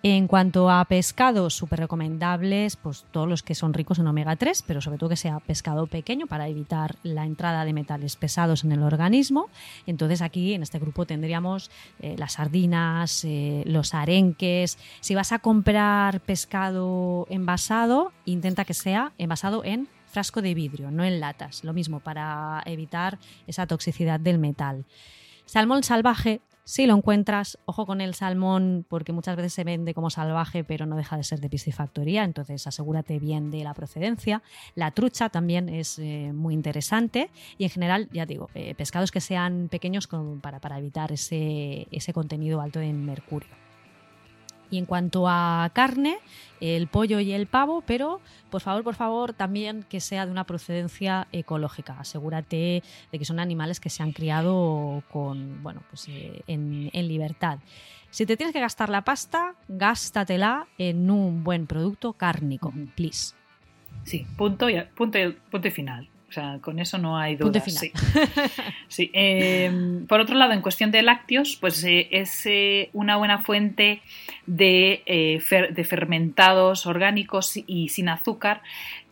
En 0.08 0.28
cuanto 0.28 0.70
a 0.70 0.86
pescados, 0.86 1.56
súper 1.56 1.80
recomendables, 1.80 2.76
pues 2.76 3.08
todos 3.10 3.28
los 3.28 3.42
que 3.42 3.56
son 3.56 3.74
ricos 3.74 3.98
en 3.98 4.06
omega 4.06 4.36
3, 4.36 4.64
pero 4.68 4.80
sobre 4.80 5.00
todo 5.00 5.10
que 5.10 5.16
sea 5.16 5.40
pescado 5.40 5.88
pequeño 5.88 6.28
para 6.28 6.48
evitar 6.48 6.96
la 7.02 7.26
entrada 7.26 7.66
de 7.66 7.74
metales 7.74 8.16
pesados 8.16 8.64
en 8.64 8.72
el 8.72 8.84
organismo. 8.84 9.50
Entonces 9.88 10.22
aquí 10.22 10.54
en 10.54 10.62
este 10.62 10.78
grupo 10.78 11.08
tendríamos 11.08 11.72
eh, 12.02 12.16
las 12.20 12.34
sardinas, 12.34 13.26
eh, 13.26 13.64
los 13.66 13.96
arenques. 13.96 14.78
Si 15.02 15.16
vas 15.16 15.32
a 15.32 15.40
comprar 15.40 16.22
pescado 16.22 17.26
envasado, 17.32 18.12
intenta 18.26 18.64
que 18.64 18.76
sea 18.76 19.12
envasado 19.18 19.64
en 19.64 19.88
frasco 20.06 20.44
de 20.44 20.54
vidrio, 20.54 20.92
no 20.92 21.04
en 21.04 21.20
latas. 21.20 21.64
Lo 21.64 21.74
mismo 21.74 22.00
para 22.00 22.62
evitar 22.68 23.18
esa 23.48 23.66
toxicidad 23.66 24.20
del 24.20 24.38
metal. 24.38 24.86
Salmón 25.48 25.82
salvaje 25.82 26.42
si 26.66 26.88
lo 26.88 26.96
encuentras, 26.96 27.60
ojo 27.66 27.86
con 27.86 28.02
el 28.02 28.16
salmón, 28.16 28.86
porque 28.90 29.14
muchas 29.14 29.36
veces 29.36 29.54
se 29.54 29.64
vende 29.64 29.94
como 29.94 30.10
salvaje, 30.10 30.64
pero 30.64 30.88
no 30.88 30.98
deja 30.98 31.16
de 31.16 31.24
ser 31.24 31.40
de 31.40 31.48
piscifactoría, 31.48 32.24
entonces 32.24 32.66
asegúrate 32.66 33.20
bien 33.20 33.52
de 33.52 33.64
la 33.64 33.76
procedencia. 33.76 34.42
La 34.74 34.90
trucha 34.90 35.30
también 35.30 35.70
es 35.70 36.00
eh, 36.00 36.32
muy 36.34 36.56
interesante 36.56 37.30
y 37.60 37.66
en 37.66 37.70
general, 37.70 38.10
ya 38.12 38.26
digo, 38.26 38.50
eh, 38.56 38.74
pescados 38.74 39.12
que 39.12 39.22
sean 39.22 39.70
pequeños 39.70 40.10
para, 40.42 40.60
para 40.60 40.80
evitar 40.80 41.12
ese, 41.12 41.88
ese 41.92 42.14
contenido 42.14 42.60
alto 42.62 42.82
en 42.82 43.06
mercurio. 43.06 43.65
Y 44.72 44.78
en 44.78 44.86
cuanto 44.86 45.28
a 45.28 45.70
carne, 45.74 46.18
el 46.62 46.88
pollo 46.88 47.20
y 47.20 47.32
el 47.32 47.48
pavo, 47.48 47.84
pero 47.86 48.22
por 48.50 48.62
favor, 48.62 48.84
por 48.84 48.96
favor, 48.96 49.34
también 49.34 49.84
que 49.84 50.00
sea 50.00 50.26
de 50.26 50.32
una 50.32 50.46
procedencia 50.46 51.28
ecológica. 51.32 52.00
Asegúrate 52.00 52.84
de 53.12 53.20
que 53.20 53.26
son 53.26 53.40
animales 53.40 53.80
que 53.80 53.90
se 53.90 54.04
han 54.04 54.12
criado 54.12 55.04
con, 55.12 55.62
bueno, 55.62 55.84
pues, 55.90 56.08
eh, 56.10 56.42
en, 56.48 56.90
libertad. 57.08 57.60
Si 58.10 58.26
te 58.26 58.38
tienes 58.38 58.54
que 58.54 58.62
gastar 58.62 58.90
la 58.90 59.04
pasta, 59.04 59.56
gástatela 59.68 60.68
en 60.78 61.12
un 61.12 61.44
buen 61.44 61.68
producto 61.68 62.14
cárnico, 62.14 62.74
please. 62.96 63.36
Sí, 64.04 64.26
punto 64.38 64.70
y, 64.70 64.80
punto 64.96 65.20
punto 65.52 65.68
y 65.68 65.72
final. 65.72 66.08
O 66.30 66.32
sea, 66.32 66.60
con 66.62 66.80
eso 66.80 66.98
no 66.98 67.18
hay 67.18 67.36
duda. 67.36 67.64
Sí. 68.88 69.12
Em, 69.14 70.06
por 70.08 70.20
otro 70.20 70.36
lado, 70.36 70.54
en 70.54 70.62
cuestión 70.62 70.92
de 70.92 71.02
lácteos, 71.02 71.58
pues 71.60 71.84
eh, 71.84 72.08
es 72.12 72.46
eh, 72.46 72.90
una 72.94 73.18
buena 73.18 73.40
fuente 73.40 74.02
de, 74.46 75.04
eh, 75.06 75.42
de, 75.72 75.84
fermentados 75.84 76.86
orgánicos 76.86 77.58
y 77.68 77.90
sin 77.90 78.10
azúcar 78.10 78.62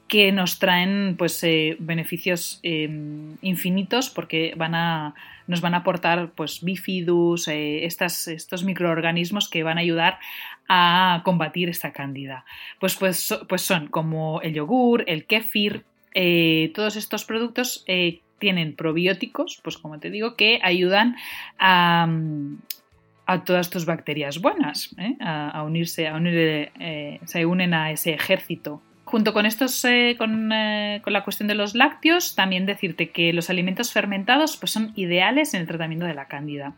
que 0.08 0.32
nos 0.32 0.60
traen 0.60 1.16
pues 1.18 1.42
beneficios 1.80 2.60
em, 2.62 3.36
infinitos 3.42 4.10
porque 4.10 4.54
van 4.56 4.76
a 4.76 5.16
nos 5.48 5.60
van 5.60 5.74
a 5.74 5.78
aportar 5.78 6.32
pues 6.32 6.64
bifidus 6.64 7.48
estas, 7.48 8.28
estos 8.28 8.64
microorganismos 8.64 9.50
que 9.50 9.64
van 9.64 9.78
a 9.78 9.82
ayudar 9.82 10.20
a 10.70 11.22
combatir 11.26 11.68
esta 11.68 11.92
cándida. 11.92 12.46
Pues, 12.80 12.96
pues, 12.96 13.38
pues 13.50 13.62
son 13.62 13.88
como 13.88 14.42
el 14.42 14.54
yogur 14.54 15.04
el 15.08 15.26
kéfir 15.26 15.84
eh, 16.14 16.72
todos 16.76 16.96
estos 16.96 17.26
productos 17.26 17.84
eh, 17.88 18.22
tienen 18.40 18.76
probióticos, 18.76 19.60
pues 19.64 19.78
como 19.78 20.00
te 20.00 20.10
digo, 20.10 20.36
que 20.36 20.60
ayudan 20.64 21.16
a, 21.58 22.08
todas 23.44 23.70
tus 23.70 23.86
bacterias 23.86 24.40
buenas, 24.40 24.94
¿eh? 24.98 25.16
a, 25.20 25.64
unirse, 25.64 26.08
a 26.08 26.16
unir, 26.16 26.72
se 27.26 27.46
unen 27.46 27.74
a 27.74 27.92
ese 27.92 28.14
ejército. 28.14 28.82
Junto 29.06 29.34
con 29.34 29.46
estos, 29.46 29.86
con, 30.18 30.50
la 30.50 31.24
cuestión 31.24 31.48
de 31.48 31.56
los 31.56 31.76
lácteos, 31.76 32.36
también 32.36 32.66
decirte 32.66 33.10
que 33.12 33.32
los 33.32 33.50
alimentos 33.50 33.92
fermentados 33.92 34.58
pues, 34.58 34.72
son 34.72 34.92
ideales 34.96 35.54
en 35.54 35.62
el 35.62 35.68
tratamiento 35.68 36.06
de 36.06 36.16
la 36.16 36.28
cándida. 36.28 36.74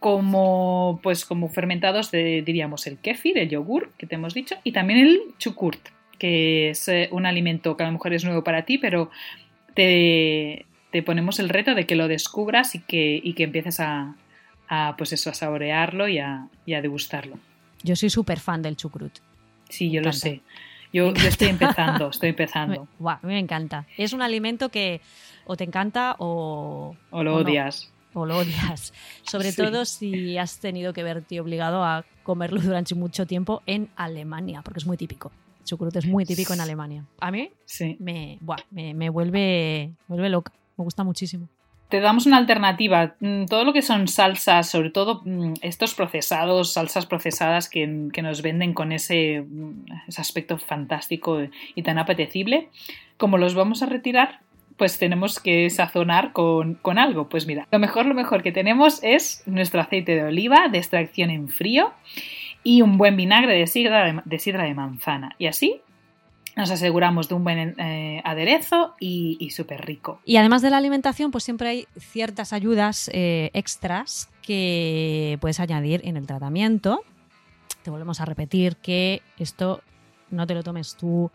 Como, 0.00 1.00
pues, 1.02 1.24
como 1.24 1.48
fermentados 1.48 2.10
de, 2.10 2.42
diríamos, 2.42 2.86
el 2.86 2.98
kéfir, 2.98 3.38
el 3.38 3.48
yogur, 3.48 3.92
que 3.98 4.06
te 4.06 4.16
hemos 4.16 4.34
dicho, 4.34 4.56
y 4.64 4.72
también 4.72 5.00
el 5.00 5.20
chukurt, 5.38 5.80
que 6.18 6.70
es 6.70 6.88
eh, 6.88 7.08
un 7.12 7.26
alimento 7.26 7.76
que 7.76 7.84
a 7.84 7.86
lo 7.86 7.92
mejor 7.92 8.12
es 8.12 8.24
nuevo 8.24 8.42
para 8.42 8.64
ti, 8.64 8.78
pero 8.78 9.10
te, 9.74 10.66
ponemos 11.06 11.38
el 11.38 11.48
reto 11.48 11.74
de 11.74 11.86
que 11.86 11.94
lo 11.94 12.08
descubras 12.08 12.74
y 12.74 12.80
que, 12.80 13.22
que 13.36 13.44
empieces 13.44 13.78
a, 13.80 14.16
pues 14.96 15.12
eso, 15.12 15.30
a 15.30 15.34
saborearlo 15.34 16.08
y 16.08 16.18
a, 16.18 16.48
degustarlo. 16.66 17.38
Yo 17.82 17.96
soy 17.96 18.10
súper 18.10 18.40
fan 18.40 18.62
del 18.62 18.76
chucrut. 18.76 19.18
Sí, 19.68 19.90
yo 19.90 20.00
lo 20.00 20.12
sé. 20.12 20.42
Yo, 20.92 21.10
estoy 21.10 21.48
empezando, 21.48 22.08
estoy 22.08 22.30
empezando. 22.30 22.88
a 23.06 23.18
mí 23.22 23.34
me 23.34 23.38
encanta. 23.38 23.86
Es 23.96 24.12
un 24.12 24.22
alimento 24.22 24.70
que 24.70 25.00
o 25.44 25.56
te 25.56 25.64
encanta 25.64 26.16
o... 26.18 26.96
O 27.10 27.22
lo 27.22 27.36
odias. 27.36 27.92
o 28.14 28.24
lo 28.24 28.38
odias. 28.38 28.92
Sobre 29.22 29.52
todo 29.54 29.84
si 29.84 30.38
has 30.38 30.58
tenido 30.60 30.92
que 30.92 31.02
verte 31.02 31.40
obligado 31.40 31.84
a 31.84 32.04
comerlo 32.22 32.60
durante 32.60 32.94
mucho 32.94 33.26
tiempo 33.26 33.62
en 33.66 33.90
Alemania, 33.96 34.62
porque 34.62 34.78
es 34.78 34.86
muy 34.86 34.96
típico 34.96 35.30
chucrut 35.68 35.94
es 35.96 36.06
muy 36.06 36.24
típico 36.24 36.52
en 36.54 36.60
Alemania. 36.60 37.04
A 37.20 37.30
mí 37.30 37.50
sí. 37.64 37.96
me, 38.00 38.38
me, 38.70 39.10
vuelve, 39.10 39.92
vuelve 40.08 40.28
loca, 40.28 40.52
me 40.76 40.84
gusta 40.84 41.04
muchísimo. 41.04 41.48
Te 41.88 42.00
damos 42.00 42.26
una 42.26 42.36
alternativa. 42.36 43.14
Mm, 43.20 43.46
todo 43.46 43.64
lo 43.64 43.72
que 43.72 43.82
son 43.82 44.08
salsas, 44.08 44.68
sobre 44.68 44.90
todo 44.90 45.22
mm, 45.24 45.54
estos 45.62 45.94
procesados, 45.94 46.72
salsas 46.72 47.06
procesadas 47.06 47.68
que, 47.68 47.86
nos 47.86 48.42
venden 48.42 48.74
con 48.74 48.92
ese, 48.92 49.40
mm, 49.40 49.86
ese 50.06 50.20
aspecto 50.20 50.58
fantástico 50.58 51.40
y 51.74 51.82
tan 51.82 51.98
apetecible, 51.98 52.68
como 53.16 53.38
los 53.38 53.54
vamos 53.54 53.82
a 53.82 53.86
retirar, 53.86 54.40
pues 54.78 54.96
tenemos 54.96 55.40
que 55.40 55.68
sazonar 55.68 56.32
con, 56.32 56.78
algo. 56.96 57.28
Pues 57.28 57.46
mira, 57.46 57.66
lo 57.70 57.78
mejor, 57.78 58.06
lo 58.06 58.14
mejor 58.14 58.42
que 58.42 58.52
tenemos 58.52 59.00
es 59.02 59.42
nuestro 59.44 59.80
aceite 59.80 60.14
de 60.14 60.22
oliva 60.22 60.68
de 60.68 60.78
extracción 60.78 61.30
en 61.30 61.48
frío 61.48 61.92
y 62.62 62.80
un 62.82 62.96
buen 62.96 63.16
vinagre 63.16 63.54
de 63.54 63.66
sidra 63.66 64.04
de, 64.04 64.74
manzana. 64.74 65.34
Y 65.38 65.48
así 65.48 65.80
nos 66.58 66.72
aseguramos 66.72 67.28
de 67.28 67.36
un 67.36 67.44
buen 67.44 67.76
eh, 67.78 68.20
aderezo 68.24 68.96
y, 68.98 69.50
súper 69.50 69.86
rico. 69.86 70.20
Y 70.24 70.38
además 70.38 70.60
de 70.60 70.70
la 70.70 70.78
alimentación, 70.78 71.30
pues 71.30 71.44
siempre 71.44 71.68
hay 71.68 71.86
ciertas 71.96 72.52
ayudas 72.52 73.08
eh, 73.14 73.50
extras 73.54 74.28
que 74.42 75.38
puedes 75.40 75.60
añadir 75.60 76.00
en 76.02 76.16
el 76.16 76.26
tratamiento. 76.26 77.04
Te 77.84 77.92
volvemos 77.92 78.20
a 78.20 78.24
repetir 78.24 78.74
que 78.74 79.22
esto 79.38 79.82
no 80.30 80.48
te 80.48 80.54
lo 80.54 80.64
tomes 80.64 80.96
tú 80.96 81.30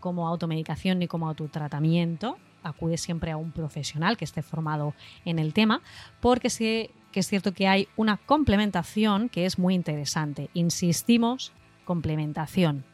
como 0.00 0.26
automedicación 0.26 0.98
ni 0.98 1.06
como 1.06 1.28
autotratamiento. 1.28 2.36
Acude 2.64 2.98
siempre 2.98 3.30
a 3.30 3.36
un 3.36 3.52
profesional 3.52 4.16
que 4.16 4.24
esté 4.24 4.42
formado 4.42 4.94
en 5.24 5.38
el 5.38 5.52
tema, 5.54 5.80
porque 6.20 6.50
si 6.50 6.90
que 7.12 7.20
es 7.20 7.28
cierto 7.28 7.54
que 7.54 7.68
hay 7.68 7.86
una 7.96 8.16
complementación 8.16 9.28
que 9.28 9.46
es 9.46 9.60
muy 9.60 9.76
interesante. 9.76 10.50
Insistimos, 10.54 11.52
complementación. 11.84 12.84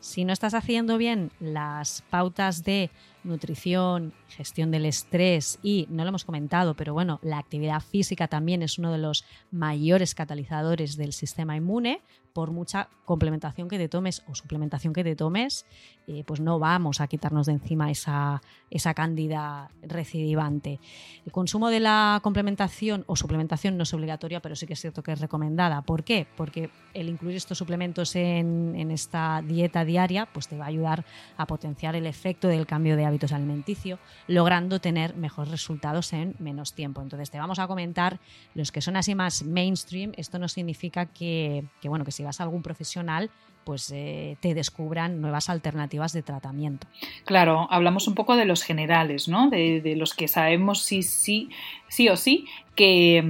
Si 0.00 0.24
no 0.24 0.32
estás 0.32 0.54
haciendo 0.54 0.98
bien 0.98 1.30
las 1.40 2.02
pautas 2.10 2.64
de 2.64 2.90
nutrición, 3.24 4.12
gestión 4.28 4.70
del 4.70 4.86
estrés 4.86 5.58
y, 5.62 5.86
no 5.90 6.04
lo 6.04 6.08
hemos 6.10 6.24
comentado, 6.24 6.74
pero 6.74 6.94
bueno, 6.94 7.18
la 7.22 7.38
actividad 7.38 7.80
física 7.80 8.28
también 8.28 8.62
es 8.62 8.78
uno 8.78 8.92
de 8.92 8.98
los 8.98 9.24
mayores 9.50 10.14
catalizadores 10.14 10.96
del 10.96 11.12
sistema 11.12 11.56
inmune, 11.56 12.00
por 12.32 12.50
mucha 12.50 12.88
complementación 13.04 13.68
que 13.68 13.78
te 13.78 13.88
tomes 13.88 14.22
o 14.28 14.34
suplementación 14.34 14.92
que 14.92 15.04
te 15.04 15.16
tomes, 15.16 15.66
eh, 16.06 16.22
pues 16.24 16.40
no 16.40 16.58
vamos 16.58 17.00
a 17.00 17.08
quitarnos 17.08 17.46
de 17.46 17.52
encima 17.54 17.90
esa, 17.90 18.40
esa 18.70 18.94
cándida 18.94 19.70
recidivante. 19.82 20.80
El 21.26 21.32
consumo 21.32 21.70
de 21.70 21.80
la 21.80 22.20
complementación 22.22 23.04
o 23.06 23.16
suplementación 23.16 23.76
no 23.76 23.82
es 23.82 23.94
obligatoria, 23.94 24.40
pero 24.40 24.56
sí 24.56 24.66
que 24.66 24.74
es 24.74 24.80
cierto 24.80 25.02
que 25.02 25.12
es 25.12 25.20
recomendada. 25.20 25.82
¿Por 25.82 26.04
qué? 26.04 26.26
Porque 26.36 26.70
el 26.94 27.08
incluir 27.08 27.36
estos 27.36 27.58
suplementos 27.58 28.14
en, 28.16 28.74
en 28.76 28.90
esta 28.90 29.42
dieta 29.46 29.84
diaria 29.84 30.26
pues 30.26 30.48
te 30.48 30.56
va 30.56 30.64
a 30.64 30.68
ayudar 30.68 31.04
a 31.36 31.46
potenciar 31.46 31.96
el 31.96 32.06
efecto 32.06 32.48
del 32.48 32.66
cambio 32.66 32.96
de 32.96 33.06
hábitos 33.10 33.32
alimenticios, 33.32 33.98
logrando 34.26 34.80
tener 34.80 35.14
mejores 35.16 35.50
resultados 35.50 36.12
en 36.12 36.34
menos 36.38 36.72
tiempo. 36.72 37.02
Entonces 37.02 37.30
te 37.30 37.38
vamos 37.38 37.58
a 37.58 37.66
comentar 37.66 38.18
los 38.54 38.72
que 38.72 38.80
son 38.80 38.96
así 38.96 39.14
más 39.14 39.42
mainstream. 39.42 40.12
Esto 40.16 40.38
no 40.38 40.48
significa 40.48 41.06
que, 41.06 41.64
que 41.80 41.88
bueno, 41.88 42.04
que 42.04 42.12
si 42.12 42.24
vas 42.24 42.40
a 42.40 42.44
algún 42.44 42.62
profesional 42.62 43.30
pues 43.64 43.90
eh, 43.94 44.36
te 44.40 44.54
descubran 44.54 45.20
nuevas 45.20 45.48
alternativas 45.48 46.12
de 46.12 46.22
tratamiento. 46.22 46.86
Claro, 47.24 47.66
hablamos 47.70 48.08
un 48.08 48.14
poco 48.14 48.36
de 48.36 48.44
los 48.44 48.62
generales, 48.62 49.28
¿no? 49.28 49.50
De, 49.50 49.94
los 49.96 50.14
que 50.14 50.28
sabemos 50.28 50.82
sí, 50.82 51.02
sí, 51.02 51.50
sí 51.88 52.08
o 52.08 52.16
sí 52.16 52.46
que, 52.74 53.22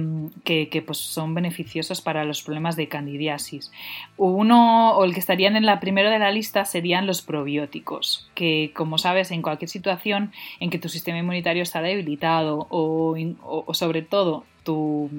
que, 0.43 0.81
pues 0.81 0.99
son 0.99 1.33
beneficiosos 1.33 2.01
para 2.01 2.23
los 2.23 2.41
problemas 2.41 2.75
de 2.75 2.87
candidiasis. 2.87 3.71
Uno, 4.17 4.91
o 4.91 5.03
el 5.03 5.13
que 5.13 5.19
estarían 5.19 5.55
en 5.55 5.65
la 5.65 5.79
primera 5.79 6.09
de 6.09 6.19
la 6.19 6.31
lista, 6.31 6.63
serían 6.63 7.07
los 7.07 7.21
probióticos, 7.21 8.29
que 8.33 8.71
como 8.73 8.97
sabes, 8.97 9.31
en 9.31 9.41
cualquier 9.41 9.69
situación 9.69 10.31
en 10.59 10.69
que 10.69 10.79
tu 10.79 10.87
sistema 10.87 11.17
inmunitario 11.17 11.63
está 11.63 11.81
debilitado 11.81 12.67
o, 12.69 13.15
o 13.41 13.73
sobre 13.73 14.01
todo 14.03 14.45
tu, 14.63 15.09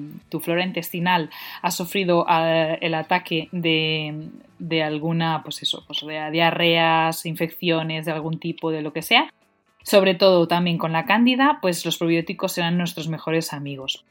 flora 0.41 0.65
intestinal 0.65 1.29
ha 1.61 1.71
sufrido 1.71 2.25
eh, 2.29 2.77
el 2.81 2.93
ataque 2.93 3.49
de, 3.51 4.83
alguna, 4.83 5.41
pues 5.43 5.61
eso, 5.61 5.83
pues 5.85 6.05
de 6.05 6.31
diarreas, 6.31 7.25
infecciones 7.25 8.05
de 8.05 8.11
algún 8.11 8.39
tipo, 8.39 8.71
de 8.71 8.81
lo 8.81 8.93
que 8.93 9.01
sea, 9.01 9.29
sobre 9.83 10.15
todo 10.15 10.47
también 10.47 10.77
con 10.77 10.91
la 10.93 11.05
cándida, 11.05 11.59
pues 11.61 11.85
los 11.85 11.97
probióticos 11.97 12.53
serán 12.53 12.77
nuestros 12.77 13.07
mejores 13.07 13.53
amigos. 13.53 14.05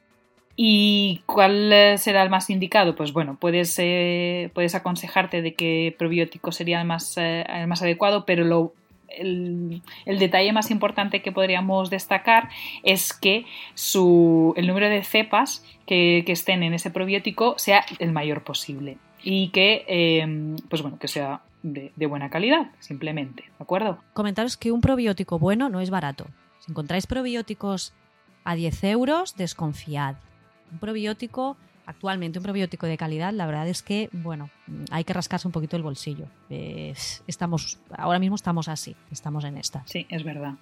¿Y 0.55 1.22
cuál 1.24 1.72
eh, 1.72 1.97
será 1.97 2.22
el 2.22 2.28
más 2.28 2.51
indicado? 2.51 2.95
Pues 2.95 3.14
bueno, 3.14 3.39
puedes, 3.41 3.74
eh, 3.78 4.51
puedes 4.53 4.74
aconsejarte 4.74 5.41
de 5.41 5.55
que 5.55 5.95
probiótico 5.99 6.53
sería 6.53 6.80
el 6.80 6.87
más, 6.87 7.16
el 7.16 7.66
más 7.66 7.80
adecuado, 7.80 8.26
pero 8.26 8.45
lo 8.45 8.74
el, 9.19 9.83
detalle 10.07 10.53
más 10.53 10.71
importante 10.71 11.23
que 11.23 11.33
podríamos 11.33 11.91
destacar 11.91 12.49
es 12.83 13.13
que 13.13 13.45
el 14.57 14.67
número 14.67 14.89
de 14.89 15.03
cepas 15.03 15.65
que, 15.87 16.25
estén 16.27 16.63
en 16.63 16.75
ese 16.75 16.91
probiótico 16.91 17.55
sea 17.59 17.85
el 17.99 18.13
mayor 18.13 18.43
posible 18.43 18.97
y 19.23 19.49
que, 19.49 19.85
em, 19.87 20.57
pues 20.69 20.83
bueno, 20.83 20.99
que 20.99 21.09
sea 21.09 21.43
de, 21.63 21.93
buena 22.07 22.31
calidad, 22.31 22.71
simplemente, 22.81 23.45
¿de 23.45 23.63
acuerdo? 23.63 23.99
Comentaros 24.15 24.57
que 24.57 24.73
un 24.73 24.81
probiótico 24.81 25.39
bueno 25.39 25.69
no 25.69 25.81
es 25.81 25.91
barato. 25.91 26.27
Si 26.61 26.71
encontráis 26.71 27.07
probióticos 27.07 27.93
a 28.45 28.55
10 28.55 28.85
euros, 28.85 29.37
desconfiad. 29.37 30.17
Un 30.73 30.79
probiótico 30.79 31.57
actualmente 31.87 32.39
un 32.39 32.45
probiótico 32.45 32.87
de 32.87 32.97
calidad, 32.97 33.33
la 33.33 33.47
verdad 33.47 33.69
es 33.69 33.83
que, 33.83 34.09
bueno, 34.13 34.51
hay 34.91 35.05
que 35.05 35.12
rascarse 35.12 35.49
un 35.49 35.53
poquito 35.53 35.77
el 35.77 35.83
bolsillo. 35.83 36.27
estamos, 36.49 37.79
ahora 37.97 38.18
mismo 38.18 38.37
estamos 38.37 38.68
así, 38.68 38.95
estamos 39.11 39.45
en 39.45 39.57
esta. 39.57 39.83
Sí, 39.87 40.07
es 40.09 40.25
verdad. 40.25 40.55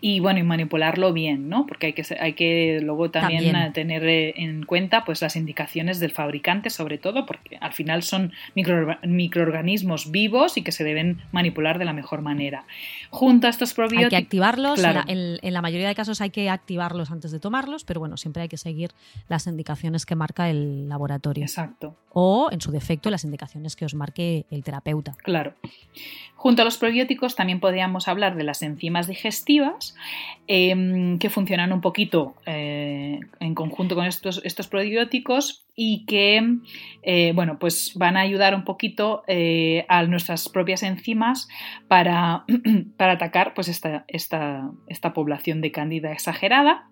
Y 0.00 0.20
bueno, 0.20 0.40
y 0.40 0.42
manipularlo 0.42 1.12
bien, 1.12 1.48
¿no? 1.48 1.66
Porque 1.66 1.86
hay 1.86 1.92
que, 1.92 2.04
hay 2.18 2.32
que 2.34 2.80
luego 2.82 3.10
también, 3.10 3.72
tener 3.72 4.04
eh, 4.06 4.34
en 4.36 4.64
cuenta 4.64 5.04
pues 5.04 5.22
las 5.22 5.36
indicaciones 5.36 6.00
del 6.00 6.10
fabricante, 6.10 6.70
sobre 6.70 6.98
todo, 6.98 7.26
porque 7.26 7.56
al 7.60 7.72
final 7.72 8.02
son 8.02 8.32
microorganismos 8.54 10.10
vivos 10.10 10.56
y 10.56 10.62
que 10.62 10.72
se 10.72 10.84
deben 10.84 11.22
manipular 11.32 11.78
de 11.78 11.84
la 11.84 11.92
mejor 11.92 12.22
manera. 12.22 12.64
Junto 13.10 13.46
a 13.46 13.50
estos 13.50 13.74
probióticos. 13.74 14.12
Hay 14.12 14.20
que 14.20 14.24
activarlos, 14.24 14.82
en, 14.82 15.38
en 15.40 15.52
la 15.52 15.62
mayoría 15.62 15.88
de 15.88 15.94
casos 15.94 16.20
hay 16.20 16.30
que 16.30 16.50
activarlos 16.50 17.10
antes 17.10 17.30
de 17.30 17.40
tomarlos, 17.40 17.84
pero 17.84 18.00
bueno, 18.00 18.16
siempre 18.16 18.42
hay 18.42 18.48
que 18.48 18.56
seguir 18.56 18.90
las 19.28 19.46
indicaciones 19.46 20.06
que 20.06 20.14
marca 20.14 20.50
el 20.50 20.88
laboratorio. 20.88 21.44
Exacto. 21.44 21.96
O, 22.18 22.48
en 22.50 22.60
su 22.60 22.70
defecto, 22.70 23.10
las 23.10 23.24
indicaciones 23.24 23.35
que 23.76 23.84
os 23.84 23.94
marque 23.94 24.46
el 24.50 24.62
terapeuta. 24.62 25.14
Claro. 25.22 25.54
Junto 26.34 26.62
a 26.62 26.64
los 26.64 26.76
probióticos 26.76 27.34
también 27.34 27.60
podríamos 27.60 28.08
hablar 28.08 28.36
de 28.36 28.44
las 28.44 28.62
enzimas 28.62 29.06
digestivas 29.06 29.96
em, 30.46 31.18
que 31.18 31.30
funcionan 31.30 31.72
un 31.72 31.80
poquito 31.80 32.34
eh, 32.46 33.20
en 33.40 33.54
conjunto 33.54 33.94
con 33.94 34.04
estos, 34.04 34.40
estos 34.44 34.68
probióticos 34.68 35.64
y 35.74 36.04
que 36.06 36.58
eh, 37.02 37.32
bueno, 37.34 37.58
pues 37.58 37.92
van 37.96 38.16
a 38.16 38.20
ayudar 38.20 38.54
un 38.54 38.64
poquito 38.64 39.24
eh, 39.26 39.86
a 39.88 40.02
nuestras 40.04 40.48
propias 40.48 40.82
enzimas 40.82 41.48
para, 41.88 42.44
para 42.96 43.12
atacar 43.12 43.54
pues 43.54 43.68
esta, 43.68 44.04
esta, 44.06 44.70
esta 44.88 45.14
población 45.14 45.60
de 45.60 45.72
cándida 45.72 46.12
exagerada 46.12 46.88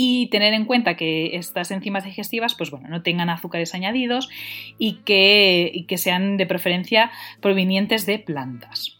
y 0.00 0.28
tener 0.28 0.54
en 0.54 0.64
cuenta 0.64 0.94
que 0.94 1.34
estas 1.34 1.72
enzimas 1.72 2.04
digestivas 2.04 2.54
pues 2.54 2.70
bueno, 2.70 2.86
no 2.88 3.02
tengan 3.02 3.30
azúcares 3.30 3.74
añadidos 3.74 4.28
y 4.78 5.00
que, 5.04 5.86
que 5.88 5.98
sean 5.98 6.36
de 6.36 6.46
preferencia 6.46 7.10
provenientes 7.40 8.06
de 8.06 8.20
plantas. 8.20 8.96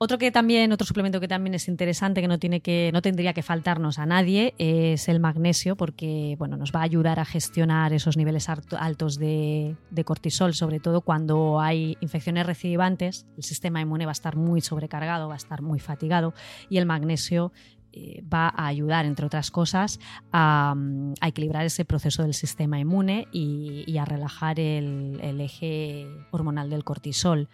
Otro 0.00 0.16
que 0.16 0.30
también, 0.30 0.72
otro 0.72 0.86
suplemento 0.86 1.20
que 1.20 1.28
también 1.28 1.54
es 1.54 1.68
interesante, 1.68 2.22
que 2.22 2.28
no 2.28 2.38
tiene 2.38 2.60
que, 2.60 2.90
no 2.94 3.02
tendría 3.02 3.34
que 3.34 3.42
faltarnos 3.42 3.98
a 3.98 4.06
nadie, 4.06 4.54
es 4.56 5.08
el 5.08 5.20
magnesio, 5.20 5.76
porque 5.76 6.36
bueno, 6.38 6.56
nos 6.56 6.72
va 6.72 6.80
a 6.80 6.84
ayudar 6.84 7.18
a 7.18 7.24
gestionar 7.26 7.92
esos 7.92 8.16
niveles 8.16 8.48
altos 8.48 9.18
de, 9.18 9.76
de, 9.90 10.04
cortisol, 10.04 10.54
sobre 10.54 10.78
todo 10.78 11.00
cuando 11.00 11.60
hay 11.60 11.98
infecciones 12.00 12.46
recidivantes, 12.46 13.26
el 13.36 13.42
sistema 13.42 13.80
inmune 13.80 14.06
va 14.06 14.12
a 14.12 14.20
estar 14.20 14.36
muy 14.36 14.60
sobrecargado, 14.60 15.28
va 15.28 15.34
a 15.34 15.36
estar 15.36 15.62
muy 15.62 15.80
fatigado, 15.80 16.32
y 16.70 16.78
el 16.78 16.86
magnesio 16.86 17.52
eh, 18.00 18.22
va 18.22 18.48
a 18.48 18.66
ayudar, 18.66 19.06
entre 19.06 19.26
otras 19.26 19.50
cosas, 19.50 19.98
a, 20.32 20.74
equilibrar 21.20 21.66
ese 21.66 21.84
proceso 21.84 22.22
del 22.22 22.34
sistema 22.34 22.78
inmune 22.78 23.26
y, 23.32 23.96
a 23.98 24.04
relajar 24.04 24.60
el, 24.60 25.18
el, 25.20 25.40
eje 25.40 26.06
hormonal 26.30 26.70
del 26.70 26.84
cortisol. 26.84 27.48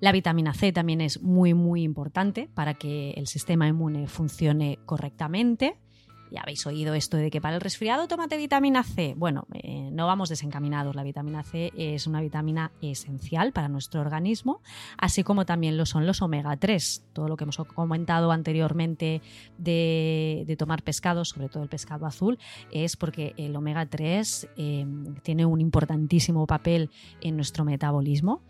La 0.00 0.10
vitamina 0.10 0.54
C 0.54 0.72
también 0.72 1.02
es 1.02 1.22
muy, 1.22 1.52
muy 1.52 1.82
importante 1.82 2.48
para 2.54 2.74
que 2.74 3.10
el 3.12 3.26
sistema 3.26 3.68
inmune 3.68 4.06
funcione 4.06 4.78
correctamente. 4.86 5.76
Ya 6.34 6.40
habéis 6.40 6.66
oído 6.66 6.94
esto 6.94 7.16
de 7.16 7.30
que 7.30 7.40
para 7.40 7.54
el 7.54 7.60
resfriado 7.60 8.08
tómate 8.08 8.36
vitamina 8.36 8.82
C. 8.82 9.14
Bueno, 9.16 9.46
eh, 9.52 9.88
no 9.92 10.08
vamos 10.08 10.28
desencaminados. 10.28 10.96
La 10.96 11.04
vitamina 11.04 11.44
C 11.44 11.70
es 11.76 12.08
una 12.08 12.20
vitamina 12.20 12.72
esencial 12.82 13.52
para 13.52 13.68
nuestro 13.68 14.00
organismo, 14.00 14.60
así 14.98 15.22
como 15.22 15.46
también 15.46 15.76
lo 15.76 15.86
son 15.86 16.08
los 16.08 16.22
omega 16.22 16.56
3. 16.56 17.04
Todo 17.12 17.28
lo 17.28 17.36
que 17.36 17.44
hemos 17.44 17.56
comentado 17.58 18.32
anteriormente 18.32 19.22
de, 19.58 20.56
tomar 20.58 20.82
pescado, 20.82 21.24
sobre 21.24 21.48
todo 21.48 21.62
el 21.62 21.68
pescado 21.68 22.04
azul, 22.04 22.40
es 22.72 22.96
porque 22.96 23.34
el 23.36 23.54
omega 23.54 23.86
3 23.86 24.48
eh, 24.56 24.86
tiene 25.22 25.46
un 25.46 25.60
importantísimo 25.60 26.48
papel 26.48 26.90
en 27.20 27.36
nuestro 27.36 27.64
metabolismo. 27.64 28.42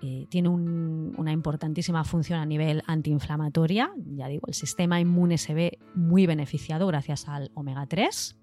Eh, 0.00 0.26
tiene 0.28 0.48
una 0.48 1.32
importantísima 1.32 2.04
función 2.04 2.38
a 2.38 2.46
nivel 2.46 2.82
antiinflamatoria. 2.86 3.90
Ya 4.14 4.28
digo, 4.28 4.46
el 4.46 4.54
sistema 4.54 5.00
inmune 5.00 5.38
se 5.38 5.54
ve 5.54 5.78
muy 5.94 6.26
beneficiado 6.26 6.86
gracias 6.86 7.28
al 7.28 7.50
omega 7.54 7.86
3. 7.86 8.36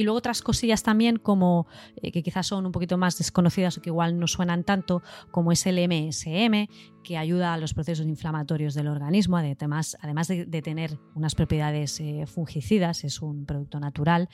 Y 0.00 0.02
luego 0.02 0.16
otras 0.16 0.40
cosillas 0.40 0.82
también 0.82 1.18
como 1.18 1.66
eh, 1.96 2.10
que 2.10 2.22
quizás 2.22 2.46
son 2.46 2.64
un 2.64 2.72
poquito 2.72 2.96
más 2.96 3.18
desconocidas 3.18 3.76
o 3.76 3.82
que 3.82 3.90
igual 3.90 4.18
no 4.18 4.26
suenan 4.28 4.64
tanto, 4.64 5.02
como 5.30 5.52
es 5.52 5.66
el 5.66 5.76
MSM, 5.76 6.72
que 7.04 7.18
ayuda 7.18 7.52
a 7.52 7.58
los 7.58 7.74
procesos 7.74 8.06
inflamatorios 8.06 8.72
del 8.72 8.88
organismo, 8.88 9.36
además, 9.36 9.98
además 10.00 10.28
de, 10.28 10.62
tener 10.62 10.98
unas 11.14 11.34
propiedades 11.34 12.00
eh, 12.00 12.24
fungicidas, 12.26 13.04
es 13.04 13.20
un 13.20 13.44
producto 13.44 13.78
natural. 13.78 14.30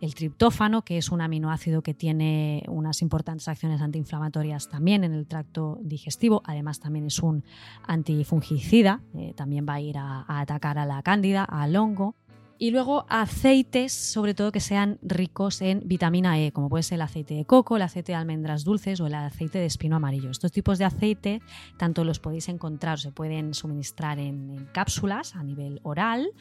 El 0.00 0.14
triptófano, 0.14 0.86
que 0.86 0.96
es 0.96 1.10
un 1.10 1.20
aminoácido 1.20 1.82
que 1.82 1.92
tiene 1.92 2.62
unas 2.66 3.02
importantes 3.02 3.46
acciones 3.46 3.82
antiinflamatorias 3.82 4.70
también 4.70 5.04
en 5.04 5.12
el 5.12 5.26
tracto 5.26 5.80
digestivo, 5.82 6.40
además 6.46 6.80
también 6.80 7.04
es 7.04 7.18
un 7.18 7.44
antifungicida, 7.86 9.02
eh, 9.14 9.34
también 9.36 9.66
va 9.68 9.74
a 9.74 9.80
ir 9.82 9.98
a 9.98 10.24
atacar 10.26 10.78
a 10.78 10.86
la 10.86 11.02
cándida, 11.02 11.44
al 11.44 11.76
hongo. 11.76 12.16
Y 12.62 12.72
luego 12.72 13.06
aceites, 13.08 13.90
sobre 13.94 14.34
todo 14.34 14.52
que 14.52 14.60
sean 14.60 14.98
ricos 15.00 15.62
en 15.62 15.80
vitamina 15.86 16.38
E, 16.38 16.52
como 16.52 16.68
puede 16.68 16.82
ser 16.82 16.96
el 16.96 17.00
aceite 17.00 17.32
de 17.32 17.46
coco, 17.46 17.76
el 17.76 17.82
aceite 17.82 18.12
de 18.12 18.16
almendras 18.16 18.64
dulces 18.64 19.00
o 19.00 19.06
el 19.06 19.14
aceite 19.14 19.58
de 19.58 19.64
espino 19.64 19.96
amarillo. 19.96 20.30
Estos 20.30 20.52
tipos 20.52 20.76
de 20.76 20.84
aceite 20.84 21.40
tanto 21.78 22.04
los 22.04 22.20
podéis 22.20 22.50
encontrar, 22.50 23.00
se 23.00 23.12
pueden 23.12 23.54
suministrar 23.54 24.18
en, 24.18 24.68
cápsulas 24.74 25.36
a 25.36 25.42
nivel 25.42 25.80
oral, 25.84 26.32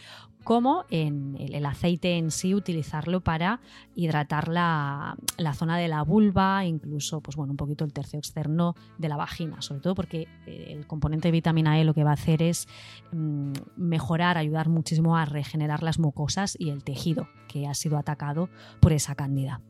como 0.49 0.85
en 0.89 1.35
el, 1.37 1.63
aceite 1.63 2.17
en 2.17 2.31
sí, 2.31 2.55
utilizarlo 2.55 3.21
para 3.21 3.61
hidratar 3.93 4.47
la, 4.47 5.15
zona 5.53 5.77
de 5.77 5.87
la 5.87 6.01
vulva, 6.01 6.65
incluso 6.65 7.21
pues 7.21 7.37
bueno, 7.37 7.51
un 7.51 7.57
poquito 7.57 7.85
el 7.85 7.93
tercio 7.93 8.17
externo 8.17 8.73
de 8.97 9.09
la 9.09 9.15
vagina, 9.15 9.61
sobre 9.61 9.81
todo 9.81 9.93
porque 9.93 10.27
eh, 10.47 10.73
el 10.75 10.87
componente 10.87 11.27
de 11.27 11.33
vitamina 11.33 11.79
E 11.79 11.83
lo 11.83 11.93
que 11.93 12.03
va 12.03 12.09
a 12.09 12.13
hacer 12.13 12.41
es 12.41 12.67
mm, 13.11 13.51
mejorar, 13.75 14.39
ayudar 14.39 14.69
muchísimo 14.69 15.15
a 15.17 15.25
regenerar 15.25 15.83
las 15.83 15.99
mucosas 15.99 16.57
y 16.59 16.71
el 16.71 16.83
tejido 16.83 17.29
que 17.47 17.67
ha 17.67 17.75
sido 17.75 17.99
atacado 17.99 18.49
por 18.79 18.91
esa 18.91 19.13
cándida. 19.13 19.61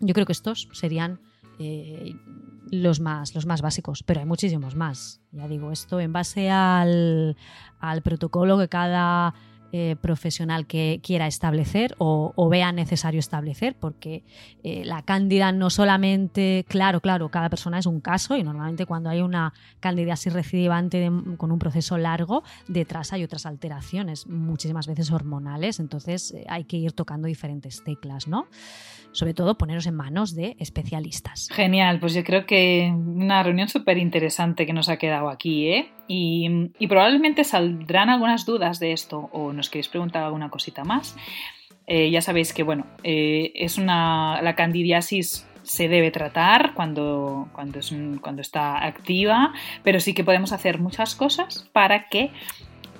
Yo 0.00 0.14
creo 0.14 0.26
que 0.26 0.32
estos 0.32 0.68
serían 0.70 1.18
eh, 1.58 2.14
los, 2.70 3.00
más, 3.00 3.34
los 3.34 3.46
más 3.46 3.62
básicos, 3.62 4.02
pero 4.02 4.20
hay 4.20 4.26
muchísimos 4.26 4.74
más. 4.74 5.20
Ya 5.32 5.48
digo, 5.48 5.70
esto 5.70 6.00
en 6.00 6.12
base 6.12 6.50
al, 6.50 7.36
protocolo 8.02 8.58
que 8.58 8.68
cada 8.68 9.34
eh, 9.76 9.96
profesional 10.00 10.68
que 10.68 11.00
quiera 11.02 11.26
establecer 11.26 11.96
o, 11.98 12.48
vea 12.48 12.70
necesario 12.70 13.18
establecer, 13.18 13.74
porque 13.74 14.22
eh, 14.62 14.84
la 14.84 15.02
cándida 15.02 15.50
no 15.50 15.68
solamente, 15.68 16.64
claro, 16.68 17.00
claro, 17.00 17.28
cada 17.28 17.48
persona 17.50 17.80
es 17.80 17.86
un 17.86 18.00
caso 18.00 18.36
y 18.36 18.44
normalmente 18.44 18.86
cuando 18.86 19.10
hay 19.10 19.20
una 19.20 19.52
candidiasis 19.80 20.32
recidivante 20.32 21.10
con 21.38 21.50
un 21.50 21.58
proceso 21.58 21.98
largo, 21.98 22.44
detrás 22.68 23.12
hay 23.12 23.24
otras 23.24 23.46
alteraciones, 23.46 24.28
muchísimas 24.28 24.86
veces 24.86 25.10
hormonales, 25.10 25.80
entonces 25.80 26.30
eh, 26.30 26.44
hay 26.48 26.66
que 26.66 26.76
ir 26.76 26.92
tocando 26.92 27.26
diferentes 27.26 27.82
teclas, 27.82 28.28
¿no? 28.28 28.46
Sobre 29.14 29.32
todo 29.32 29.56
poneros 29.56 29.86
en 29.86 29.94
manos 29.94 30.34
de 30.34 30.56
especialistas. 30.58 31.48
Genial, 31.52 32.00
pues 32.00 32.14
yo 32.14 32.24
creo 32.24 32.44
que 32.44 32.92
una 32.92 33.42
reunión 33.42 33.68
súper 33.68 33.96
interesante 33.96 34.66
que 34.66 34.72
nos 34.72 34.88
ha 34.88 34.98
quedado 34.98 35.30
aquí, 35.30 35.68
¿eh? 35.68 35.92
Y, 36.06 36.70
probablemente 36.86 37.44
saldrán 37.44 38.10
algunas 38.10 38.44
dudas 38.44 38.78
de 38.78 38.92
esto 38.92 39.30
o 39.32 39.52
nos 39.52 39.70
queréis 39.70 39.88
preguntar 39.88 40.22
alguna 40.22 40.50
cosita 40.50 40.84
más. 40.84 41.16
Eh, 41.86 42.10
ya 42.10 42.20
sabéis 42.20 42.52
que, 42.52 42.62
bueno, 42.62 42.86
eh, 43.02 43.52
es 43.54 43.78
una, 43.78 44.42
la 44.42 44.54
candidiasis 44.54 45.46
se 45.62 45.88
debe 45.88 46.10
tratar 46.10 46.74
cuando, 46.74 47.48
cuando, 47.52 47.78
es 47.78 47.94
cuando 48.20 48.42
está 48.42 48.84
activa, 48.84 49.52
pero 49.82 49.98
sí 50.00 50.12
que 50.12 50.24
podemos 50.24 50.52
hacer 50.52 50.78
muchas 50.78 51.14
cosas 51.14 51.68
para 51.72 52.08
que 52.08 52.30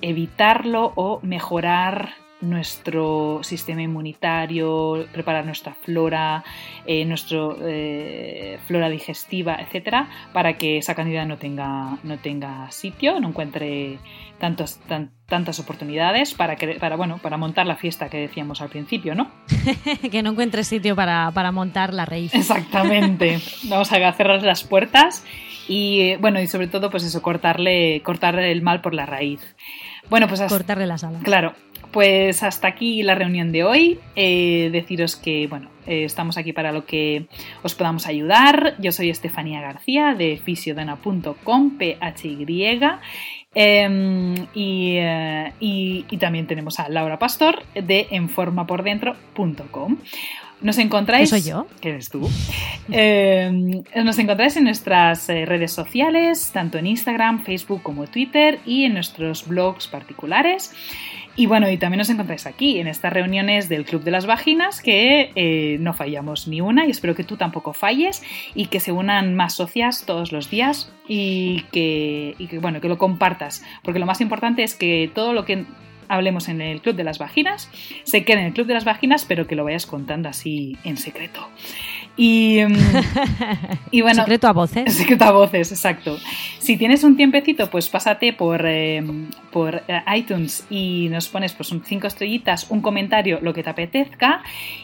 evitarlo 0.01 0.93
o 0.95 1.19
mejorar 1.21 2.24
nuestro 2.41 3.39
sistema 3.43 3.81
inmunitario, 3.81 5.07
preparar 5.11 5.45
nuestra 5.45 5.73
flora, 5.73 6.43
eh, 6.85 7.05
nuestra 7.05 7.39
eh, 7.61 8.59
flora 8.65 8.89
digestiva, 8.89 9.55
etcétera, 9.55 10.09
para 10.33 10.57
que 10.57 10.77
esa 10.77 10.95
candida 10.95 11.25
no 11.25 11.37
tenga, 11.37 11.97
no 12.03 12.17
tenga 12.17 12.69
sitio, 12.71 13.19
no 13.19 13.29
encuentre 13.29 13.99
tantos, 14.39 14.79
tantas 15.27 15.59
oportunidades 15.59 16.33
para, 16.33 16.55
que, 16.55 16.75
para, 16.75 16.95
bueno, 16.95 17.19
para 17.19 17.37
montar 17.37 17.65
la 17.65 17.77
fiesta 17.77 18.09
que 18.09 18.17
decíamos 18.17 18.61
al 18.61 18.69
principio, 18.69 19.15
¿no? 19.15 19.31
que 20.11 20.21
no 20.21 20.31
encuentre 20.31 20.63
sitio 20.63 20.95
para, 20.95 21.51
montar 21.51 21.93
la 21.93 22.05
raíz. 22.05 22.33
Exactamente. 22.33 23.39
Vamos 23.63 23.91
a 23.91 24.13
cerrar 24.13 24.43
las 24.43 24.63
puertas 24.63 25.23
y, 25.67 26.15
bueno, 26.17 26.41
y 26.41 26.47
sobre 26.47 26.67
todo, 26.67 26.91
pues 26.91 27.03
eso, 27.03 27.21
cortarle, 27.21 28.01
cortarle 28.03 28.51
el 28.51 28.61
mal 28.61 28.81
por 28.81 28.93
la 28.93 29.05
raíz. 29.05 29.41
Bueno, 30.09 30.27
pues 30.27 30.41
cortarle 30.41 30.85
las 30.85 31.03
alas. 31.03 31.23
Claro, 31.23 31.53
pues 31.95 32.43
hasta 32.43 32.67
aquí 32.67 33.03
la 33.03 33.15
reunión 33.15 33.53
de 33.53 33.63
hoy. 33.63 33.99
Eh, 34.17 34.67
deciros 34.73 35.15
que, 35.15 35.47
bueno, 35.47 35.69
eh, 35.87 36.03
estamos 36.03 36.37
aquí 36.37 36.51
para 36.51 36.73
lo 36.73 36.85
que 36.85 37.27
os 37.63 37.73
podamos 37.73 38.05
ayudar. 38.05 38.75
Yo 38.79 38.91
soy 38.91 39.09
Estefanía 39.09 39.61
García 39.61 40.13
de 40.13 40.37
fisiodana.com, 40.43 41.77
PHY. 41.77 42.81
Em, 43.53 44.35
eh, 44.53 45.53
y, 45.61 46.05
y, 46.11 46.17
también 46.17 46.47
tenemos 46.47 46.81
a 46.81 46.89
Laura 46.89 47.17
Pastor 47.17 47.63
de 47.73 48.07
enformapordentro.com. 48.11 49.97
Nos 50.59 50.77
encontráis. 50.77 51.31
¿Qué 51.31 51.39
soy 51.39 51.49
yo? 51.49 51.67
¿Qué 51.79 51.89
eres 51.91 52.09
tú? 52.09 52.29
Em, 52.91 53.83
nos 54.03 54.19
encontráis 54.19 54.57
en 54.57 54.65
nuestras 54.65 55.29
redes 55.29 55.71
sociales, 55.71 56.51
tanto 56.51 56.77
en 56.77 56.87
Instagram, 56.87 57.45
Facebook 57.45 57.81
como 57.81 58.05
Twitter 58.07 58.59
y 58.65 58.83
en 58.83 58.95
nuestros 58.95 59.47
blogs 59.47 59.87
particulares. 59.87 60.73
Y 61.37 61.47
bueno, 61.47 61.69
y 61.69 61.77
también 61.77 61.97
nos 61.97 62.09
encontráis 62.09 62.45
aquí, 62.45 62.79
en 62.79 62.87
estas 62.87 63.11
reuniones 63.11 63.67
del 63.67 63.83
Club 63.83 64.03
de 64.03 64.11
las 64.11 64.25
Vaginas, 64.25 64.81
que 64.81 65.31
eh, 65.35 65.77
no 65.81 65.93
fallamos 65.93 66.47
ni 66.47 66.61
una 66.61 66.85
y 66.85 66.91
espero 66.91 67.13
que 67.13 67.25
tú 67.25 67.35
tampoco 67.35 67.73
falles 67.73 68.23
y 68.53 68.67
que 68.67 68.79
se 68.79 68.93
unan 68.93 69.35
más 69.35 69.55
socias 69.55 70.05
todos 70.05 70.31
los 70.31 70.49
días 70.49 70.93
y 71.09 71.63
que, 71.73 72.35
y 72.37 72.47
que, 72.47 72.59
bueno, 72.59 72.79
que 72.79 72.87
lo 72.87 72.97
compartas, 72.97 73.63
porque 73.83 73.99
lo 73.99 74.05
más 74.05 74.21
importante 74.21 74.63
es 74.63 74.75
que 74.75 75.11
todo 75.13 75.33
lo 75.33 75.43
que 75.43 75.65
hablemos 76.07 76.49
en 76.49 76.61
el 76.61 76.81
Club 76.81 76.95
de 76.95 77.03
las 77.03 77.19
Vaginas 77.19 77.69
se 78.03 78.23
quede 78.23 78.39
en 78.39 78.45
el 78.47 78.53
Club 78.53 78.67
de 78.67 78.73
las 78.73 78.85
Vaginas, 78.85 79.25
pero 79.25 79.47
que 79.47 79.55
lo 79.55 79.63
vayas 79.63 79.85
contando 79.85 80.29
así 80.29 80.77
en 80.83 80.97
secreto. 80.97 81.47
Y, 82.17 82.59
em, 82.59 82.73
y, 83.91 84.01
bueno. 84.01 84.21
Secreto 84.21 84.47
a 84.47 84.53
voces. 84.53 84.93
Secreto 84.97 85.25
a 85.25 85.31
voces, 85.31 85.71
exacto. 85.71 86.17
Si 86.59 86.77
tienes 86.77 87.03
un 87.03 87.17
tiempecito, 87.17 87.69
pues 87.69 87.89
pásate 87.89 88.31
por, 88.31 88.65
em, 88.65 89.29
por 89.51 89.83
eh, 89.87 90.01
iTunes 90.15 90.65
y 90.69 91.09
nos 91.09 91.27
pones 91.27 91.53
pues 91.53 91.73
cinco 91.83 92.07
estrellitas, 92.07 92.67
un 92.69 92.81
comentario, 92.81 93.39
lo 93.41 93.53
que 93.53 93.63
te 93.63 93.69
apetezca. 93.69 94.43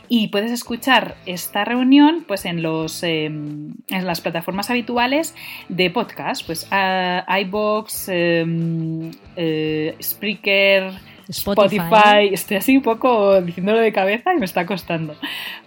Y 0.09 0.28
puedes 0.28 0.51
escuchar 0.51 1.15
esta 1.26 1.63
reunión 1.63 2.26
pues 2.28 2.45
en 2.45 2.61
los 2.61 3.01
em, 3.03 3.76
en 3.88 4.05
las 4.05 4.19
plataformas 4.19 4.69
habituales 4.69 5.34
de 5.69 5.89
podcast, 5.89 6.45
pues 6.45 6.67
uh, 6.69 7.34
iBox, 7.34 8.09
eh, 8.09 9.95
Spreaker 10.01 11.11
Spotify. 11.32 12.29
Estoy 12.32 12.57
así 12.57 12.77
un 12.77 12.84
poco 12.84 13.41
diciéndolo 13.41 13.79
de 13.79 13.91
cabeza 13.91 14.34
y 14.34 14.38
me 14.38 14.45
está 14.45 14.65
costando. 14.65 15.15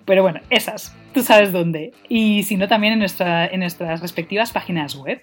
Pero 0.05 0.23
bueno, 0.23 0.41
esas, 0.51 0.95
tú 1.13 1.23
sabes 1.23 1.53
dónde. 1.53 1.93
Y 2.09 2.45
si 2.45 2.57
no, 2.57 2.69
también 2.69 2.95
en, 2.95 2.99
nuestra, 3.01 3.47
en 3.47 3.61
nuestras 3.61 4.01
respectivas 4.01 4.53
páginas 4.53 4.95
web. 4.95 5.23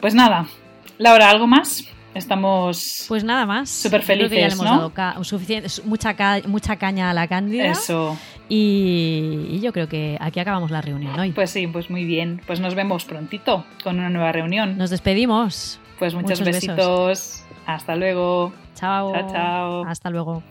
Pues 0.00 0.14
nada, 0.14 0.46
Laura, 0.98 1.30
¿algo 1.30 1.46
más? 1.46 1.84
Estamos. 2.14 3.06
Pues 3.08 3.24
nada 3.24 3.44
más. 3.44 3.68
Súper 3.70 4.02
felices. 4.02 4.38
ya 4.38 4.46
le 4.48 4.52
hemos 4.54 4.64
dado 4.94 5.24
suficiente, 5.24 5.68
mucha, 5.84 6.14
mucha 6.46 6.76
caña 6.76 7.10
a 7.10 7.14
la 7.14 7.26
cándida. 7.26 7.66
Eso. 7.66 8.16
Y, 8.48 9.58
yo 9.60 9.72
creo 9.72 9.88
que 9.88 10.16
aquí 10.20 10.38
acabamos 10.38 10.70
la 10.70 10.80
reunión 10.80 11.18
hoy. 11.18 11.32
Pues 11.32 11.50
sí, 11.50 11.66
pues 11.66 11.90
muy 11.90 12.04
bien. 12.04 12.40
Pues 12.46 12.60
nos 12.60 12.74
vemos 12.74 13.04
prontito 13.04 13.64
con 13.82 13.98
una 13.98 14.10
nueva 14.10 14.32
reunión. 14.32 14.78
Nos 14.78 14.90
despedimos. 14.90 15.80
Pues 15.98 16.14
muchos, 16.14 16.40
besitos. 16.40 17.43
Hasta 17.66 17.96
luego. 17.96 18.52
Chao. 18.74 19.12
Chao, 19.12 19.32
chao. 19.32 19.84
Hasta 19.86 20.10
luego. 20.10 20.42